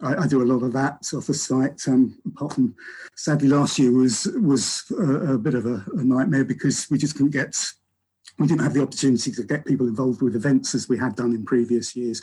I, 0.00 0.24
I 0.24 0.26
do 0.26 0.42
a 0.42 0.44
lot 0.44 0.62
of 0.62 0.72
that 0.74 1.08
off 1.14 1.26
the 1.26 1.34
site. 1.34 1.86
Um, 1.88 2.18
apart 2.26 2.54
from, 2.54 2.74
sadly, 3.14 3.48
last 3.48 3.78
year 3.78 3.92
was 3.92 4.26
was 4.40 4.90
a, 4.98 5.34
a 5.34 5.38
bit 5.38 5.54
of 5.54 5.66
a, 5.66 5.84
a 5.94 6.04
nightmare 6.04 6.44
because 6.44 6.90
we 6.90 6.98
just 6.98 7.14
couldn't 7.14 7.30
get 7.30 7.56
we 8.38 8.46
didn't 8.46 8.62
have 8.62 8.74
the 8.74 8.82
opportunity 8.82 9.32
to 9.32 9.42
get 9.42 9.64
people 9.64 9.88
involved 9.88 10.20
with 10.20 10.36
events 10.36 10.74
as 10.74 10.88
we 10.88 10.98
had 10.98 11.16
done 11.16 11.32
in 11.32 11.44
previous 11.44 11.96
years. 11.96 12.20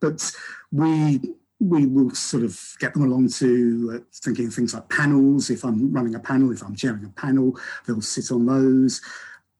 But 0.00 0.30
we 0.70 1.20
we 1.58 1.86
will 1.86 2.10
sort 2.14 2.42
of 2.42 2.58
get 2.78 2.94
them 2.94 3.02
along 3.02 3.28
to 3.28 3.92
uh, 3.94 4.04
thinking 4.14 4.50
things 4.50 4.72
like 4.72 4.88
panels. 4.88 5.50
If 5.50 5.64
I'm 5.64 5.92
running 5.92 6.14
a 6.14 6.20
panel, 6.20 6.52
if 6.52 6.62
I'm 6.62 6.74
chairing 6.74 7.04
a 7.04 7.20
panel, 7.20 7.58
they'll 7.86 8.00
sit 8.00 8.30
on 8.30 8.46
those. 8.46 9.02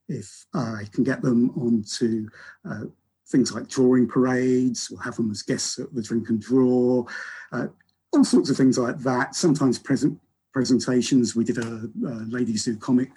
If 0.08 0.46
I 0.54 0.84
can 0.92 1.04
get 1.04 1.20
them 1.20 1.50
onto 1.50 2.28
uh, 2.68 2.84
things 3.30 3.52
like 3.52 3.68
drawing 3.68 4.08
parades, 4.08 4.90
we'll 4.90 5.00
have 5.00 5.16
them 5.16 5.30
as 5.30 5.42
guests 5.42 5.78
at 5.78 5.94
the 5.94 6.02
drink 6.02 6.28
and 6.28 6.40
draw, 6.40 7.04
uh, 7.52 7.66
all 8.12 8.24
sorts 8.24 8.50
of 8.50 8.56
things 8.56 8.78
like 8.78 8.98
that. 8.98 9.34
Sometimes 9.34 9.78
present 9.78 10.18
presentations. 10.52 11.36
We 11.36 11.44
did 11.44 11.58
a, 11.58 11.88
a 12.06 12.14
ladies 12.28 12.64
do 12.64 12.76
comic 12.76 13.10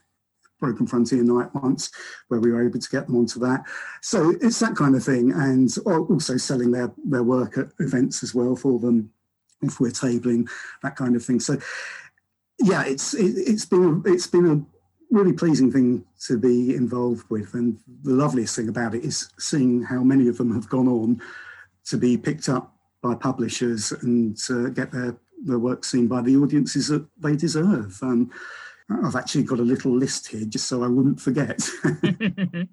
Broken 0.59 0.87
Frontier 0.87 1.23
night 1.23 1.53
once, 1.53 1.91
where 2.29 2.39
we 2.39 2.51
were 2.51 2.65
able 2.65 2.79
to 2.79 2.89
get 2.89 3.07
them 3.07 3.17
onto 3.17 3.39
that. 3.39 3.63
So 4.01 4.33
it's 4.39 4.59
that 4.59 4.75
kind 4.75 4.95
of 4.95 5.03
thing, 5.03 5.33
and 5.33 5.69
also 5.85 6.37
selling 6.37 6.71
their 6.71 6.91
their 7.03 7.23
work 7.23 7.57
at 7.57 7.67
events 7.79 8.23
as 8.23 8.33
well 8.33 8.55
for 8.55 8.79
them, 8.79 9.11
if 9.61 9.81
we're 9.81 9.91
tabling 9.91 10.47
that 10.81 10.95
kind 10.95 11.17
of 11.17 11.25
thing. 11.25 11.41
So 11.41 11.57
yeah, 12.61 12.85
it's 12.85 13.13
it, 13.13 13.45
has 13.47 13.65
been 13.65 14.03
it's 14.05 14.27
been 14.27 14.45
a 14.45 14.72
really 15.13 15.33
pleasing 15.33 15.71
thing 15.71 16.03
to 16.27 16.37
be 16.37 16.75
involved 16.75 17.29
with. 17.29 17.53
And 17.53 17.77
the 18.03 18.13
loveliest 18.13 18.55
thing 18.55 18.67
about 18.67 18.95
it 18.95 19.05
is 19.05 19.29
seeing 19.37 19.83
how 19.83 20.03
many 20.03 20.27
of 20.27 20.37
them 20.37 20.53
have 20.53 20.67
gone 20.67 20.87
on 20.87 21.21
to 21.85 21.97
be 21.97 22.17
picked 22.17 22.49
up 22.49 22.75
by 23.01 23.13
publishers 23.13 23.91
and 23.91 24.37
uh, 24.49 24.69
get 24.69 24.91
their, 24.91 25.15
their 25.45 25.59
work 25.59 25.85
seen 25.85 26.07
by 26.07 26.21
the 26.21 26.35
audiences 26.35 26.87
that 26.87 27.05
they 27.19 27.35
deserve. 27.35 27.97
Um, 28.01 28.31
I've 29.03 29.15
actually 29.15 29.43
got 29.43 29.59
a 29.59 29.63
little 29.63 29.95
list 29.95 30.27
here 30.27 30.45
just 30.45 30.67
so 30.67 30.83
I 30.83 30.87
wouldn't 30.87 31.21
forget. 31.21 31.67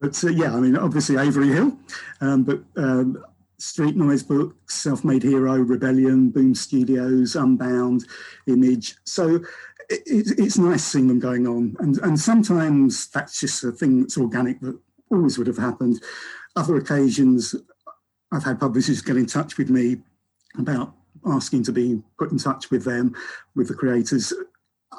but 0.00 0.24
uh, 0.24 0.28
yeah, 0.28 0.54
I 0.54 0.60
mean, 0.60 0.76
obviously 0.76 1.16
Avery 1.16 1.48
Hill, 1.48 1.76
um, 2.20 2.44
but 2.44 2.60
um, 2.76 3.22
Street 3.58 3.94
Noise 3.94 4.22
Books, 4.22 4.74
Self 4.74 5.04
Made 5.04 5.22
Hero, 5.22 5.58
Rebellion, 5.58 6.30
Boom 6.30 6.54
Studios, 6.54 7.36
Unbound, 7.36 8.06
Image. 8.46 8.96
So 9.04 9.40
it, 9.90 10.38
it's 10.38 10.58
nice 10.58 10.84
seeing 10.84 11.08
them 11.08 11.18
going 11.18 11.46
on. 11.46 11.76
And, 11.80 11.98
and 11.98 12.18
sometimes 12.18 13.08
that's 13.08 13.40
just 13.40 13.64
a 13.64 13.72
thing 13.72 14.00
that's 14.00 14.16
organic 14.16 14.60
that 14.60 14.78
always 15.10 15.36
would 15.36 15.46
have 15.46 15.58
happened. 15.58 16.02
Other 16.56 16.76
occasions, 16.76 17.54
I've 18.32 18.44
had 18.44 18.60
publishers 18.60 19.02
get 19.02 19.16
in 19.16 19.26
touch 19.26 19.58
with 19.58 19.70
me 19.70 19.98
about 20.58 20.94
asking 21.26 21.64
to 21.64 21.72
be 21.72 22.02
put 22.18 22.30
in 22.30 22.38
touch 22.38 22.70
with 22.70 22.84
them, 22.84 23.14
with 23.54 23.68
the 23.68 23.74
creators. 23.74 24.32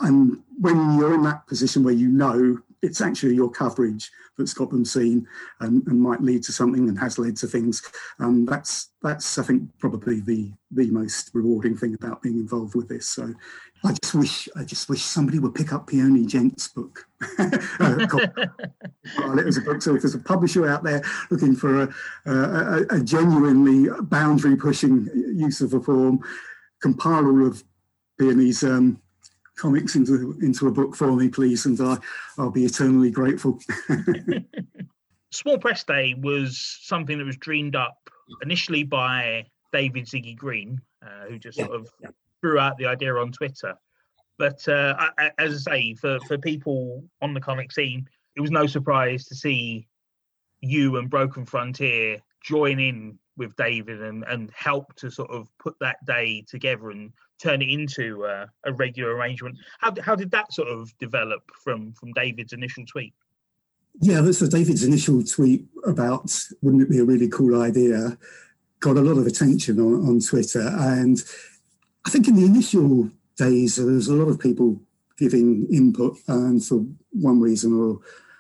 And 0.02 0.42
when 0.60 0.98
you're 0.98 1.16
in 1.16 1.24
that 1.24 1.48
position 1.48 1.84
where 1.84 1.94
you 1.94 2.10
know 2.10 2.60
it's 2.82 3.02
actually 3.02 3.36
your 3.36 3.50
coverage 3.50 4.12
that's 4.38 4.54
got 4.54 4.70
them 4.70 4.86
seen 4.86 5.28
and, 5.60 5.86
and 5.88 6.00
might 6.00 6.22
lead 6.22 6.44
to 6.44 6.52
something 6.52 6.90
and 6.90 6.98
has 6.98 7.20
led 7.20 7.36
to 7.38 7.48
things. 7.48 7.82
Um, 8.20 8.46
that's 8.46 8.90
that's 9.02 9.38
I 9.38 9.44
think 9.44 9.70
probably 9.80 10.22
the 10.22 10.52
the 10.72 10.90
most 10.90 11.32
rewarding 11.34 11.78
thing 11.78 11.94
about 11.94 12.22
being 12.22 12.38
involved 12.38 12.76
with 12.76 12.88
this. 12.88 13.08
So 13.08 13.34
I 13.84 13.94
just 14.02 14.16
wish 14.16 14.50
I 14.56 14.64
just 14.64 14.90
wish 14.90 15.02
somebody 15.04 15.40
would 15.40 15.56
pick 15.56 15.74
up 15.74 15.88
Peony 15.88 16.26
Gent's 16.26 16.68
book. 16.68 17.06
uh, 17.40 17.48
it 17.80 19.46
was 19.46 19.58
a 19.58 19.62
book. 19.62 19.82
So 19.82 19.96
if 19.96 20.02
there's 20.02 20.16
a 20.16 20.20
publisher 20.20 20.68
out 20.68 20.84
there 20.84 21.04
looking 21.30 21.56
for 21.56 21.84
a, 21.84 21.94
a, 22.26 22.86
a 22.90 23.00
genuinely 23.02 23.90
boundary 24.04 24.56
pushing 24.56 25.08
use 25.36 25.62
of 25.62 25.74
a 25.74 25.80
form, 25.80 26.20
compile 26.82 27.26
all 27.26 27.48
of 27.48 27.64
Peony's 28.20 28.64
um, 28.64 29.02
comics 29.62 29.96
into 29.96 30.36
into 30.42 30.68
a 30.68 30.72
book 30.72 30.96
for 30.96 31.16
me, 31.16 31.30
please, 31.30 31.68
and 31.68 31.80
I, 31.80 31.98
I'll 32.40 32.50
be 32.50 32.66
eternally 32.66 33.12
grateful. 33.12 33.60
Small 35.32 35.60
Press 35.60 35.84
Day 35.84 36.16
was 36.18 36.80
something 36.82 37.18
that 37.18 37.24
was 37.24 37.38
dreamed 37.38 37.76
up 37.76 38.10
initially 38.42 38.84
by 38.84 39.46
David 39.72 40.06
Ziggy 40.06 40.36
Green, 40.36 40.82
uh, 41.06 41.28
who 41.30 41.38
just 41.38 41.58
yeah, 41.58 41.66
sort 41.66 41.80
of 41.80 41.90
yeah. 42.02 42.10
threw 42.42 42.60
out 42.60 42.78
the 42.78 42.88
idea 42.88 43.16
on 43.16 43.32
Twitter. 43.32 43.76
But 44.40 44.68
uh, 44.68 44.96
I, 45.18 45.32
as 45.38 45.68
I 45.68 45.72
say, 45.72 45.94
for, 45.94 46.18
for 46.28 46.38
people 46.40 47.04
on 47.22 47.36
the 47.36 47.40
comic 47.40 47.72
scene, 47.72 48.10
it 48.36 48.42
was 48.42 48.50
no 48.50 48.66
surprise 48.66 49.26
to 49.26 49.36
see 49.36 49.88
you 50.62 50.98
and 50.98 51.10
Broken 51.10 51.46
Frontier 51.46 52.20
join 52.44 52.80
in 52.80 53.20
with 53.38 53.56
David 53.56 54.02
and, 54.02 54.24
and 54.28 54.52
help 54.56 54.96
to 54.96 55.12
sort 55.12 55.30
of 55.30 55.48
put 55.60 55.76
that 55.80 56.04
day 56.06 56.44
together 56.48 56.90
and 56.90 57.12
turn 57.42 57.62
it 57.62 57.70
into 57.70 58.26
uh, 58.26 58.46
a 58.66 58.74
regular 58.74 59.16
arrangement. 59.16 59.58
How, 59.80 59.94
how 60.02 60.16
did 60.16 60.32
that 60.32 60.54
sort 60.54 60.68
of 60.68 60.96
develop 61.00 61.42
from 61.64 61.94
from 61.94 62.12
David's 62.14 62.54
initial 62.54 62.86
tweet? 62.86 63.14
Yeah, 64.00 64.30
so 64.32 64.48
David's 64.48 64.84
initial 64.84 65.24
tweet 65.24 65.66
about 65.86 66.34
wouldn't 66.62 66.84
it 66.84 66.90
be 66.90 67.00
a 67.00 67.04
really 67.04 67.28
cool 67.28 67.62
idea 67.62 68.18
got 68.82 68.98
a 68.98 69.02
lot 69.02 69.18
of 69.18 69.28
attention 69.28 69.80
on, 69.80 70.08
on 70.08 70.20
Twitter. 70.20 70.68
And 70.68 71.24
I 72.06 72.10
think 72.10 72.28
in 72.28 72.36
the 72.36 72.46
initial 72.46 73.10
days, 73.38 73.78
there 73.78 73.86
was 73.86 74.10
a 74.10 74.14
lot 74.14 74.28
of 74.28 74.40
people 74.40 74.82
giving 75.18 75.68
input, 75.72 76.18
and 76.28 76.64
for 76.64 76.84
one 77.12 77.40
reason 77.40 77.80
or 77.80 78.00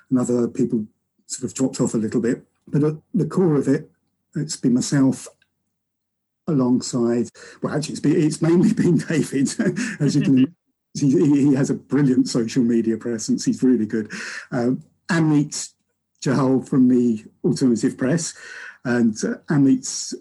another, 0.09 0.47
people 0.49 0.85
sort 1.27 1.49
of 1.49 1.55
dropped 1.55 1.79
off 1.79 1.93
a 1.93 1.97
little 1.97 2.19
bit. 2.19 2.43
But 2.67 2.83
at 2.83 2.95
the 3.13 3.27
core 3.27 3.55
of 3.55 3.67
it, 3.67 3.89
it's 4.35 4.57
been 4.57 4.73
myself 4.73 5.27
alongside, 6.51 7.29
well, 7.61 7.75
actually, 7.75 7.93
it's, 7.93 8.01
been, 8.01 8.21
it's 8.21 8.41
mainly 8.41 8.73
been 8.73 8.97
David, 8.97 9.49
as 9.99 10.15
you 10.15 10.21
can 10.21 10.55
he, 10.99 11.11
he, 11.11 11.55
has 11.55 11.69
a 11.69 11.75
brilliant 11.75 12.27
social 12.27 12.63
media 12.63 12.97
presence. 12.97 13.45
He's 13.45 13.63
really 13.63 13.85
good. 13.85 14.11
Um, 14.51 14.83
Amrit 15.09 15.69
Jahal 16.23 16.67
from 16.67 16.87
the 16.87 17.23
Alternative 17.43 17.97
Press, 17.97 18.33
and 18.85 19.15
uh, 19.23 19.37
Amit's 19.49 20.13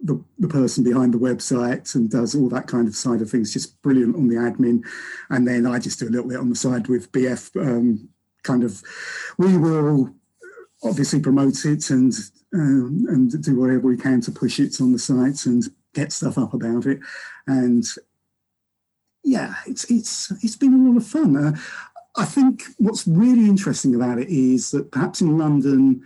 the, 0.00 0.22
the 0.38 0.48
person 0.48 0.82
behind 0.82 1.14
the 1.14 1.18
website 1.18 1.94
and 1.94 2.10
does 2.10 2.34
all 2.34 2.48
that 2.48 2.66
kind 2.66 2.88
of 2.88 2.94
side 2.94 3.22
of 3.22 3.30
things. 3.30 3.52
Just 3.52 3.80
brilliant 3.82 4.16
on 4.16 4.28
the 4.28 4.36
admin, 4.36 4.84
and 5.30 5.46
then 5.46 5.66
I 5.66 5.78
just 5.78 5.98
do 5.98 6.08
a 6.08 6.10
little 6.10 6.28
bit 6.28 6.38
on 6.38 6.48
the 6.48 6.56
side 6.56 6.88
with 6.88 7.10
BF. 7.12 7.56
Um, 7.56 8.08
kind 8.42 8.64
of, 8.64 8.82
we 9.38 9.56
will 9.56 10.12
obviously 10.82 11.20
promote 11.20 11.64
it 11.64 11.90
and 11.90 12.12
um, 12.54 13.06
and 13.08 13.42
do 13.42 13.58
whatever 13.58 13.86
we 13.88 13.96
can 13.96 14.20
to 14.22 14.30
push 14.30 14.60
it 14.60 14.80
on 14.80 14.92
the 14.92 14.98
sites 14.98 15.46
and 15.46 15.64
get 15.94 16.12
stuff 16.12 16.38
up 16.38 16.54
about 16.54 16.86
it. 16.86 17.00
And 17.46 17.84
yeah, 19.24 19.54
it's 19.66 19.84
it's 19.90 20.30
it's 20.42 20.56
been 20.56 20.74
a 20.74 20.90
lot 20.90 20.96
of 20.96 21.06
fun. 21.06 21.36
Uh, 21.36 21.56
I 22.16 22.24
think 22.24 22.64
what's 22.78 23.06
really 23.06 23.46
interesting 23.46 23.94
about 23.94 24.18
it 24.18 24.28
is 24.28 24.70
that 24.72 24.90
perhaps 24.90 25.20
in 25.20 25.38
London, 25.38 26.02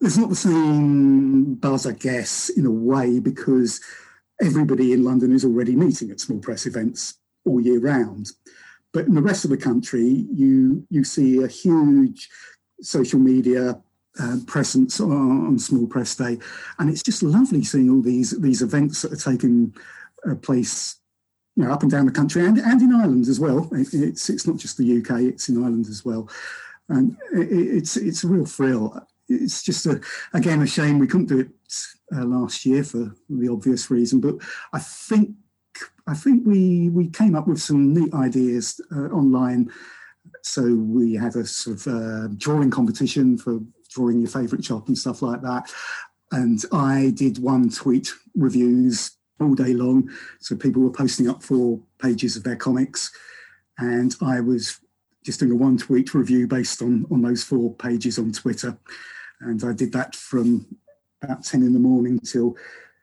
it's 0.00 0.16
not 0.16 0.30
the 0.30 0.36
same 0.36 1.54
buzz, 1.56 1.86
I 1.86 1.92
guess, 1.92 2.48
in 2.48 2.64
a 2.64 2.70
way, 2.70 3.20
because 3.20 3.80
everybody 4.40 4.92
in 4.92 5.04
London 5.04 5.32
is 5.32 5.44
already 5.44 5.76
meeting 5.76 6.10
at 6.10 6.20
small 6.20 6.38
press 6.38 6.64
events 6.64 7.18
all 7.44 7.60
year 7.60 7.78
round. 7.78 8.30
But 8.92 9.06
in 9.06 9.14
the 9.14 9.22
rest 9.22 9.44
of 9.44 9.50
the 9.50 9.56
country, 9.56 10.26
you 10.32 10.86
you 10.90 11.04
see 11.04 11.42
a 11.42 11.48
huge 11.48 12.28
social 12.80 13.20
media 13.20 13.80
uh, 14.18 14.36
presence 14.46 15.00
on, 15.00 15.46
on, 15.46 15.58
Small 15.58 15.86
Press 15.86 16.16
Day, 16.16 16.38
and 16.78 16.90
it's 16.90 17.02
just 17.02 17.22
lovely 17.22 17.62
seeing 17.62 17.90
all 17.90 18.02
these 18.02 18.30
these 18.40 18.62
events 18.62 19.02
that 19.02 19.12
are 19.12 19.32
taking 19.32 19.74
uh, 20.28 20.34
place, 20.34 20.96
you 21.56 21.64
know, 21.64 21.72
up 21.72 21.82
and 21.82 21.90
down 21.90 22.06
the 22.06 22.12
country 22.12 22.44
and, 22.44 22.58
and 22.58 22.82
in 22.82 22.92
Ireland 22.92 23.28
as 23.28 23.38
well. 23.38 23.68
It, 23.72 23.88
it's 23.92 24.28
it's 24.28 24.46
not 24.46 24.56
just 24.56 24.76
the 24.76 24.98
UK; 24.98 25.20
it's 25.20 25.48
in 25.48 25.62
Ireland 25.62 25.86
as 25.86 26.04
well, 26.04 26.28
and 26.88 27.16
it, 27.32 27.48
it's 27.52 27.96
it's 27.96 28.24
a 28.24 28.28
real 28.28 28.46
thrill. 28.46 29.00
It's 29.28 29.62
just 29.62 29.86
a 29.86 30.00
again 30.34 30.62
a 30.62 30.66
shame 30.66 30.98
we 30.98 31.06
couldn't 31.06 31.28
do 31.28 31.40
it 31.40 31.50
uh, 32.14 32.24
last 32.24 32.66
year 32.66 32.82
for 32.82 33.14
the 33.28 33.48
obvious 33.48 33.90
reason, 33.90 34.20
but 34.20 34.36
I 34.72 34.80
think 34.80 35.36
I 36.06 36.14
think 36.14 36.44
we 36.44 36.88
we 36.88 37.08
came 37.08 37.36
up 37.36 37.46
with 37.46 37.60
some 37.60 37.94
neat 37.94 38.12
ideas 38.12 38.80
uh, 38.92 39.08
online. 39.10 39.70
So 40.42 40.74
we 40.74 41.14
had 41.14 41.36
a 41.36 41.46
sort 41.46 41.76
of 41.76 41.86
uh, 41.86 42.28
drawing 42.36 42.70
competition 42.70 43.38
for 43.38 43.60
drawing 43.90 44.20
your 44.20 44.30
favourite 44.30 44.64
shop 44.64 44.88
and 44.88 44.96
stuff 44.96 45.22
like 45.22 45.42
that. 45.42 45.72
And 46.32 46.62
I 46.72 47.12
did 47.14 47.38
one 47.38 47.70
tweet 47.70 48.12
reviews 48.36 49.12
all 49.40 49.54
day 49.54 49.72
long. 49.72 50.10
So 50.38 50.56
people 50.56 50.82
were 50.82 50.90
posting 50.90 51.28
up 51.28 51.42
four 51.42 51.80
pages 51.98 52.36
of 52.36 52.44
their 52.44 52.56
comics. 52.56 53.10
And 53.78 54.14
I 54.22 54.40
was 54.40 54.78
just 55.24 55.40
doing 55.40 55.52
a 55.52 55.56
one 55.56 55.76
tweet 55.76 56.14
review 56.14 56.46
based 56.46 56.82
on, 56.82 57.06
on 57.10 57.22
those 57.22 57.42
four 57.42 57.74
pages 57.74 58.18
on 58.18 58.32
Twitter. 58.32 58.78
And 59.40 59.62
I 59.64 59.72
did 59.72 59.92
that 59.92 60.14
from 60.14 60.66
about 61.22 61.44
10 61.44 61.62
in 61.62 61.72
the 61.72 61.78
morning 61.78 62.18
till 62.20 62.56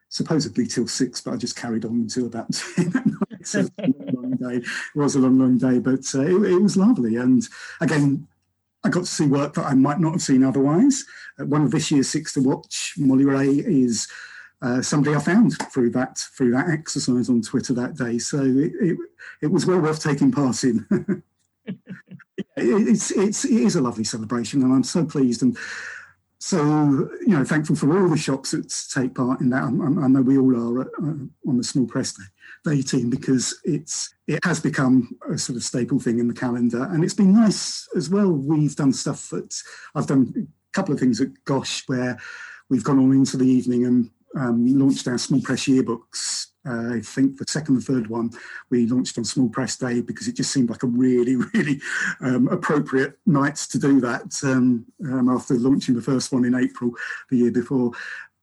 supposedly 0.10 0.66
till 0.66 0.88
six, 0.88 1.22
but 1.22 1.34
I 1.34 1.38
just 1.38 1.56
carried 1.56 1.86
on 1.86 1.92
until 1.92 2.28
about 2.28 2.52
10 2.76 2.88
at 2.96 3.06
night. 3.06 3.46
So 3.46 3.60
it 3.78 3.96
was 3.98 4.14
a 4.14 4.20
long 4.20 4.32
day. 4.32 4.56
It 4.58 4.66
was 4.96 5.16
a 5.16 5.20
long, 5.20 5.40
long 5.40 5.58
day, 5.58 5.80
but 5.80 6.06
uh, 6.16 6.22
it, 6.22 6.52
it 6.52 6.62
was 6.62 6.78
lovely. 6.78 7.18
And 7.18 7.48
again, 7.82 8.28
I 8.84 8.90
got 8.90 9.02
to 9.02 9.06
see 9.06 9.26
work 9.26 9.54
that 9.56 9.66
I 9.66 9.74
might 9.74 10.00
not 10.00 10.14
have 10.14 10.22
seen 10.22 10.44
otherwise. 10.44 11.04
Uh, 11.40 11.46
one 11.46 11.64
of 11.64 11.72
this 11.72 11.92
year's 11.92 12.10
Six 12.10 12.34
to 12.34 12.42
Watch, 12.42 12.94
Molly 12.98 13.26
Ray, 13.26 13.50
is 13.50 14.08
uh, 14.62 14.82
somebody 14.82 15.16
I 15.16 15.20
found 15.20 15.54
through 15.72 15.92
that 15.92 16.18
through 16.38 16.52
that 16.52 16.70
exercise 16.70 17.30
on 17.30 17.42
Twitter 17.42 17.74
that 17.74 17.96
day. 17.96 18.18
So 18.18 18.42
it, 18.42 18.74
it, 18.80 18.98
it 19.42 19.48
was 19.48 19.66
well 19.66 19.80
worth 19.80 20.02
taking 20.02 20.32
part 20.32 20.64
in. 20.64 20.86
it's 22.58 23.12
it's 23.12 23.46
it 23.46 23.52
is 23.52 23.76
a 23.76 23.82
lovely 23.82 24.04
celebration, 24.04 24.62
and 24.62 24.74
I'm 24.74 24.84
so 24.84 25.06
pleased 25.06 25.42
and 25.42 25.58
so 26.40 27.10
you 27.22 27.30
know 27.30 27.44
thankful 27.44 27.76
for 27.76 28.00
all 28.00 28.10
the 28.10 28.18
shops 28.18 28.52
that 28.52 28.74
take 28.94 29.16
part 29.16 29.42
in 29.42 29.50
that. 29.50 29.64
I, 29.64 29.68
I 29.68 30.08
know 30.08 30.22
we 30.22 30.38
all 30.38 30.56
are 30.56 30.82
uh, 30.82 31.16
on 31.48 31.58
the 31.58 31.64
small 31.64 31.88
press 31.88 32.18
day 32.64 32.82
team 32.82 33.10
because 33.10 33.60
it's 33.64 34.14
it 34.28 34.44
has 34.44 34.60
become 34.60 35.18
a 35.30 35.38
sort 35.38 35.56
of 35.58 35.64
staple 35.64 36.00
thing 36.00 36.20
in 36.20 36.28
the 36.28 36.34
calendar, 36.34 36.84
and 36.92 37.04
it's 37.04 37.14
been 37.14 37.34
nice 37.34 37.88
as 37.96 38.10
well. 38.10 38.32
We've 38.32 38.76
done 38.76 38.94
stuff 38.94 39.30
that 39.30 39.56
I've 39.96 40.08
done 40.08 40.34
a 40.38 40.74
couple 40.74 40.94
of 40.94 41.00
things 41.00 41.22
at 41.22 41.30
Gosh 41.46 41.84
where 41.88 42.20
we've 42.70 42.84
gone 42.84 43.00
on 43.00 43.12
into 43.12 43.38
the 43.38 43.48
evening 43.48 43.86
and 43.86 44.10
um, 44.36 44.66
launched 44.78 45.08
our 45.08 45.18
small 45.18 45.42
press 45.42 45.66
yearbooks. 45.66 46.47
Uh, 46.68 46.96
I 46.96 47.02
think 47.02 47.38
the 47.38 47.46
second 47.48 47.76
and 47.76 47.84
third 47.84 48.08
one 48.08 48.32
we 48.70 48.86
launched 48.86 49.18
on 49.18 49.24
Small 49.24 49.50
Press 49.50 49.78
Day 49.78 50.02
because 50.02 50.28
it 50.28 50.36
just 50.36 50.52
seemed 50.52 50.70
like 50.70 50.84
a 50.84 50.88
really, 50.88 51.36
really 51.54 51.80
um, 52.22 52.48
appropriate 52.50 53.18
night 53.26 53.56
to 53.56 53.80
do 53.80 54.02
that 54.02 54.38
um, 54.44 54.86
um 55.06 55.30
after 55.30 55.54
launching 55.56 55.96
the 55.96 56.02
first 56.02 56.32
one 56.32 56.46
in 56.46 56.56
April 56.56 56.92
the 57.30 57.38
year 57.38 57.52
before. 57.52 57.92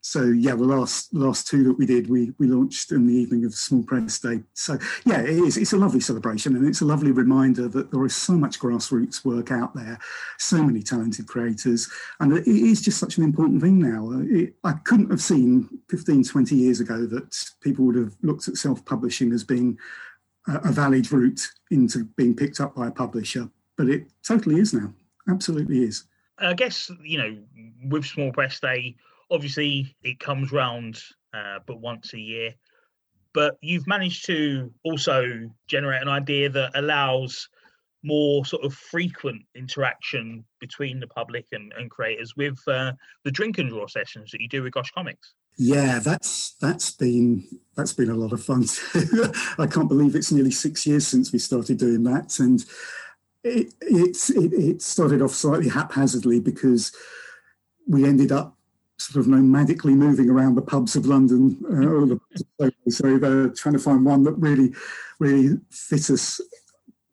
So 0.06 0.24
yeah, 0.24 0.54
the 0.54 0.64
last 0.64 1.14
last 1.14 1.46
two 1.46 1.64
that 1.64 1.78
we 1.78 1.86
did, 1.86 2.10
we 2.10 2.30
we 2.38 2.46
launched 2.46 2.92
in 2.92 3.06
the 3.06 3.14
evening 3.14 3.46
of 3.46 3.54
Small 3.54 3.82
Press 3.82 4.18
Day. 4.18 4.42
So 4.52 4.76
yeah, 5.06 5.22
it 5.22 5.30
is. 5.30 5.56
It's 5.56 5.72
a 5.72 5.78
lovely 5.78 6.00
celebration, 6.00 6.54
and 6.54 6.68
it's 6.68 6.82
a 6.82 6.84
lovely 6.84 7.10
reminder 7.10 7.68
that 7.68 7.90
there 7.90 8.04
is 8.04 8.14
so 8.14 8.34
much 8.34 8.58
grassroots 8.58 9.24
work 9.24 9.50
out 9.50 9.74
there, 9.74 9.98
so 10.38 10.62
many 10.62 10.82
talented 10.82 11.26
creators, 11.26 11.90
and 12.20 12.36
it 12.36 12.46
is 12.46 12.82
just 12.82 12.98
such 12.98 13.16
an 13.16 13.24
important 13.24 13.62
thing 13.62 13.78
now. 13.78 14.10
It, 14.24 14.52
I 14.62 14.72
couldn't 14.84 15.10
have 15.10 15.22
seen 15.22 15.70
15, 15.88 16.24
20 16.24 16.54
years 16.54 16.80
ago 16.80 17.06
that 17.06 17.34
people 17.62 17.86
would 17.86 17.96
have 17.96 18.14
looked 18.20 18.46
at 18.46 18.56
self-publishing 18.56 19.32
as 19.32 19.42
being 19.42 19.78
a, 20.46 20.68
a 20.68 20.70
valid 20.70 21.10
route 21.12 21.48
into 21.70 22.04
being 22.18 22.36
picked 22.36 22.60
up 22.60 22.74
by 22.74 22.88
a 22.88 22.92
publisher, 22.92 23.48
but 23.78 23.88
it 23.88 24.04
totally 24.22 24.60
is 24.60 24.74
now. 24.74 24.92
Absolutely 25.30 25.82
is. 25.82 26.04
I 26.36 26.52
guess 26.52 26.90
you 27.02 27.16
know 27.16 27.38
with 27.88 28.04
Small 28.04 28.32
Press 28.32 28.60
Day 28.60 28.96
obviously 29.35 29.94
it 30.03 30.18
comes 30.18 30.53
round 30.53 30.99
uh, 31.35 31.59
but 31.66 31.81
once 31.81 32.14
a 32.14 32.18
year 32.18 32.55
but 33.35 33.59
you've 33.61 33.87
managed 33.87 34.25
to 34.27 34.73
also 34.85 35.51
generate 35.66 36.01
an 36.01 36.09
idea 36.09 36.49
that 36.49 36.70
allows 36.75 37.49
more 38.05 38.44
sort 38.44 38.64
of 38.64 38.73
frequent 38.73 39.42
interaction 39.55 40.44
between 40.61 41.01
the 41.01 41.07
public 41.07 41.47
and, 41.53 41.73
and 41.77 41.90
creators 41.90 42.37
with 42.37 42.59
uh, 42.68 42.92
the 43.25 43.31
drink 43.31 43.59
and 43.59 43.70
draw 43.70 43.87
sessions 43.87 44.31
that 44.31 44.40
you 44.40 44.49
do 44.49 44.62
with 44.62 44.73
Gosh 44.73 44.92
Comics. 44.92 45.35
Yeah, 45.57 45.99
that's 46.01 46.55
that's 46.61 46.90
been 46.90 47.44
that's 47.77 47.92
been 47.92 48.11
a 48.11 48.14
lot 48.14 48.33
of 48.33 48.42
fun. 48.42 48.64
I 49.59 49.66
can't 49.66 49.88
believe 49.88 50.14
it's 50.14 50.33
nearly 50.33 50.51
six 50.51 50.87
years 50.87 51.07
since 51.07 51.33
we 51.33 51.38
started 51.38 51.79
doing 51.79 52.03
that, 52.05 52.38
and 52.40 52.64
it 53.44 53.73
it, 53.81 54.16
it 54.37 54.83
started 54.83 55.23
off 55.23 55.31
slightly 55.31 55.68
haphazardly 55.68 56.40
because 56.40 56.92
we 57.87 58.05
ended 58.05 58.33
up 58.33 58.57
sort 58.98 59.24
of 59.24 59.30
nomadically 59.30 59.94
moving 59.94 60.30
around 60.30 60.54
the 60.54 60.62
pubs 60.62 60.96
of 60.96 61.07
London. 61.07 61.59
Uh, 62.61 62.68
so 62.88 63.18
they're 63.18 63.48
trying 63.48 63.72
to 63.72 63.78
find 63.78 64.04
one 64.04 64.22
that 64.24 64.33
really, 64.33 64.72
really 65.18 65.59
fit 65.70 66.11
us. 66.11 66.40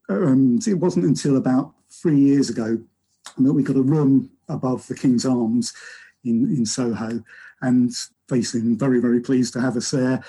Um, 0.10 0.60
it 0.68 0.76
wasn't 0.76 1.06
until 1.06 1.38
about 1.38 1.74
three 1.90 2.20
years 2.20 2.50
ago 2.50 2.80
that 3.38 3.54
we 3.54 3.64
got 3.64 3.78
a 3.78 3.82
room 3.82 4.30
above 4.50 4.88
the 4.88 4.96
King's 4.96 5.26
Arms 5.26 5.74
in, 6.24 6.46
in 6.56 6.66
Soho, 6.66 7.24
and 7.62 7.92
they 8.30 8.42
seem 8.42 8.78
very, 8.78 9.00
very 9.00 9.20
pleased 9.20 9.54
to 9.54 9.62
have 9.62 9.78
us 9.78 9.92
there. 9.92 10.24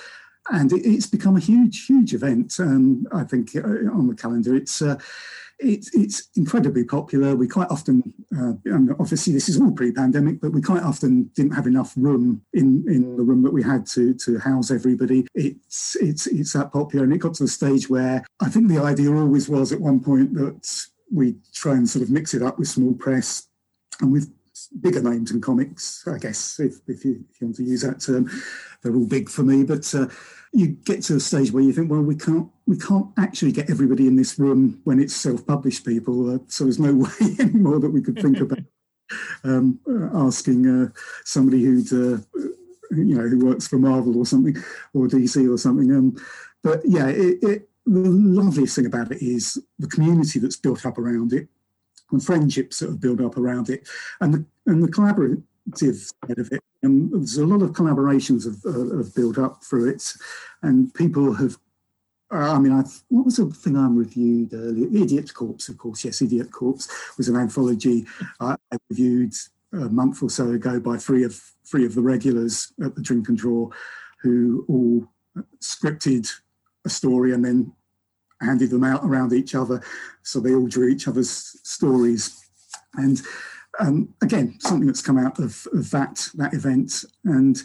And 0.51 0.71
it, 0.71 0.85
it's 0.85 1.07
become 1.07 1.37
a 1.37 1.41
huge, 1.41 1.85
huge 1.85 2.13
event. 2.13 2.55
Um, 2.59 3.07
I 3.13 3.23
think 3.23 3.55
uh, 3.55 3.91
on 3.93 4.07
the 4.07 4.15
calendar, 4.15 4.55
it's. 4.55 4.81
Uh, 4.81 4.97
it's, 5.59 5.93
it's 5.95 6.29
incredibly 6.35 6.83
popular. 6.83 7.35
We 7.35 7.47
quite 7.47 7.69
often, 7.69 8.13
uh, 8.37 8.53
and 8.65 8.91
obviously 8.99 9.33
this 9.33 9.49
is 9.49 9.59
all 9.59 9.71
pre-pandemic, 9.71 10.41
but 10.41 10.51
we 10.51 10.61
quite 10.61 10.83
often 10.83 11.31
didn't 11.35 11.53
have 11.53 11.67
enough 11.67 11.93
room 11.95 12.41
in, 12.53 12.83
in 12.87 13.15
the 13.15 13.23
room 13.23 13.43
that 13.43 13.53
we 13.53 13.63
had 13.63 13.85
to 13.87 14.13
to 14.13 14.39
house 14.39 14.71
everybody. 14.71 15.27
It's 15.35 15.95
it's 15.97 16.27
it's 16.27 16.53
that 16.53 16.71
popular, 16.71 17.03
and 17.05 17.13
it 17.13 17.19
got 17.19 17.35
to 17.35 17.43
the 17.43 17.49
stage 17.49 17.89
where 17.89 18.25
I 18.39 18.49
think 18.49 18.67
the 18.67 18.79
idea 18.79 19.13
always 19.13 19.49
was 19.49 19.71
at 19.71 19.79
one 19.79 19.99
point 19.99 20.33
that 20.35 20.87
we 21.11 21.35
try 21.53 21.73
and 21.73 21.87
sort 21.87 22.03
of 22.03 22.09
mix 22.09 22.33
it 22.33 22.41
up 22.41 22.57
with 22.57 22.67
small 22.67 22.93
press 22.93 23.47
and 24.01 24.11
with 24.11 24.33
bigger 24.81 25.01
names 25.01 25.31
in 25.31 25.41
comics, 25.41 26.07
I 26.07 26.17
guess, 26.17 26.59
if, 26.59 26.75
if, 26.87 27.05
you, 27.05 27.23
if 27.29 27.41
you 27.41 27.47
want 27.47 27.55
to 27.57 27.63
use 27.63 27.81
that 27.81 28.01
term. 28.01 28.29
They're 28.81 28.95
all 28.95 29.05
big 29.05 29.29
for 29.29 29.43
me, 29.43 29.63
but 29.63 29.93
uh, 29.93 30.07
you 30.53 30.67
get 30.67 31.01
to 31.03 31.15
a 31.15 31.19
stage 31.19 31.51
where 31.51 31.63
you 31.63 31.73
think, 31.73 31.89
well, 31.89 32.01
we 32.01 32.15
can't 32.15 32.47
we 32.67 32.77
can't 32.77 33.07
actually 33.17 33.51
get 33.51 33.69
everybody 33.69 34.07
in 34.07 34.15
this 34.15 34.37
room 34.37 34.79
when 34.83 34.99
it's 34.99 35.15
self-published 35.15 35.85
people. 35.85 36.35
Uh, 36.35 36.39
so 36.47 36.63
there's 36.63 36.79
no 36.79 36.93
way 37.21 37.35
anymore 37.39 37.79
that 37.79 37.89
we 37.89 38.01
could 38.01 38.19
think 38.21 38.39
about 38.39 38.59
um, 39.43 39.79
uh, 39.89 40.25
asking 40.25 40.67
uh, 40.67 40.89
somebody 41.25 41.63
who'd 41.63 41.91
uh, 41.91 42.21
you 42.91 43.15
know 43.15 43.27
who 43.27 43.45
works 43.45 43.67
for 43.67 43.77
Marvel 43.77 44.17
or 44.17 44.25
something 44.25 44.55
or 44.93 45.07
DC 45.07 45.51
or 45.51 45.57
something. 45.57 45.91
Um, 45.91 46.15
but 46.63 46.81
yeah, 46.85 47.07
it, 47.07 47.39
it, 47.41 47.69
the 47.85 48.09
loveliest 48.09 48.75
thing 48.75 48.85
about 48.85 49.11
it 49.11 49.21
is 49.21 49.57
the 49.79 49.87
community 49.87 50.39
that's 50.39 50.55
built 50.55 50.85
up 50.85 50.99
around 50.99 51.33
it, 51.33 51.47
and 52.11 52.23
friendships 52.23 52.79
that 52.79 52.89
have 52.89 53.01
built 53.01 53.21
up 53.21 53.37
around 53.37 53.69
it, 53.69 53.89
and 54.21 54.33
the 54.33 54.45
and 54.67 54.83
the 54.83 54.91
collaborative 54.91 55.41
side 55.75 56.37
of 56.37 56.51
it. 56.51 56.61
And 56.81 57.11
there's 57.11 57.37
a 57.37 57.45
lot 57.45 57.61
of 57.61 57.71
collaborations 57.71 58.45
have, 58.45 58.65
uh, 58.65 58.97
have 58.97 59.15
built 59.15 59.37
up 59.37 59.63
through 59.63 59.89
it, 59.89 60.13
and 60.61 60.93
people 60.93 61.33
have. 61.33 61.57
Uh, 62.31 62.55
I 62.55 62.59
mean, 62.59 62.71
I, 62.71 62.83
what 63.09 63.25
was 63.25 63.37
the 63.37 63.45
thing 63.45 63.77
I 63.77 63.87
reviewed 63.87 64.53
earlier? 64.53 64.87
Idiot 65.03 65.33
Corpse, 65.33 65.69
of 65.69 65.77
course. 65.77 66.03
Yes, 66.03 66.21
Idiot 66.21 66.51
Corpse 66.51 66.89
was 67.17 67.29
an 67.29 67.35
anthology 67.35 68.05
I 68.39 68.55
reviewed 68.89 69.33
a 69.71 69.89
month 69.89 70.23
or 70.23 70.29
so 70.29 70.49
ago 70.51 70.79
by 70.79 70.97
three 70.97 71.23
of 71.23 71.39
three 71.65 71.85
of 71.85 71.95
the 71.95 72.01
regulars 72.01 72.73
at 72.83 72.95
the 72.95 73.01
Drink 73.01 73.29
and 73.29 73.37
Draw, 73.37 73.69
who 74.21 74.65
all 74.67 75.43
scripted 75.59 76.29
a 76.85 76.89
story 76.89 77.33
and 77.33 77.45
then 77.45 77.71
handed 78.41 78.69
them 78.69 78.83
out 78.83 79.03
around 79.03 79.31
each 79.31 79.55
other, 79.55 79.81
so 80.21 80.39
they 80.39 80.53
all 80.53 80.67
drew 80.67 80.89
each 80.89 81.07
other's 81.07 81.59
stories, 81.63 82.43
and 82.95 83.21
um, 83.79 84.13
again, 84.21 84.55
something 84.59 84.87
that's 84.87 85.01
come 85.01 85.17
out 85.17 85.39
of, 85.39 85.67
of 85.73 85.89
that 85.91 86.29
that 86.35 86.53
event. 86.53 87.03
And 87.25 87.61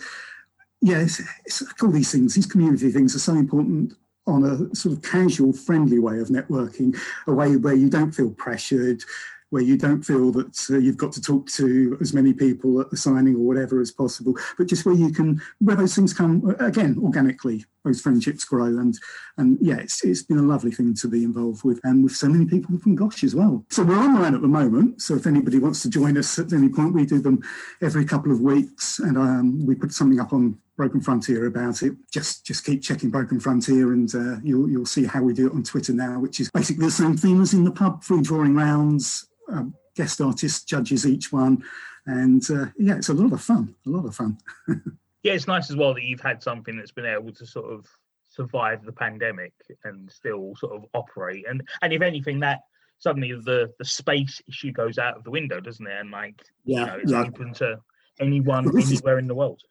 it's 0.80 1.82
all 1.82 1.90
these 1.90 2.12
things, 2.12 2.34
these 2.34 2.46
community 2.46 2.90
things 2.90 3.14
are 3.14 3.20
so 3.20 3.34
important 3.34 3.94
on 4.26 4.44
a 4.44 4.74
sort 4.74 4.94
of 4.94 5.02
casual, 5.02 5.52
friendly 5.52 5.98
way 5.98 6.18
of 6.20 6.28
networking, 6.28 6.96
a 7.26 7.32
way 7.32 7.56
where 7.56 7.74
you 7.74 7.88
don't 7.88 8.12
feel 8.12 8.30
pressured, 8.30 9.02
where 9.50 9.62
you 9.62 9.78
don't 9.78 10.02
feel 10.02 10.30
that 10.32 10.66
uh, 10.70 10.76
you've 10.76 10.98
got 10.98 11.12
to 11.12 11.22
talk 11.22 11.48
to 11.48 11.96
as 12.00 12.12
many 12.12 12.34
people 12.34 12.80
at 12.80 12.90
the 12.90 12.96
signing 12.96 13.34
or 13.34 13.46
whatever 13.46 13.80
as 13.80 13.90
possible, 13.90 14.34
but 14.58 14.66
just 14.66 14.84
where 14.84 14.94
you 14.94 15.10
can, 15.10 15.40
where 15.60 15.76
those 15.76 15.94
things 15.94 16.12
come 16.12 16.54
again 16.60 16.98
organically, 17.02 17.64
those 17.88 18.00
friendships 18.00 18.44
grow, 18.44 18.66
and 18.66 18.98
and 19.36 19.58
yeah, 19.60 19.76
it's 19.76 20.04
it's 20.04 20.22
been 20.22 20.38
a 20.38 20.42
lovely 20.42 20.70
thing 20.70 20.94
to 20.94 21.08
be 21.08 21.24
involved 21.24 21.64
with, 21.64 21.80
and 21.84 22.04
with 22.04 22.12
so 22.12 22.28
many 22.28 22.44
people 22.44 22.78
from 22.78 22.94
Gosh 22.94 23.24
as 23.24 23.34
well. 23.34 23.64
So 23.70 23.82
we're 23.82 23.98
online 23.98 24.34
at 24.34 24.42
the 24.42 24.48
moment. 24.48 25.02
So 25.02 25.14
if 25.14 25.26
anybody 25.26 25.58
wants 25.58 25.82
to 25.82 25.90
join 25.90 26.16
us 26.16 26.38
at 26.38 26.52
any 26.52 26.68
point, 26.68 26.94
we 26.94 27.06
do 27.06 27.20
them 27.20 27.42
every 27.82 28.04
couple 28.04 28.30
of 28.30 28.40
weeks, 28.40 28.98
and 28.98 29.16
um, 29.16 29.66
we 29.66 29.74
put 29.74 29.92
something 29.92 30.20
up 30.20 30.32
on 30.32 30.58
Broken 30.76 31.00
Frontier 31.00 31.46
about 31.46 31.82
it. 31.82 31.94
Just 32.12 32.44
just 32.44 32.64
keep 32.64 32.82
checking 32.82 33.10
Broken 33.10 33.40
Frontier, 33.40 33.92
and 33.92 34.14
uh, 34.14 34.36
you'll 34.42 34.68
you'll 34.68 34.86
see 34.86 35.04
how 35.04 35.22
we 35.22 35.32
do 35.32 35.46
it 35.48 35.54
on 35.54 35.62
Twitter 35.62 35.92
now, 35.92 36.20
which 36.20 36.40
is 36.40 36.50
basically 36.50 36.86
the 36.86 36.92
same 36.92 37.16
theme 37.16 37.40
as 37.40 37.54
in 37.54 37.64
the 37.64 37.72
pub: 37.72 38.04
free 38.04 38.22
drawing 38.22 38.54
rounds, 38.54 39.26
um, 39.50 39.74
guest 39.96 40.20
artist 40.20 40.68
judges 40.68 41.06
each 41.06 41.32
one, 41.32 41.64
and 42.06 42.48
uh, 42.50 42.66
yeah, 42.78 42.96
it's 42.96 43.08
a 43.08 43.14
lot 43.14 43.32
of 43.32 43.40
fun. 43.40 43.74
A 43.86 43.90
lot 43.90 44.06
of 44.06 44.14
fun. 44.14 44.38
yeah, 45.22 45.32
it's 45.32 45.46
nice 45.46 45.70
as 45.70 45.76
well 45.76 45.94
that 45.94 46.04
you've 46.04 46.20
had 46.20 46.42
something 46.42 46.76
that's 46.76 46.92
been 46.92 47.06
able 47.06 47.32
to 47.32 47.46
sort 47.46 47.72
of 47.72 47.86
survive 48.28 48.84
the 48.84 48.92
pandemic 48.92 49.52
and 49.84 50.10
still 50.10 50.54
sort 50.56 50.76
of 50.76 50.84
operate. 50.94 51.44
And 51.48 51.62
and 51.82 51.92
if 51.92 52.02
anything, 52.02 52.40
that 52.40 52.60
suddenly 52.98 53.32
the 53.32 53.72
the 53.78 53.84
space 53.84 54.40
issue 54.48 54.72
goes 54.72 54.98
out 54.98 55.16
of 55.16 55.24
the 55.24 55.30
window, 55.30 55.60
doesn't 55.60 55.86
it? 55.86 55.98
And 55.98 56.10
like 56.10 56.40
yeah, 56.64 56.80
you 56.80 56.86
know, 56.86 56.98
it's 57.02 57.12
yeah. 57.12 57.20
open 57.22 57.52
to 57.54 57.80
anyone 58.20 58.68
anywhere 58.76 59.18
in 59.18 59.26
the 59.26 59.34
world. 59.34 59.62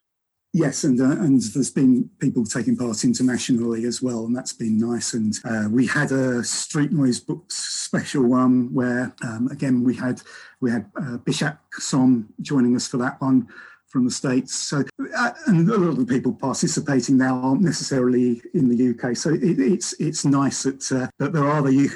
Yes, 0.53 0.85
and 0.85 0.99
uh, 0.99 1.21
and 1.21 1.41
there's 1.41 1.69
been 1.69 2.09
people 2.19 2.45
taking 2.45 2.75
part 2.75 3.03
internationally 3.03 3.85
as 3.85 4.01
well, 4.01 4.25
and 4.25 4.35
that's 4.35 4.53
been 4.53 4.77
nice. 4.77 5.13
And 5.13 5.37
uh, 5.45 5.67
we 5.69 5.85
had 5.85 6.11
a 6.11 6.43
Street 6.43 6.91
Noise 6.91 7.19
Books 7.19 7.55
special 7.55 8.23
one 8.23 8.73
where, 8.73 9.13
um, 9.23 9.49
again, 9.51 9.83
we 9.83 9.95
had 9.95 10.21
we 10.61 10.71
had 10.71 10.89
uh, 10.97 11.17
Bishakh 11.17 11.59
Som 11.73 12.33
joining 12.41 12.75
us 12.75 12.87
for 12.87 12.97
that 12.97 13.21
one 13.21 13.49
from 13.87 14.05
the 14.05 14.11
states. 14.11 14.53
So, 14.53 14.83
uh, 15.15 15.31
and 15.47 15.69
a 15.69 15.77
lot 15.77 15.89
of 15.89 15.97
the 15.97 16.05
people 16.05 16.33
participating 16.33 17.17
now 17.17 17.39
aren't 17.39 17.61
necessarily 17.61 18.41
in 18.53 18.67
the 18.67 18.89
UK. 18.89 19.15
So 19.15 19.31
it, 19.31 19.59
it's 19.59 19.93
it's 19.99 20.25
nice 20.25 20.63
that 20.63 20.91
uh, 20.91 21.07
that 21.19 21.33
there 21.33 21.47
are 21.47 21.61
the 21.61 21.89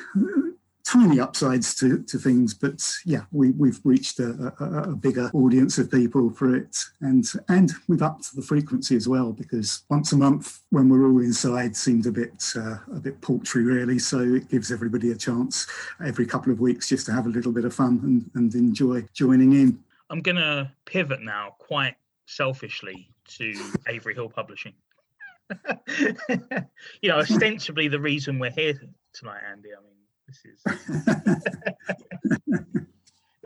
tiny 0.91 1.19
upsides 1.19 1.75
to, 1.75 2.03
to 2.03 2.17
things, 2.17 2.53
but 2.53 2.83
yeah, 3.05 3.21
we, 3.31 3.51
we've 3.51 3.79
reached 3.83 4.19
a, 4.19 4.53
a, 4.59 4.91
a, 4.91 4.95
bigger 4.95 5.29
audience 5.33 5.77
of 5.77 5.89
people 5.89 6.29
for 6.31 6.55
it, 6.55 6.77
and 7.01 7.25
and 7.49 7.71
we've 7.87 8.01
upped 8.01 8.35
the 8.35 8.41
frequency 8.41 8.95
as 8.95 9.07
well 9.07 9.31
because 9.31 9.83
once 9.89 10.11
a 10.11 10.17
month 10.17 10.61
when 10.69 10.89
we're 10.89 11.07
all 11.07 11.19
inside 11.19 11.75
seems 11.75 12.07
a 12.07 12.11
bit 12.11 12.43
uh, 12.55 12.77
a 12.93 12.99
bit 12.99 13.21
paltry 13.21 13.63
really. 13.63 13.99
So 13.99 14.19
it 14.19 14.49
gives 14.49 14.71
everybody 14.71 15.11
a 15.11 15.15
chance 15.15 15.67
every 16.03 16.25
couple 16.25 16.51
of 16.51 16.59
weeks 16.59 16.89
just 16.89 17.05
to 17.05 17.13
have 17.13 17.25
a 17.25 17.29
little 17.29 17.51
bit 17.51 17.65
of 17.65 17.73
fun 17.73 17.99
and, 18.03 18.29
and 18.35 18.53
enjoy 18.55 19.05
joining 19.13 19.53
in. 19.53 19.79
I'm 20.11 20.19
gonna 20.19 20.71
pivot 20.85 21.21
now 21.21 21.55
quite 21.57 21.95
selfishly 22.25 23.09
to 23.37 23.53
Avery 23.87 24.13
Hill 24.13 24.27
Publishing. 24.29 24.73
you 27.01 27.09
know, 27.09 27.19
ostensibly 27.19 27.87
the 27.87 27.99
reason 27.99 28.37
we're 28.37 28.51
here 28.51 28.73
tonight, 29.13 29.39
Andy. 29.49 29.69
I 29.73 29.81
mean 29.81 29.95
this 30.27 30.43
is. 30.45 30.61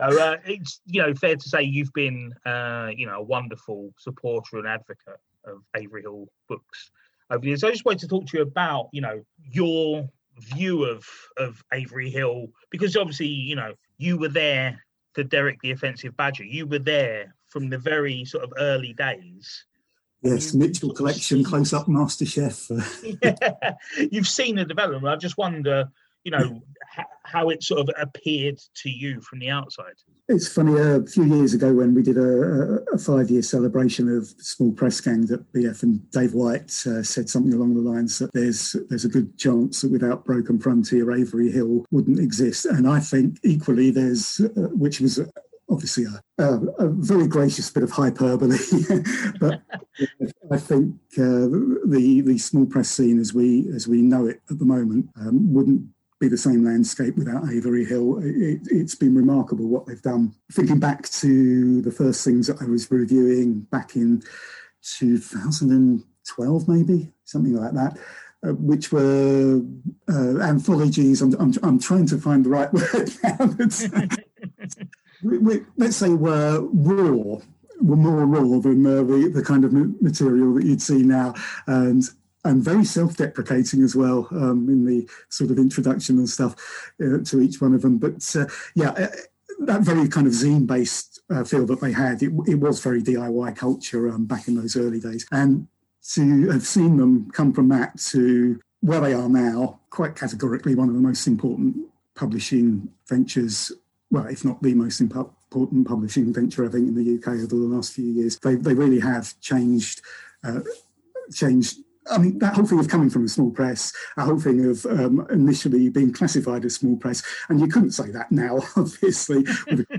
uh, 0.00 0.36
it's 0.44 0.80
you 0.86 1.02
know 1.02 1.14
fair 1.14 1.36
to 1.36 1.48
say 1.48 1.62
you've 1.62 1.92
been 1.92 2.34
uh, 2.44 2.90
you 2.94 3.06
know 3.06 3.18
a 3.20 3.22
wonderful 3.22 3.94
supporter 3.96 4.58
and 4.58 4.66
advocate 4.66 5.20
of 5.44 5.62
Avery 5.76 6.02
Hill 6.02 6.26
books 6.48 6.90
over 7.30 7.42
the 7.42 7.48
years. 7.48 7.60
So 7.60 7.68
I 7.68 7.70
just 7.70 7.84
wanted 7.84 8.00
to 8.00 8.08
talk 8.08 8.26
to 8.26 8.38
you 8.38 8.42
about 8.42 8.88
you 8.90 9.02
know 9.02 9.24
your 9.40 10.08
view 10.38 10.84
of 10.84 11.06
of 11.36 11.62
Avery 11.72 12.10
Hill 12.10 12.48
because 12.70 12.96
obviously 12.96 13.28
you 13.28 13.54
know 13.54 13.74
you 13.98 14.18
were 14.18 14.28
there 14.28 14.82
for 15.16 15.24
Derek 15.24 15.60
the 15.62 15.72
Offensive 15.72 16.16
Badger. 16.16 16.44
You 16.44 16.66
were 16.66 16.78
there 16.78 17.34
from 17.48 17.68
the 17.68 17.78
very 17.78 18.24
sort 18.24 18.44
of 18.44 18.52
early 18.56 18.92
days 18.92 19.64
Yes, 20.22 20.54
Mitchell 20.54 20.92
Collection, 20.92 21.44
Close 21.44 21.72
Up 21.72 21.88
Master 21.88 22.26
Chef. 22.26 22.68
yeah, 23.22 23.74
you've 24.10 24.26
seen 24.26 24.56
the 24.56 24.64
development. 24.64 25.06
I 25.06 25.16
just 25.16 25.38
wonder, 25.38 25.88
you 26.26 26.32
know, 26.32 26.60
how 27.22 27.50
it 27.50 27.62
sort 27.62 27.80
of 27.80 27.88
appeared 28.00 28.58
to 28.74 28.90
you 28.90 29.20
from 29.20 29.38
the 29.38 29.48
outside. 29.48 29.94
It's 30.28 30.52
funny, 30.52 30.76
a 30.76 31.06
few 31.06 31.22
years 31.22 31.54
ago 31.54 31.72
when 31.72 31.94
we 31.94 32.02
did 32.02 32.18
a, 32.18 32.80
a 32.92 32.98
five 32.98 33.30
year 33.30 33.42
celebration 33.42 34.08
of 34.08 34.26
small 34.38 34.72
press 34.72 35.00
gang 35.00 35.22
at 35.32 35.40
BF, 35.52 35.84
and 35.84 36.10
Dave 36.10 36.34
White 36.34 36.72
uh, 36.84 37.04
said 37.04 37.30
something 37.30 37.52
along 37.54 37.74
the 37.74 37.88
lines 37.88 38.18
that 38.18 38.32
there's 38.32 38.74
there's 38.88 39.04
a 39.04 39.08
good 39.08 39.38
chance 39.38 39.82
that 39.82 39.92
without 39.92 40.24
Broken 40.24 40.58
Frontier, 40.58 41.12
Avery 41.12 41.48
Hill 41.52 41.86
wouldn't 41.92 42.18
exist. 42.18 42.64
And 42.64 42.88
I 42.88 42.98
think 42.98 43.38
equally 43.44 43.92
there's, 43.92 44.40
uh, 44.40 44.68
which 44.72 45.00
was 45.00 45.20
obviously 45.70 46.06
a, 46.06 46.42
a, 46.42 46.58
a, 46.86 46.88
very 46.88 47.28
gracious 47.28 47.70
bit 47.70 47.82
of 47.84 47.90
hyperbole, 47.90 48.58
but 49.40 49.62
I 50.50 50.58
think 50.58 50.94
uh, 51.18 51.46
the 51.86 52.22
the 52.24 52.38
small 52.38 52.66
press 52.66 52.88
scene 52.88 53.20
as 53.20 53.32
we 53.32 53.68
as 53.74 53.86
we 53.86 54.02
know 54.02 54.26
it 54.26 54.40
at 54.50 54.58
the 54.58 54.64
moment 54.64 55.08
um, 55.20 55.52
wouldn't 55.52 55.86
be 56.18 56.28
the 56.28 56.38
same 56.38 56.64
landscape 56.64 57.16
without 57.16 57.50
Avery 57.50 57.84
Hill. 57.84 58.20
It, 58.22 58.60
has 58.70 58.94
been 58.94 59.14
remarkable 59.14 59.68
what 59.68 59.86
they've 59.86 60.00
done. 60.00 60.34
Thinking 60.52 60.80
back 60.80 61.08
to 61.10 61.82
the 61.82 61.90
first 61.90 62.24
things 62.24 62.46
that 62.46 62.62
I 62.62 62.64
was 62.64 62.90
reviewing 62.90 63.60
back 63.60 63.96
in 63.96 64.22
2012, 64.82 66.68
maybe 66.68 67.12
something 67.24 67.54
like 67.54 67.72
that. 67.74 67.98
Uh, 68.46 68.52
which 68.52 68.92
were 68.92 69.62
uh, 70.10 70.38
anthologies. 70.40 71.22
I'm, 71.22 71.34
I'm, 71.40 71.54
I'm, 71.62 71.78
trying 71.78 72.06
to 72.06 72.18
find 72.18 72.44
the 72.44 72.50
right 72.50 72.70
word 72.72 73.10
now. 73.22 73.50
we, 75.22 75.38
we, 75.38 75.64
let's 75.78 75.96
say 75.96 76.10
were 76.10 76.60
raw, 76.60 77.38
were 77.80 77.96
more 77.96 78.26
raw 78.26 78.60
than 78.60 78.86
uh, 78.86 79.02
the, 79.02 79.30
the 79.34 79.42
kind 79.42 79.64
of 79.64 79.72
material 80.02 80.54
that 80.54 80.64
you'd 80.64 80.82
see 80.82 81.02
now. 81.02 81.34
And 81.66 82.04
and 82.46 82.62
very 82.62 82.84
self-deprecating 82.84 83.82
as 83.82 83.94
well 83.94 84.28
um, 84.32 84.68
in 84.68 84.84
the 84.84 85.08
sort 85.28 85.50
of 85.50 85.58
introduction 85.58 86.18
and 86.18 86.28
stuff 86.28 86.54
uh, 87.02 87.18
to 87.24 87.40
each 87.40 87.60
one 87.60 87.74
of 87.74 87.82
them. 87.82 87.98
But 87.98 88.34
uh, 88.36 88.46
yeah, 88.74 88.90
uh, 88.90 89.08
that 89.60 89.82
very 89.82 90.08
kind 90.08 90.26
of 90.26 90.32
zine-based 90.32 91.20
uh, 91.30 91.44
feel 91.44 91.66
that 91.66 91.80
they 91.80 91.92
had, 91.92 92.22
it, 92.22 92.32
it 92.46 92.56
was 92.56 92.80
very 92.80 93.02
DIY 93.02 93.56
culture 93.56 94.08
um, 94.08 94.26
back 94.26 94.48
in 94.48 94.54
those 94.54 94.76
early 94.76 95.00
days. 95.00 95.26
And 95.32 95.68
to 96.14 96.50
have 96.50 96.66
seen 96.66 96.96
them 96.96 97.30
come 97.32 97.52
from 97.52 97.68
that 97.68 97.98
to 98.10 98.60
where 98.80 99.00
they 99.00 99.12
are 99.12 99.28
now, 99.28 99.80
quite 99.90 100.14
categorically 100.14 100.74
one 100.74 100.88
of 100.88 100.94
the 100.94 101.00
most 101.00 101.26
important 101.26 101.76
publishing 102.14 102.88
ventures, 103.08 103.72
well, 104.10 104.26
if 104.26 104.44
not 104.44 104.62
the 104.62 104.74
most 104.74 105.00
important 105.00 105.86
publishing 105.86 106.32
venture, 106.32 106.64
I 106.64 106.68
think, 106.68 106.88
in 106.88 106.94
the 106.94 107.16
UK 107.16 107.34
over 107.34 107.46
the 107.46 107.56
last 107.56 107.92
few 107.92 108.04
years. 108.04 108.38
They, 108.38 108.54
they 108.54 108.74
really 108.74 109.00
have 109.00 109.38
changed, 109.40 110.02
uh, 110.44 110.60
changed 111.32 111.78
I 112.10 112.18
mean, 112.18 112.38
that 112.38 112.54
whole 112.54 112.66
thing 112.66 112.78
of 112.78 112.88
coming 112.88 113.10
from 113.10 113.24
a 113.24 113.28
small 113.28 113.50
press, 113.50 113.92
a 114.16 114.24
whole 114.24 114.38
thing 114.38 114.64
of 114.66 114.84
um, 114.86 115.26
initially 115.30 115.88
being 115.88 116.12
classified 116.12 116.64
as 116.64 116.76
small 116.76 116.96
press, 116.96 117.22
and 117.48 117.60
you 117.60 117.68
couldn't 117.68 117.92
say 117.92 118.10
that 118.10 118.30
now, 118.30 118.60
obviously, 118.76 119.44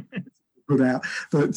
put 0.67 0.81
out, 0.81 1.05
but 1.31 1.53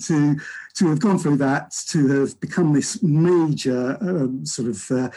to 0.00 0.36
to 0.74 0.88
have 0.88 1.00
gone 1.00 1.18
through 1.18 1.36
that, 1.36 1.72
to 1.88 2.20
have 2.20 2.38
become 2.40 2.72
this 2.72 3.02
major 3.02 3.96
um, 4.00 4.44
sort 4.44 4.68
of. 4.68 4.90
Uh, 4.90 5.10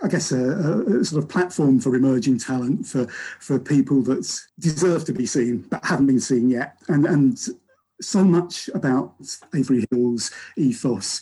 I 0.00 0.06
guess 0.06 0.30
a, 0.30 0.52
a, 1.00 1.04
sort 1.04 1.24
of 1.24 1.28
platform 1.28 1.80
for 1.80 1.96
emerging 1.96 2.38
talent 2.38 2.86
for 2.86 3.08
for 3.40 3.58
people 3.58 4.00
that 4.02 4.40
deserve 4.60 5.04
to 5.06 5.12
be 5.12 5.26
seen 5.26 5.66
but 5.70 5.84
haven't 5.84 6.06
been 6.06 6.20
seen 6.20 6.50
yet, 6.50 6.78
and 6.86 7.04
and 7.04 7.36
so 8.00 8.22
much 8.22 8.70
about 8.74 9.14
Avery 9.54 9.86
Hill's 9.90 10.30
ethos 10.56 11.20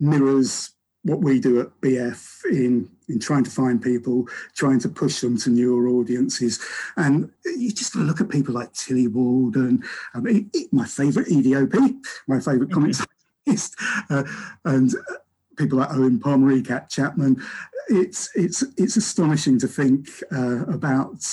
mirrors 0.00 0.72
what 1.06 1.20
we 1.20 1.38
do 1.38 1.60
at 1.60 1.80
BF 1.80 2.44
in 2.50 2.90
in 3.08 3.20
trying 3.20 3.44
to 3.44 3.50
find 3.50 3.80
people, 3.80 4.26
trying 4.56 4.80
to 4.80 4.88
push 4.88 5.20
them 5.20 5.38
to 5.38 5.50
newer 5.50 5.88
audiences, 5.88 6.58
and 6.96 7.30
you 7.44 7.70
just 7.70 7.94
look 7.94 8.20
at 8.20 8.28
people 8.28 8.54
like 8.54 8.72
Tillie 8.72 9.06
Walden, 9.06 9.84
my 10.72 10.84
favourite 10.84 11.28
EdieOP, 11.28 11.94
my 12.26 12.40
favourite 12.40 12.72
comics 12.72 13.06
artist, 13.46 13.76
uh, 14.10 14.24
and 14.64 14.92
people 15.56 15.78
like 15.78 15.92
Owen 15.92 16.18
Pomery, 16.18 16.66
Cat 16.66 16.90
Chapman. 16.90 17.40
It's 17.88 18.28
it's 18.34 18.64
it's 18.76 18.96
astonishing 18.96 19.60
to 19.60 19.68
think 19.68 20.08
uh, 20.32 20.66
about 20.66 21.24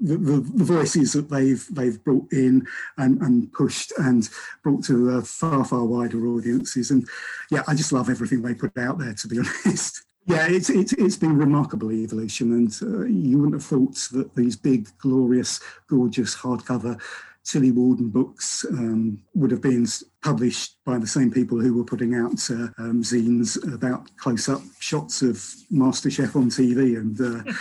the, 0.00 0.16
the, 0.16 0.40
the, 0.40 0.64
voices 0.64 1.12
that 1.12 1.28
they've 1.30 1.66
they've 1.70 2.02
brought 2.04 2.32
in 2.32 2.66
and, 2.98 3.20
and 3.22 3.52
pushed 3.52 3.92
and 3.98 4.28
brought 4.62 4.84
to 4.84 5.20
far 5.22 5.64
far 5.64 5.84
wider 5.84 6.26
audiences. 6.26 6.90
And 6.90 7.08
yeah 7.50 7.62
I 7.66 7.74
just 7.74 7.92
love 7.92 8.10
everything 8.10 8.42
they 8.42 8.54
put 8.54 8.76
out 8.78 8.98
there 8.98 9.14
to 9.14 9.28
be 9.28 9.38
honest. 9.66 10.04
Yeah 10.26 10.46
it's 10.48 10.70
it's, 10.70 10.92
it's 10.94 11.16
been 11.16 11.36
remarkable 11.36 11.92
evolution. 11.92 12.52
And 12.52 12.76
uh, 12.82 13.04
you 13.04 13.38
wouldn't 13.38 13.54
have 13.54 13.64
thought 13.64 13.96
that 14.12 14.34
these 14.34 14.56
big 14.56 14.88
glorious 14.98 15.60
gorgeous 15.88 16.36
hardcover 16.36 17.00
Tillie 17.44 17.72
Walden 17.72 18.08
books 18.08 18.64
um, 18.70 19.22
would 19.34 19.50
have 19.50 19.60
been 19.60 19.86
published 20.22 20.78
by 20.84 20.98
the 20.98 21.06
same 21.06 21.30
people 21.30 21.60
who 21.60 21.74
were 21.74 21.84
putting 21.84 22.14
out 22.14 22.50
uh, 22.50 22.68
um, 22.78 23.02
zines 23.02 23.62
about 23.72 24.08
close-up 24.16 24.62
shots 24.80 25.20
of 25.20 25.36
MasterChef 25.70 26.34
on 26.36 26.48
TV 26.48 26.96
and 26.96 27.20
uh, 27.20 27.52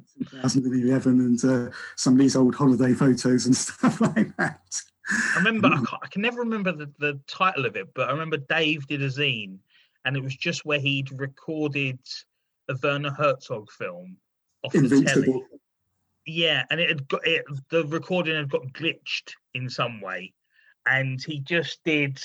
2011 0.32 1.20
and 1.20 1.44
uh, 1.44 1.70
some 1.96 2.14
of 2.14 2.18
these 2.18 2.36
old 2.36 2.54
holiday 2.54 2.94
photos 2.94 3.46
and 3.46 3.56
stuff 3.56 4.00
like 4.00 4.36
that. 4.36 4.60
I 5.08 5.38
remember, 5.38 5.68
I, 5.68 5.96
I, 6.02 6.06
can 6.08 6.22
never 6.22 6.40
remember 6.40 6.72
the, 6.72 6.90
the 6.98 7.20
title 7.26 7.66
of 7.66 7.76
it, 7.76 7.88
but 7.94 8.08
I 8.08 8.12
remember 8.12 8.38
Dave 8.38 8.86
did 8.86 9.02
a 9.02 9.08
zine 9.08 9.58
and 10.04 10.16
it 10.16 10.22
was 10.22 10.36
just 10.36 10.64
where 10.64 10.80
he'd 10.80 11.10
recorded 11.20 11.98
a 12.68 12.76
Werner 12.82 13.10
Herzog 13.10 13.70
film 13.70 14.16
off 14.62 14.74
Invincible. 14.74 15.22
the 15.22 15.26
telly. 15.26 15.42
Yeah, 16.26 16.64
and 16.70 16.80
it 16.80 16.88
had 16.88 17.08
got 17.08 17.26
it, 17.26 17.44
the 17.70 17.84
recording 17.86 18.36
had 18.36 18.50
got 18.50 18.62
glitched 18.72 19.32
in 19.54 19.68
some 19.68 20.00
way, 20.00 20.32
and 20.86 21.22
he 21.22 21.40
just 21.40 21.80
did. 21.84 22.20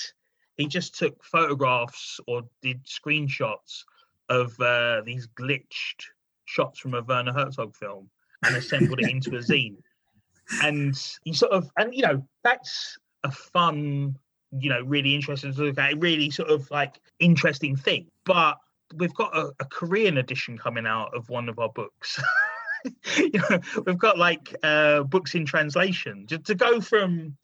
He 0.56 0.66
just 0.66 0.96
took 0.96 1.24
photographs 1.24 2.20
or 2.26 2.42
did 2.62 2.84
screenshots 2.84 3.84
of 4.28 4.58
uh, 4.60 5.02
these 5.04 5.28
glitched 5.28 6.04
shots 6.48 6.78
from 6.80 6.94
a 6.94 7.02
Werner 7.02 7.32
Herzog 7.32 7.76
film 7.76 8.08
and 8.44 8.56
assembled 8.56 9.00
it 9.00 9.10
into 9.10 9.36
a 9.36 9.38
zine. 9.38 9.76
And 10.62 10.94
you 11.24 11.34
sort 11.34 11.52
of, 11.52 11.70
and 11.76 11.94
you 11.94 12.02
know, 12.02 12.26
that's 12.42 12.98
a 13.24 13.30
fun, 13.30 14.16
you 14.58 14.70
know, 14.70 14.82
really 14.82 15.14
interesting 15.14 15.52
to 15.52 15.62
look 15.62 15.78
at, 15.78 16.00
really 16.00 16.30
sort 16.30 16.50
of 16.50 16.70
like 16.70 16.98
interesting 17.18 17.76
thing. 17.76 18.06
But 18.24 18.56
we've 18.96 19.14
got 19.14 19.36
a, 19.36 19.52
a 19.60 19.64
Korean 19.66 20.18
edition 20.18 20.56
coming 20.56 20.86
out 20.86 21.14
of 21.14 21.28
one 21.28 21.48
of 21.50 21.58
our 21.58 21.68
books. 21.68 22.18
you 23.16 23.30
know, 23.50 23.60
we've 23.86 23.98
got 23.98 24.16
like 24.16 24.54
uh, 24.62 25.02
books 25.02 25.34
in 25.34 25.44
translation. 25.44 26.26
To, 26.28 26.38
to 26.38 26.54
go 26.54 26.80
from 26.80 27.36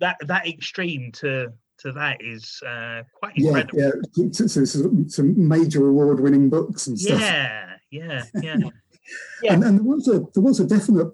that 0.00 0.16
that 0.26 0.46
extreme 0.46 1.12
to 1.12 1.52
to 1.78 1.92
that 1.92 2.22
is 2.22 2.62
uh, 2.66 3.02
quite 3.12 3.36
incredible. 3.36 3.78
Yeah, 3.78 3.90
yeah. 4.16 4.28
So, 4.32 4.46
so, 4.46 4.64
some 5.08 5.48
major 5.48 5.86
award-winning 5.86 6.48
books 6.48 6.86
and 6.86 6.98
stuff. 6.98 7.20
Yeah, 7.20 7.71
yeah, 7.92 8.24
yeah. 8.42 8.56
yeah. 9.42 9.52
And, 9.52 9.62
and, 9.62 9.78
there 9.78 9.84
was 9.84 10.08
a 10.08 10.20
there 10.34 10.42
was 10.42 10.58
a 10.60 10.66
definite 10.66 11.12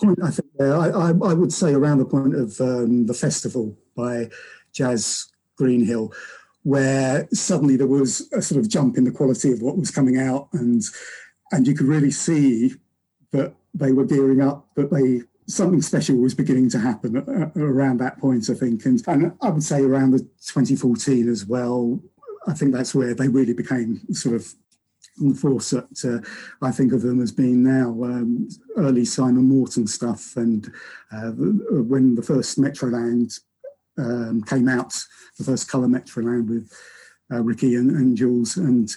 point 0.00 0.18
I 0.22 0.30
think 0.30 0.48
there. 0.56 0.74
I, 0.76 0.88
I, 0.88 1.08
I 1.08 1.34
would 1.34 1.52
say 1.52 1.74
around 1.74 1.98
the 1.98 2.04
point 2.04 2.34
of 2.34 2.58
um, 2.60 3.06
the 3.06 3.14
festival 3.14 3.76
by 3.96 4.30
Jazz 4.72 5.26
Greenhill, 5.56 6.12
where 6.62 7.28
suddenly 7.32 7.76
there 7.76 7.86
was 7.86 8.30
a 8.32 8.40
sort 8.40 8.60
of 8.60 8.70
jump 8.70 8.96
in 8.96 9.04
the 9.04 9.10
quality 9.10 9.52
of 9.52 9.60
what 9.60 9.76
was 9.76 9.90
coming 9.90 10.18
out, 10.18 10.48
and 10.52 10.82
and 11.52 11.66
you 11.66 11.74
could 11.74 11.86
really 11.86 12.10
see 12.10 12.74
that 13.32 13.54
they 13.74 13.92
were 13.92 14.04
gearing 14.04 14.40
up, 14.40 14.68
that 14.76 14.90
they 14.90 15.22
something 15.46 15.82
special 15.82 16.16
was 16.16 16.34
beginning 16.34 16.70
to 16.70 16.78
happen 16.78 17.16
around 17.56 17.98
that 17.98 18.18
point, 18.20 18.48
I 18.48 18.54
think, 18.54 18.84
and 18.86 19.02
and 19.08 19.32
I 19.42 19.50
would 19.50 19.64
say 19.64 19.82
around 19.82 20.12
the 20.12 20.20
2014 20.20 21.28
as 21.28 21.44
well. 21.44 22.00
I 22.46 22.54
think 22.54 22.72
that's 22.72 22.94
where 22.94 23.14
they 23.14 23.28
really 23.28 23.52
became 23.52 24.00
sort 24.14 24.34
of 24.34 24.54
the 25.28 25.34
force 25.34 25.70
that 25.70 26.04
uh, 26.04 26.66
I 26.66 26.70
think 26.70 26.92
of 26.92 27.02
them 27.02 27.20
as 27.20 27.32
being 27.32 27.62
now 27.62 27.88
um, 28.04 28.48
early 28.76 29.04
Simon 29.04 29.48
Moreton 29.48 29.86
stuff. 29.86 30.36
And 30.36 30.72
uh, 31.12 31.30
when 31.30 32.14
the 32.14 32.22
first 32.22 32.58
Metroland 32.58 33.38
um, 33.98 34.42
came 34.42 34.68
out, 34.68 34.94
the 35.38 35.44
first 35.44 35.68
colour 35.70 35.86
Metroland 35.86 36.48
with 36.48 36.72
uh, 37.30 37.42
Ricky 37.42 37.76
and, 37.76 37.90
and, 37.90 38.16
Jules, 38.16 38.56
and 38.56 38.94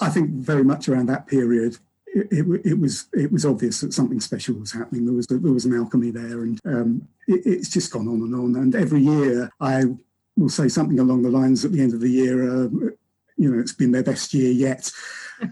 I 0.00 0.10
think 0.10 0.30
very 0.30 0.64
much 0.64 0.88
around 0.88 1.06
that 1.06 1.26
period. 1.26 1.78
It, 2.06 2.28
it, 2.30 2.60
it, 2.64 2.78
was 2.78 3.06
it 3.12 3.32
was 3.32 3.44
obvious 3.44 3.80
that 3.80 3.92
something 3.92 4.20
special 4.20 4.54
was 4.54 4.72
happening. 4.72 5.04
There 5.04 5.14
was 5.14 5.26
there 5.26 5.38
was 5.38 5.64
an 5.64 5.74
alchemy 5.74 6.10
there, 6.10 6.42
and 6.42 6.60
um, 6.64 7.08
it, 7.26 7.42
it's 7.44 7.70
just 7.70 7.92
gone 7.92 8.06
on 8.06 8.22
and 8.22 8.34
on. 8.34 8.56
And 8.56 8.74
every 8.74 9.00
year, 9.00 9.50
I 9.60 9.84
will 10.36 10.48
say 10.48 10.68
something 10.68 11.00
along 11.00 11.22
the 11.22 11.30
lines 11.30 11.64
at 11.64 11.72
the 11.72 11.80
end 11.80 11.92
of 11.92 12.00
the 12.00 12.10
year. 12.10 12.66
Uh, 12.66 12.68
you 13.36 13.50
know, 13.50 13.60
it's 13.60 13.72
been 13.72 13.92
their 13.92 14.02
best 14.02 14.34
year 14.34 14.52
yet. 14.52 14.90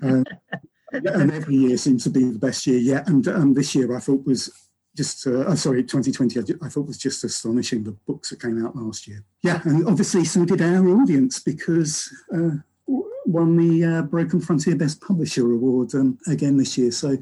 Uh, 0.03 0.23
and 0.93 1.33
every 1.33 1.57
year 1.57 1.77
seems 1.77 2.05
to 2.05 2.11
be 2.11 2.25
the 2.25 2.39
best 2.39 2.67
year 2.67 2.79
yet. 2.79 3.09
And, 3.09 3.27
and 3.27 3.57
this 3.57 3.75
year 3.75 3.97
I 3.97 4.01
thought 4.01 4.27
was 4.27 4.51
just 4.97 5.27
uh, 5.27 5.45
oh, 5.47 5.55
sorry 5.55 5.83
2020 5.83 6.39
I, 6.39 6.67
I 6.67 6.69
thought 6.69 6.87
was 6.87 6.99
just 6.99 7.25
astonishing 7.25 7.83
the 7.83 7.93
books 8.07 8.29
that 8.29 8.43
came 8.43 8.63
out 8.63 8.77
last 8.77 9.09
year 9.09 9.25
yeah 9.43 9.63
and 9.65 9.89
obviously 9.89 10.23
so 10.23 10.45
did 10.45 10.61
our 10.61 10.87
audience 10.87 11.39
because 11.39 12.15
uh, 12.35 12.57
w- 12.87 13.11
won 13.25 13.57
the 13.57 13.87
uh, 13.87 14.03
broken 14.03 14.39
frontier 14.39 14.77
best 14.77 15.01
publisher 15.01 15.51
award 15.51 15.95
um, 15.95 16.19
again 16.27 16.59
this 16.59 16.77
year 16.77 16.91
so 16.91 17.17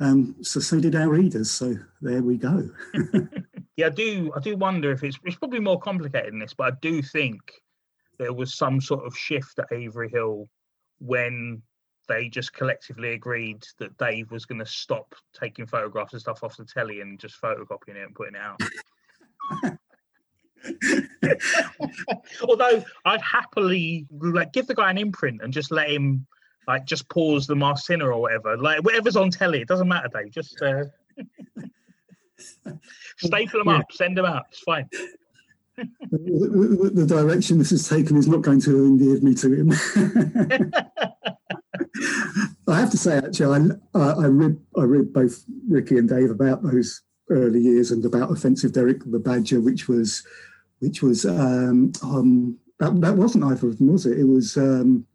um, 0.00 0.34
so 0.40 0.60
so 0.60 0.80
did 0.80 0.94
our 0.94 1.10
readers 1.10 1.50
so 1.50 1.76
there 2.00 2.22
we 2.22 2.38
go 2.38 2.70
Yeah, 3.76 3.86
I 3.86 3.90
do. 3.90 4.32
I 4.36 4.40
do 4.40 4.56
wonder 4.56 4.92
if 4.92 5.02
it's 5.02 5.18
it's 5.24 5.36
probably 5.36 5.60
more 5.60 5.78
complicated 5.78 6.32
than 6.32 6.38
this, 6.38 6.54
but 6.54 6.72
I 6.72 6.76
do 6.80 7.02
think 7.02 7.40
there 8.18 8.32
was 8.32 8.54
some 8.54 8.80
sort 8.80 9.04
of 9.06 9.16
shift 9.16 9.58
at 9.58 9.66
Avery 9.72 10.08
Hill 10.08 10.48
when 10.98 11.62
they 12.08 12.28
just 12.28 12.52
collectively 12.52 13.12
agreed 13.12 13.62
that 13.78 13.96
Dave 13.98 14.30
was 14.30 14.44
going 14.44 14.58
to 14.58 14.66
stop 14.66 15.14
taking 15.38 15.66
photographs 15.66 16.12
and 16.12 16.20
stuff 16.20 16.44
off 16.44 16.56
the 16.56 16.64
telly 16.64 17.00
and 17.00 17.18
just 17.18 17.40
photocopying 17.40 17.96
it 17.96 18.06
and 18.06 18.14
putting 18.14 18.34
it 18.34 18.40
out. 18.40 18.60
Although 22.48 22.84
I'd 23.04 23.20
happily 23.20 24.06
like 24.10 24.52
give 24.52 24.66
the 24.66 24.74
guy 24.74 24.90
an 24.90 24.98
imprint 24.98 25.40
and 25.42 25.52
just 25.52 25.70
let 25.70 25.90
him 25.90 26.26
like 26.66 26.86
just 26.86 27.08
pause 27.08 27.46
the 27.46 27.74
Sinner 27.76 28.12
or 28.12 28.20
whatever, 28.22 28.56
like 28.56 28.82
whatever's 28.82 29.16
on 29.16 29.30
telly. 29.30 29.60
It 29.60 29.68
doesn't 29.68 29.88
matter, 29.88 30.08
Dave. 30.12 30.30
Just 30.30 30.60
uh, 30.62 30.84
staple 33.18 33.60
them 33.60 33.68
up, 33.68 33.92
send 33.92 34.16
them 34.16 34.24
out. 34.24 34.46
It's 34.50 34.60
fine. 34.60 34.88
The, 35.76 35.88
the, 36.10 36.90
the 36.94 37.06
direction 37.06 37.58
this 37.58 37.70
has 37.70 37.88
taken 37.88 38.16
is 38.16 38.28
not 38.28 38.42
going 38.42 38.60
to 38.60 38.84
endear 38.84 39.20
me 39.20 39.34
to 39.34 39.52
him 39.52 39.72
I 42.66 42.80
have 42.80 42.90
to 42.90 42.98
say, 42.98 43.18
actually, 43.18 43.78
I, 43.94 43.98
I, 43.98 44.10
I 44.12 44.26
read 44.26 44.58
I 44.76 44.82
read 44.82 45.12
both 45.12 45.44
Ricky 45.68 45.98
and 45.98 46.08
Dave 46.08 46.30
about 46.30 46.62
those 46.62 47.02
early 47.30 47.60
years 47.60 47.90
and 47.90 48.04
about 48.04 48.30
offensive 48.30 48.72
Derek 48.72 49.02
the 49.04 49.18
Badger, 49.18 49.60
which 49.60 49.88
was 49.88 50.26
which 50.80 51.02
was 51.02 51.24
um, 51.24 51.92
um, 52.02 52.58
that, 52.80 53.00
that 53.00 53.16
wasn't 53.16 53.44
either 53.44 53.68
of 53.68 53.78
them, 53.78 53.92
was 53.92 54.06
it? 54.06 54.18
It 54.18 54.24
was 54.24 54.56
um, 54.56 55.06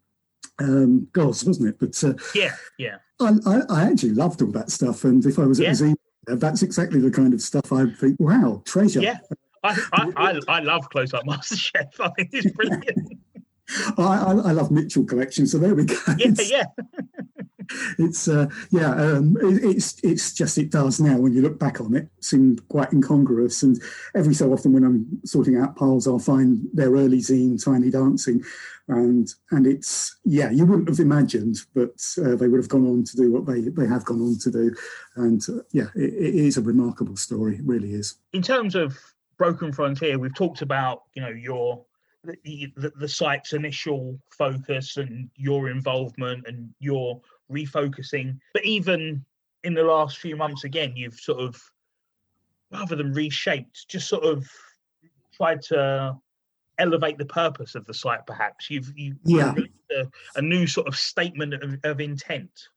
um, 0.60 1.07
Goss, 1.12 1.43
wasn't 1.43 1.70
it? 1.70 1.80
But 1.80 2.01
uh, 2.03 2.14
Yeah, 2.34 2.55
yeah. 2.78 2.97
I, 3.20 3.34
I, 3.45 3.62
I 3.70 3.84
actually 3.91 4.14
loved 4.14 4.41
all 4.41 4.51
that 4.51 4.72
stuff, 4.72 5.03
and 5.03 5.26
if 5.26 5.39
I 5.39 5.45
was 5.45 5.60
at 5.60 5.66
Yeah. 5.66 5.74
the 5.74 5.95
Zine, 6.28 6.39
that's 6.39 6.62
exactly 6.62 6.99
the 6.99 7.12
kind 7.12 7.34
of 7.34 7.41
stuff 7.41 7.74
I'd 7.74 7.97
think, 7.97 8.20
wow, 8.20 8.62
treasure. 8.66 9.01
Yeah. 9.01 9.18
I, 9.64 9.82
I, 9.93 10.12
I, 10.16 10.39
I 10.47 10.60
love 10.60 10.89
Close 10.89 11.14
Up 11.14 11.26
Master 11.26 11.57
Chef. 11.57 11.88
I 11.99 12.10
think 12.10 12.30
it's 12.34 12.51
brilliant. 12.51 13.20
I, 13.97 14.03
I, 14.03 14.32
I 14.32 14.51
love 14.51 14.72
Mitchell 14.72 15.03
collection, 15.03 15.45
so 15.45 15.60
there 15.60 15.76
we 15.76 15.86
go. 15.86 15.95
Yeah, 16.18 16.32
yeah. 16.38 16.64
it's 17.99 18.28
uh, 18.28 18.47
yeah 18.72 18.91
um, 18.93 19.38
it, 19.41 19.64
it's 19.64 19.99
it's 20.03 20.34
just 20.34 20.57
it 20.57 20.72
does 20.72 20.99
now 20.99 21.18
when 21.18 21.34
you 21.34 21.41
look 21.41 21.60
back 21.60 21.80
on 21.82 21.95
it 21.95 22.07
seem 22.20 22.57
quite 22.70 22.91
incongruous 22.91 23.64
and 23.64 23.82
every 24.16 24.34
so 24.34 24.51
often 24.51 24.74
when 24.74 24.84
i'm 24.84 25.05
sorting 25.26 25.57
out 25.57 25.76
piles 25.76 26.07
i'll 26.07 26.20
find 26.20 26.68
their 26.74 26.91
early 26.91 27.20
zine 27.20 27.64
tiny 27.64 27.89
dancing 27.89 28.43
and 28.88 29.34
and 29.51 29.68
it's 29.68 30.18
yeah 30.26 30.49
you 30.49 30.66
wouldn't 30.66 30.89
have 30.89 30.99
imagined 30.99 31.57
but 31.76 31.93
uh, 32.24 32.36
they 32.36 32.47
would 32.47 32.60
have 32.60 32.70
gone 32.70 32.88
on 32.88 33.03
to 33.03 33.16
do 33.16 33.32
what 33.32 33.45
they 33.45 33.62
they 33.62 33.88
have 33.88 34.05
gone 34.05 34.22
on 34.22 34.38
to 34.39 34.49
do 34.49 34.74
and 35.18 35.41
uh, 35.49 35.62
yeah 35.72 35.88
it, 35.95 36.14
it 36.14 36.36
is 36.36 36.57
a 36.57 36.62
remarkable 36.62 37.16
story 37.16 37.55
it 37.55 37.66
really 37.66 37.93
is 37.93 38.16
In 38.34 38.41
terms 38.41 38.76
of 38.76 38.97
Broken 39.40 39.72
Frontier, 39.72 40.20
we've 40.20 40.36
talked 40.36 40.62
about 40.62 41.04
you 41.16 41.22
know 41.24 41.30
your 41.30 41.84
the, 42.26 42.72
the, 42.76 42.92
the 42.98 43.08
site's 43.08 43.54
initial 43.54 44.20
focus 44.30 44.98
and 44.98 45.30
your 45.36 45.70
involvement 45.70 46.46
and 46.46 46.70
your 46.80 47.22
refocusing. 47.52 48.38
But 48.54 48.66
even 48.66 49.26
in 49.64 49.74
the 49.74 49.84
last 49.84 50.18
few 50.20 50.36
months, 50.36 50.66
again, 50.66 50.96
you've 50.96 51.20
sort 51.20 51.40
of 51.40 51.60
rather 52.72 52.98
than 52.98 53.14
reshaped, 53.14 53.88
just 53.88 54.10
sort 54.10 54.26
of 54.26 54.46
tried 55.34 55.62
to 55.64 56.18
elevate 56.78 57.18
the 57.18 57.26
purpose 57.26 57.76
of 57.76 57.86
the 57.86 57.94
site. 57.94 58.28
Perhaps 58.28 58.70
you've 58.70 58.92
you 58.98 59.16
Yeah. 59.24 59.54
released 59.54 59.74
a, 59.92 60.06
a 60.36 60.42
new 60.42 60.68
sort 60.68 60.88
of 60.88 60.96
statement 60.98 61.54
of, 61.54 61.80
of 61.86 62.02
intent. 62.02 62.68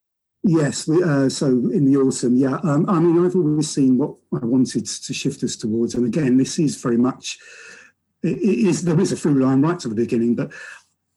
Yes, 0.44 0.88
uh, 0.88 1.28
so 1.28 1.46
in 1.46 1.84
the 1.84 1.96
autumn, 1.96 2.36
yeah. 2.36 2.58
Um, 2.64 2.88
I 2.88 2.98
mean, 2.98 3.24
I've 3.24 3.36
always 3.36 3.70
seen 3.70 3.96
what 3.96 4.16
I 4.34 4.44
wanted 4.44 4.86
to 4.86 5.14
shift 5.14 5.44
us 5.44 5.54
towards, 5.54 5.94
and 5.94 6.04
again, 6.04 6.36
this 6.36 6.58
is 6.58 6.80
very 6.82 6.96
much. 6.96 7.38
It 8.24 8.38
it 8.38 8.68
is 8.68 8.82
there 8.82 9.00
is 9.00 9.12
a 9.12 9.16
through 9.16 9.40
line 9.44 9.62
right 9.62 9.78
to 9.78 9.88
the 9.88 9.94
beginning, 9.94 10.34
but 10.34 10.52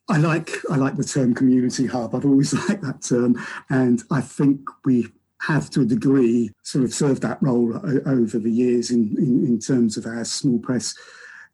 I 0.07 0.17
like 0.17 0.51
I 0.69 0.75
like 0.75 0.95
the 0.95 1.03
term 1.03 1.33
community 1.33 1.87
hub. 1.87 2.13
I've 2.13 2.25
always 2.25 2.53
liked 2.69 2.83
that 2.83 3.01
term, 3.01 3.43
and 3.69 4.03
I 4.11 4.21
think 4.21 4.59
we 4.85 5.07
have 5.41 5.71
to 5.71 5.81
a 5.81 5.85
degree 5.85 6.51
sort 6.63 6.83
of 6.83 6.93
served 6.93 7.21
that 7.23 7.41
role 7.41 7.75
o- 7.75 8.01
over 8.05 8.37
the 8.37 8.51
years 8.51 8.91
in, 8.91 9.15
in 9.17 9.45
in 9.45 9.59
terms 9.59 9.97
of 9.97 10.05
our 10.05 10.23
small 10.23 10.59
press 10.59 10.93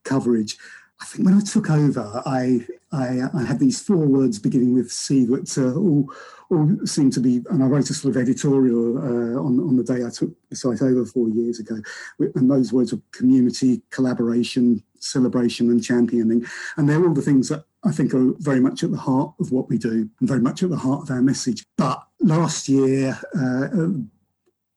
coverage. 0.03 0.57
I 1.01 1.05
think 1.05 1.25
when 1.25 1.37
I 1.37 1.41
took 1.41 1.69
over, 1.69 2.21
I 2.25 2.67
I, 2.91 3.21
I 3.33 3.43
had 3.43 3.59
these 3.59 3.81
four 3.81 4.05
words 4.05 4.39
beginning 4.39 4.73
with 4.73 4.91
C 4.91 5.25
that 5.25 5.57
uh, 5.57 5.79
all 5.79 6.13
all 6.51 6.69
seemed 6.85 7.13
to 7.13 7.19
be, 7.19 7.41
and 7.49 7.63
I 7.63 7.67
wrote 7.67 7.89
a 7.89 7.93
sort 7.93 8.15
of 8.15 8.21
editorial 8.21 8.97
uh, 8.97 9.39
on 9.41 9.59
on 9.59 9.77
the 9.77 9.83
day 9.83 10.05
I 10.05 10.09
took 10.09 10.31
the 10.49 10.55
site 10.55 10.81
over 10.81 11.05
four 11.05 11.29
years 11.29 11.59
ago, 11.59 11.81
and 12.19 12.51
those 12.51 12.73
words 12.73 12.93
were 12.93 13.01
community, 13.11 13.81
collaboration, 13.89 14.83
celebration, 14.99 15.69
and 15.69 15.83
championing, 15.83 16.45
and 16.77 16.89
they're 16.89 17.03
all 17.03 17.13
the 17.13 17.21
things 17.21 17.49
that 17.49 17.63
I 17.83 17.91
think 17.91 18.13
are 18.13 18.33
very 18.39 18.59
much 18.59 18.83
at 18.83 18.91
the 18.91 18.97
heart 18.97 19.33
of 19.39 19.51
what 19.51 19.69
we 19.69 19.77
do, 19.77 20.09
and 20.19 20.29
very 20.29 20.41
much 20.41 20.61
at 20.61 20.69
the 20.69 20.77
heart 20.77 21.03
of 21.03 21.11
our 21.11 21.21
message. 21.21 21.63
But 21.77 22.03
last 22.19 22.67
year, 22.67 23.17
uh, 23.35 23.67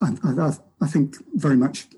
I, 0.00 0.12
I, 0.22 0.52
I 0.80 0.86
think 0.86 1.16
very 1.34 1.56
much 1.56 1.88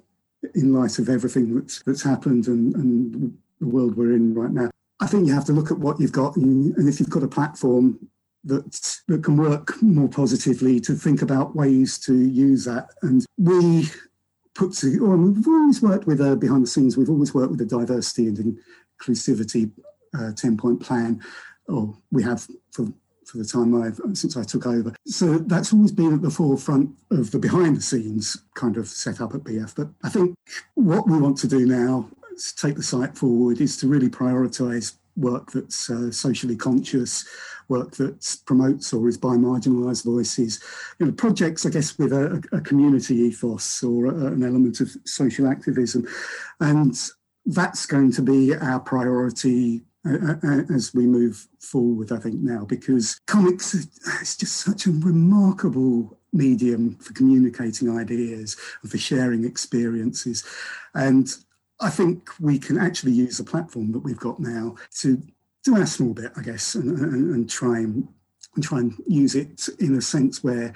in 0.55 0.73
light 0.73 0.99
of 0.99 1.09
everything 1.09 1.55
that's 1.55 1.83
that's 1.83 2.03
happened 2.03 2.49
and, 2.49 2.75
and 2.75 3.39
the 3.61 3.67
world 3.67 3.97
we're 3.97 4.15
in 4.15 4.35
right 4.35 4.51
now. 4.51 4.71
I 5.01 5.07
think 5.07 5.27
you 5.27 5.35
have 5.35 5.45
to 5.47 5.53
look 5.53 5.71
at 5.71 5.79
what 5.79 6.01
you've 6.01 6.13
got, 6.13 6.37
and 6.37 6.89
if 6.89 6.99
you've 6.99 7.11
got 7.11 7.23
a 7.23 7.29
platform 7.29 7.99
that 8.47 9.01
that 9.09 9.23
can 9.23 9.37
work 9.37 9.81
more 9.83 10.09
positively, 10.09 10.81
to 10.81 10.95
think 10.95 11.23
about 11.23 11.57
ways 11.57 11.99
to 12.01 12.15
use 12.15 12.65
that. 12.65 12.89
And 13.03 13.25
we 13.39 13.89
put 14.55 14.73
to, 14.75 15.07
well, 15.07 15.17
we've 15.17 15.47
always 15.47 15.83
worked 15.83 16.07
with 16.07 16.21
uh, 16.21 16.37
behind 16.37 16.63
the 16.63 16.69
scenes. 16.69 16.97
We've 16.97 17.11
always 17.11 17.35
worked 17.35 17.51
with 17.51 17.61
a 17.61 17.67
diversity 17.67 18.29
and 18.29 18.59
inclusivity 19.01 19.71
uh, 20.19 20.33
ten 20.33 20.57
point 20.57 20.81
plan, 20.81 21.23
or 21.69 21.97
we 22.11 22.23
have 22.23 22.47
for 22.73 22.87
for 23.27 23.39
the 23.39 23.45
time 23.45 23.75
I've 23.81 24.01
since 24.15 24.37
I 24.37 24.45
took 24.45 24.67
over. 24.67 24.95
So 25.07 25.39
that's 25.39 25.73
always 25.73 25.93
been 25.93 26.15
at 26.15 26.23
the 26.23 26.31
forefront 26.31 26.91
of 27.11 27.31
the 27.31 27.39
behind 27.39 27.77
the 27.77 27.83
scenes 27.83 28.37
kind 28.55 28.77
of 28.77 28.89
setup 28.89 29.35
at 29.35 29.43
BF. 29.43 29.75
But 29.75 29.89
I 30.05 30.09
think 30.09 30.37
what 30.75 31.09
we 31.09 31.19
want 31.19 31.37
to 31.39 31.49
do 31.49 31.67
now 31.67 32.09
to 32.39 32.57
take 32.57 32.77
the 32.77 32.83
site 32.83 33.17
forward 33.17 33.61
is 33.61 33.77
to 33.79 33.89
really 33.89 34.09
prioritise 34.09 34.95
work 35.17 35.53
that's 35.53 35.91
uh, 35.91 36.11
socially 36.11 36.57
conscious, 36.57 37.25
work 37.69 37.93
that 37.93 38.39
promotes 38.47 38.93
or 38.93 39.09
is 39.09 39.19
by 39.19 39.35
marginalised 39.37 40.05
voices, 40.05 40.63
you 40.99 41.07
know, 41.07 41.13
projects, 41.13 41.67
I 41.67 41.71
guess, 41.71 41.99
with 41.99 42.13
a, 42.13 42.43
a 42.53 42.61
community 42.61 43.17
ethos 43.17 43.83
or 43.83 44.07
a, 44.07 44.27
an 44.27 44.43
element 44.45 44.81
of 44.81 44.91
social 45.05 45.49
activism. 45.49 46.07
And 46.61 46.95
that's 47.47 47.87
going 47.87 48.13
to 48.13 48.23
be 48.23 48.55
our 48.55 48.81
priority 48.81 49.83
uh, 50.07 50.35
uh, 50.43 50.63
as 50.73 50.95
we 50.95 51.07
move 51.07 51.49
forward, 51.59 52.13
I 52.13 52.19
think, 52.19 52.37
now, 52.37 52.65
because 52.65 53.21
comics 53.27 53.75
is 53.75 53.89
just 54.37 54.59
such 54.59 54.87
a 54.87 54.93
remarkable 54.93 56.17
medium 56.33 56.95
for 56.97 57.13
communicating 57.13 57.91
ideas 57.91 58.57
and 58.83 58.91
for 58.91 58.99
sharing 58.99 59.45
experiences. 59.45 60.45
And 60.95 61.35
I 61.81 61.91
think 61.91 62.31
we 62.41 62.59
can 62.59 62.79
actually 62.79 63.13
use 63.13 63.39
the 63.39 63.45
platform 63.45 63.93
that 63.93 64.01
we've 64.01 64.19
got 64.19 64.41
now 64.41 64.77
to 65.01 65.23
do 65.65 65.77
our 65.77 65.87
small 65.87 66.15
bit, 66.15 66.33
I 66.37 66.43
guess, 66.43 66.75
and, 66.75 66.99
and, 66.99 67.35
and 67.35 67.51
try 67.51 67.79
and, 67.81 68.09
and 68.55 68.65
try 68.65 68.79
and 68.79 68.95
use 69.07 69.35
it 69.35 69.69
in 69.79 69.97
a 69.97 70.01
sense 70.01 70.43
where 70.43 70.73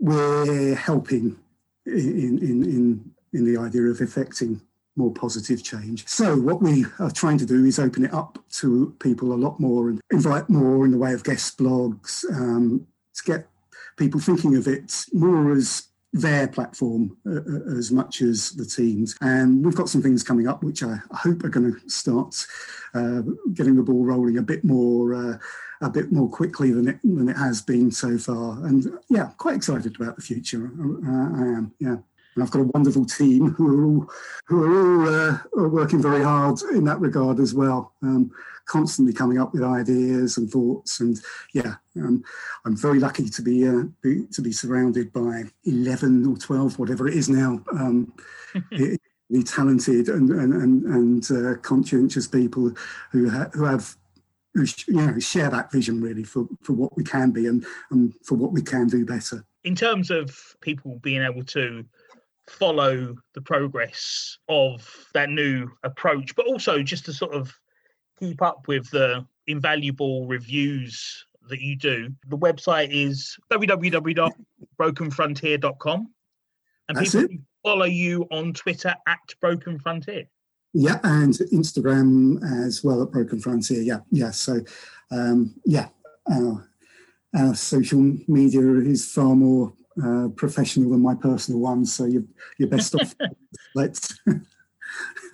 we're 0.00 0.74
helping 0.74 1.38
in 1.86 2.38
in 2.38 2.62
in, 2.64 3.10
in 3.32 3.44
the 3.44 3.60
idea 3.60 3.82
of 3.82 4.00
effecting 4.00 4.60
more 4.96 5.12
positive 5.12 5.62
change. 5.62 6.06
So 6.06 6.36
what 6.36 6.60
we 6.60 6.84
are 6.98 7.10
trying 7.10 7.38
to 7.38 7.46
do 7.46 7.64
is 7.64 7.78
open 7.78 8.04
it 8.04 8.12
up 8.12 8.38
to 8.60 8.94
people 9.00 9.32
a 9.32 9.34
lot 9.34 9.58
more 9.58 9.88
and 9.88 10.00
invite 10.10 10.50
more 10.50 10.84
in 10.84 10.90
the 10.90 10.98
way 10.98 11.14
of 11.14 11.24
guest 11.24 11.58
blogs 11.58 12.24
um, 12.30 12.86
to 13.14 13.22
get 13.24 13.48
people 13.96 14.20
thinking 14.20 14.56
of 14.56 14.66
it 14.66 15.04
more 15.12 15.52
as 15.52 15.88
their 16.12 16.46
platform 16.46 17.16
uh, 17.26 17.40
uh, 17.40 17.76
as 17.78 17.90
much 17.90 18.20
as 18.20 18.50
the 18.50 18.66
teams. 18.66 19.16
And 19.20 19.64
we've 19.64 19.74
got 19.74 19.88
some 19.88 20.02
things 20.02 20.22
coming 20.22 20.46
up 20.46 20.62
which 20.62 20.82
I 20.82 20.98
hope 21.12 21.42
are 21.44 21.48
going 21.48 21.72
to 21.72 21.88
start 21.88 22.46
uh, 22.94 23.22
getting 23.54 23.76
the 23.76 23.82
ball 23.82 24.04
rolling 24.04 24.38
a 24.38 24.42
bit 24.42 24.64
more. 24.64 25.14
Uh, 25.14 25.38
a 25.80 25.90
bit 25.90 26.12
more 26.12 26.30
quickly 26.30 26.70
than 26.70 26.86
it 26.86 27.00
than 27.02 27.28
it 27.28 27.36
has 27.36 27.60
been 27.60 27.90
so 27.90 28.16
far, 28.16 28.64
and 28.66 28.86
yeah, 29.10 29.30
quite 29.36 29.56
excited 29.56 29.96
about 29.96 30.14
the 30.14 30.22
future. 30.22 30.70
I 31.04 31.42
am, 31.42 31.74
yeah. 31.80 31.96
And 32.34 32.42
I've 32.42 32.50
got 32.50 32.60
a 32.60 32.70
wonderful 32.74 33.04
team 33.04 33.50
who 33.50 33.68
are 33.68 33.84
all 33.84 34.10
who 34.46 34.64
are 34.64 34.78
all 34.78 35.08
uh, 35.08 35.38
are 35.58 35.68
working 35.68 36.00
very 36.00 36.22
hard 36.22 36.60
in 36.72 36.84
that 36.84 37.00
regard 37.00 37.40
as 37.40 37.54
well. 37.54 37.92
Um, 38.02 38.30
constantly 38.66 39.12
coming 39.12 39.38
up 39.38 39.52
with 39.52 39.62
ideas 39.62 40.36
and 40.36 40.50
thoughts, 40.50 41.00
and 41.00 41.20
yeah, 41.52 41.74
um, 41.96 42.22
I'm 42.64 42.76
very 42.76 43.00
lucky 43.00 43.28
to 43.28 43.42
be, 43.42 43.66
uh, 43.66 43.82
be, 44.02 44.24
to 44.32 44.40
be 44.40 44.52
surrounded 44.52 45.12
by 45.12 45.44
eleven 45.64 46.26
or 46.26 46.36
twelve, 46.36 46.78
whatever 46.78 47.08
it 47.08 47.14
is 47.14 47.28
now. 47.28 47.62
Um, 47.72 48.12
really 49.32 49.44
talented 49.44 50.08
and 50.08 50.30
and 50.30 50.52
and, 50.52 50.84
and 50.84 51.30
uh, 51.30 51.58
conscientious 51.60 52.28
people 52.28 52.72
who 53.10 53.30
ha- 53.30 53.50
who 53.52 53.64
have 53.64 53.96
who 54.54 54.66
sh- 54.66 54.88
you 54.88 54.94
know 54.94 55.18
share 55.18 55.50
that 55.50 55.72
vision 55.72 56.00
really 56.00 56.24
for 56.24 56.46
for 56.62 56.74
what 56.74 56.94
we 56.96 57.04
can 57.04 57.30
be 57.30 57.46
and 57.46 57.64
and 57.90 58.14
for 58.24 58.34
what 58.36 58.52
we 58.52 58.62
can 58.62 58.86
do 58.86 59.04
better. 59.04 59.44
In 59.64 59.74
terms 59.74 60.10
of 60.10 60.56
people 60.60 60.98
being 61.02 61.22
able 61.22 61.44
to 61.44 61.84
follow 62.48 63.14
the 63.34 63.40
progress 63.40 64.36
of 64.48 65.06
that 65.14 65.30
new 65.30 65.70
approach, 65.84 66.34
but 66.34 66.46
also 66.46 66.82
just 66.82 67.04
to 67.06 67.12
sort 67.12 67.34
of 67.34 67.56
keep 68.18 68.42
up 68.42 68.66
with 68.68 68.90
the 68.90 69.24
invaluable 69.46 70.26
reviews 70.26 71.24
that 71.48 71.60
you 71.60 71.76
do. 71.76 72.10
The 72.28 72.38
website 72.38 72.88
is 72.90 73.36
www.brokenfrontier.com. 73.50 76.08
And 76.88 76.98
That's 76.98 77.12
people 77.12 77.24
it. 77.24 77.28
can 77.28 77.46
follow 77.64 77.86
you 77.86 78.26
on 78.30 78.52
Twitter 78.52 78.94
at 79.06 79.20
Broken 79.40 79.78
Frontier. 79.78 80.24
Yeah, 80.74 80.98
and 81.02 81.34
Instagram 81.52 82.42
as 82.66 82.82
well 82.82 83.02
at 83.02 83.12
Broken 83.12 83.38
Frontier. 83.40 83.82
Yeah, 83.82 83.98
yeah. 84.10 84.30
So, 84.30 84.60
um, 85.10 85.54
yeah, 85.66 85.88
our, 86.30 86.66
our 87.36 87.54
social 87.54 88.16
media 88.26 88.62
is 88.62 89.10
far 89.10 89.34
more 89.34 89.74
uh, 90.04 90.28
professional 90.36 90.90
than 90.90 91.00
my 91.00 91.14
personal 91.14 91.60
one. 91.60 91.84
So 91.84 92.04
you're, 92.04 92.24
you're 92.58 92.68
best 92.68 92.94
off. 92.94 93.14
Let's. 93.74 94.18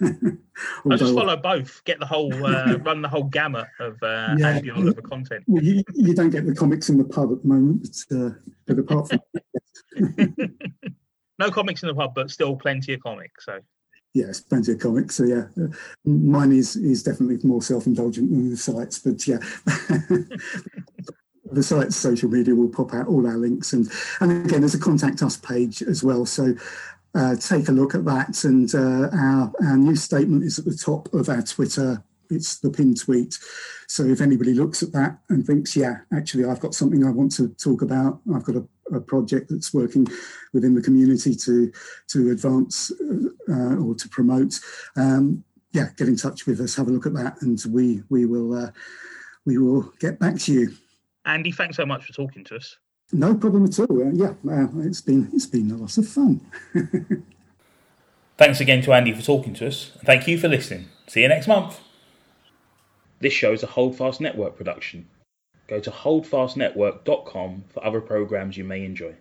I 0.01 0.97
just 0.97 1.15
follow 1.15 1.37
both, 1.37 1.83
get 1.85 1.99
the 1.99 2.07
whole, 2.07 2.33
uh, 2.33 2.77
run 2.85 3.03
the 3.03 3.09
whole 3.09 3.25
gamut 3.25 3.67
of 3.81 3.95
uh, 4.03 4.37
Yeah. 4.39 4.49
Andy 4.49 4.71
Oliver 4.71 5.03
content. 5.03 5.45
Well, 5.47 5.63
you, 5.63 5.83
you 5.95 6.15
don't 6.15 6.31
get 6.31 6.47
the 6.47 6.55
comics 6.55 6.89
in 6.89 6.99
the 6.99 7.05
pub 7.05 7.33
at 7.33 7.43
the 7.43 7.49
moment, 7.49 7.89
but, 8.09 8.17
uh, 8.17 8.31
but 8.67 8.79
apart 8.79 9.09
from 9.09 9.21
No 11.39 11.51
comics 11.51 11.83
in 11.83 11.89
the 11.89 11.95
pub, 11.95 12.15
but 12.15 12.31
still 12.31 12.57
plenty 12.57 12.95
of 12.95 13.01
comics. 13.01 13.45
So 13.45 13.61
yes, 14.13 14.41
plenty 14.41 14.73
of 14.73 14.81
comics. 14.81 15.15
So 15.15 15.25
yeah, 15.25 15.45
uh, 15.63 15.69
mine 16.05 16.53
is 16.53 16.75
is 16.75 17.03
definitely 17.05 17.39
more 17.47 17.63
self 17.63 17.87
indulgent 17.87 18.31
than 18.31 18.51
the 18.51 18.57
site's, 18.57 18.99
but 18.99 19.27
yeah. 19.27 19.39
The 21.53 21.63
site's 21.63 21.97
social 21.97 22.29
media 22.29 22.55
will 22.55 22.69
pop 22.69 22.95
out 22.95 23.09
all 23.09 23.27
our 23.27 23.37
links, 23.37 23.73
and 23.73 23.91
and 24.21 24.47
again, 24.47 24.61
there's 24.61 24.75
a 24.75 24.79
contact 24.79 25.23
us 25.23 25.37
page 25.37 25.83
as 25.83 26.03
well. 26.03 26.27
So 26.27 26.55
uh, 27.15 27.37
take 27.37 27.69
a 27.69 27.73
look 27.73 27.95
at 27.95 28.05
that, 28.05 28.45
and 28.45 28.73
uh, 28.75 29.09
our 29.17 29.53
our 29.67 29.77
new 29.77 29.97
statement 29.97 30.45
is 30.45 30.59
at 30.59 30.65
the 30.65 30.77
top 30.77 31.13
of 31.15 31.29
our 31.29 31.43
Twitter. 31.43 32.03
It's 32.31 32.59
the 32.59 32.71
pinned 32.71 33.01
tweet. 33.01 33.39
So 33.87 34.05
if 34.05 34.21
anybody 34.21 34.53
looks 34.53 34.83
at 34.83 34.93
that 34.93 35.19
and 35.31 35.47
thinks, 35.47 35.75
yeah, 35.75 36.01
actually, 36.13 36.45
I've 36.45 36.61
got 36.61 36.75
something 36.75 37.05
I 37.05 37.11
want 37.11 37.33
to 37.37 37.49
talk 37.55 37.81
about. 37.81 38.21
I've 38.35 38.45
got 38.45 38.57
a, 38.57 38.69
a 38.95 39.01
project 39.01 39.49
that's 39.49 39.73
working 39.73 40.07
within 40.53 40.75
the 40.75 40.83
community 40.83 41.35
to 41.35 41.73
to 42.09 42.31
advance 42.31 42.93
uh, 43.49 43.77
or 43.77 43.95
to 43.95 44.09
promote. 44.11 44.61
Um, 44.97 45.45
yeah, 45.73 45.89
get 45.97 46.09
in 46.09 46.17
touch 46.17 46.47
with 46.47 46.61
us. 46.61 46.75
Have 46.77 46.89
a 46.89 46.91
look 46.91 47.07
at 47.07 47.15
that, 47.15 47.41
and 47.41 47.61
we 47.71 48.03
we 48.11 48.27
will 48.27 48.55
uh, 48.55 48.71
we 49.45 49.59
will 49.59 49.93
get 49.99 50.19
back 50.19 50.37
to 50.41 50.53
you. 50.53 50.73
Andy, 51.29 51.53
thanks 51.53 51.77
so 51.77 51.85
much 51.85 52.05
for 52.07 52.13
talking 52.13 52.43
to 52.45 52.57
us. 52.57 52.79
No 53.13 53.35
problem 53.35 53.65
at 53.67 53.79
all. 53.79 54.03
Uh, 54.03 54.11
yeah, 54.13 54.33
uh, 54.51 54.67
it's 54.81 55.03
been 55.03 55.31
it's 55.33 55.47
been 55.47 55.71
a 55.71 55.77
lot 55.77 55.97
of 55.97 56.09
fun. 56.09 56.41
Thanks 58.39 58.61
again 58.61 58.83
to 58.83 58.93
Andy 58.93 59.13
for 59.13 59.23
talking 59.23 59.53
to 59.55 59.67
us. 59.67 59.93
and 59.95 60.05
Thank 60.05 60.29
you 60.29 60.39
for 60.39 60.49
listening. 60.49 60.87
See 61.07 61.23
you 61.23 61.29
next 61.29 61.49
month. 61.49 61.81
This 63.21 63.33
show 63.33 63.53
is 63.53 63.63
a 63.63 63.67
Holdfast 63.67 64.21
Network 64.21 64.57
production. 64.57 65.09
Go 65.67 65.81
to 65.81 65.91
holdfastnetwork.com 65.91 67.65
for 67.69 67.85
other 67.85 68.01
programs 68.01 68.57
you 68.57 68.65
may 68.65 68.85
enjoy. 68.85 69.15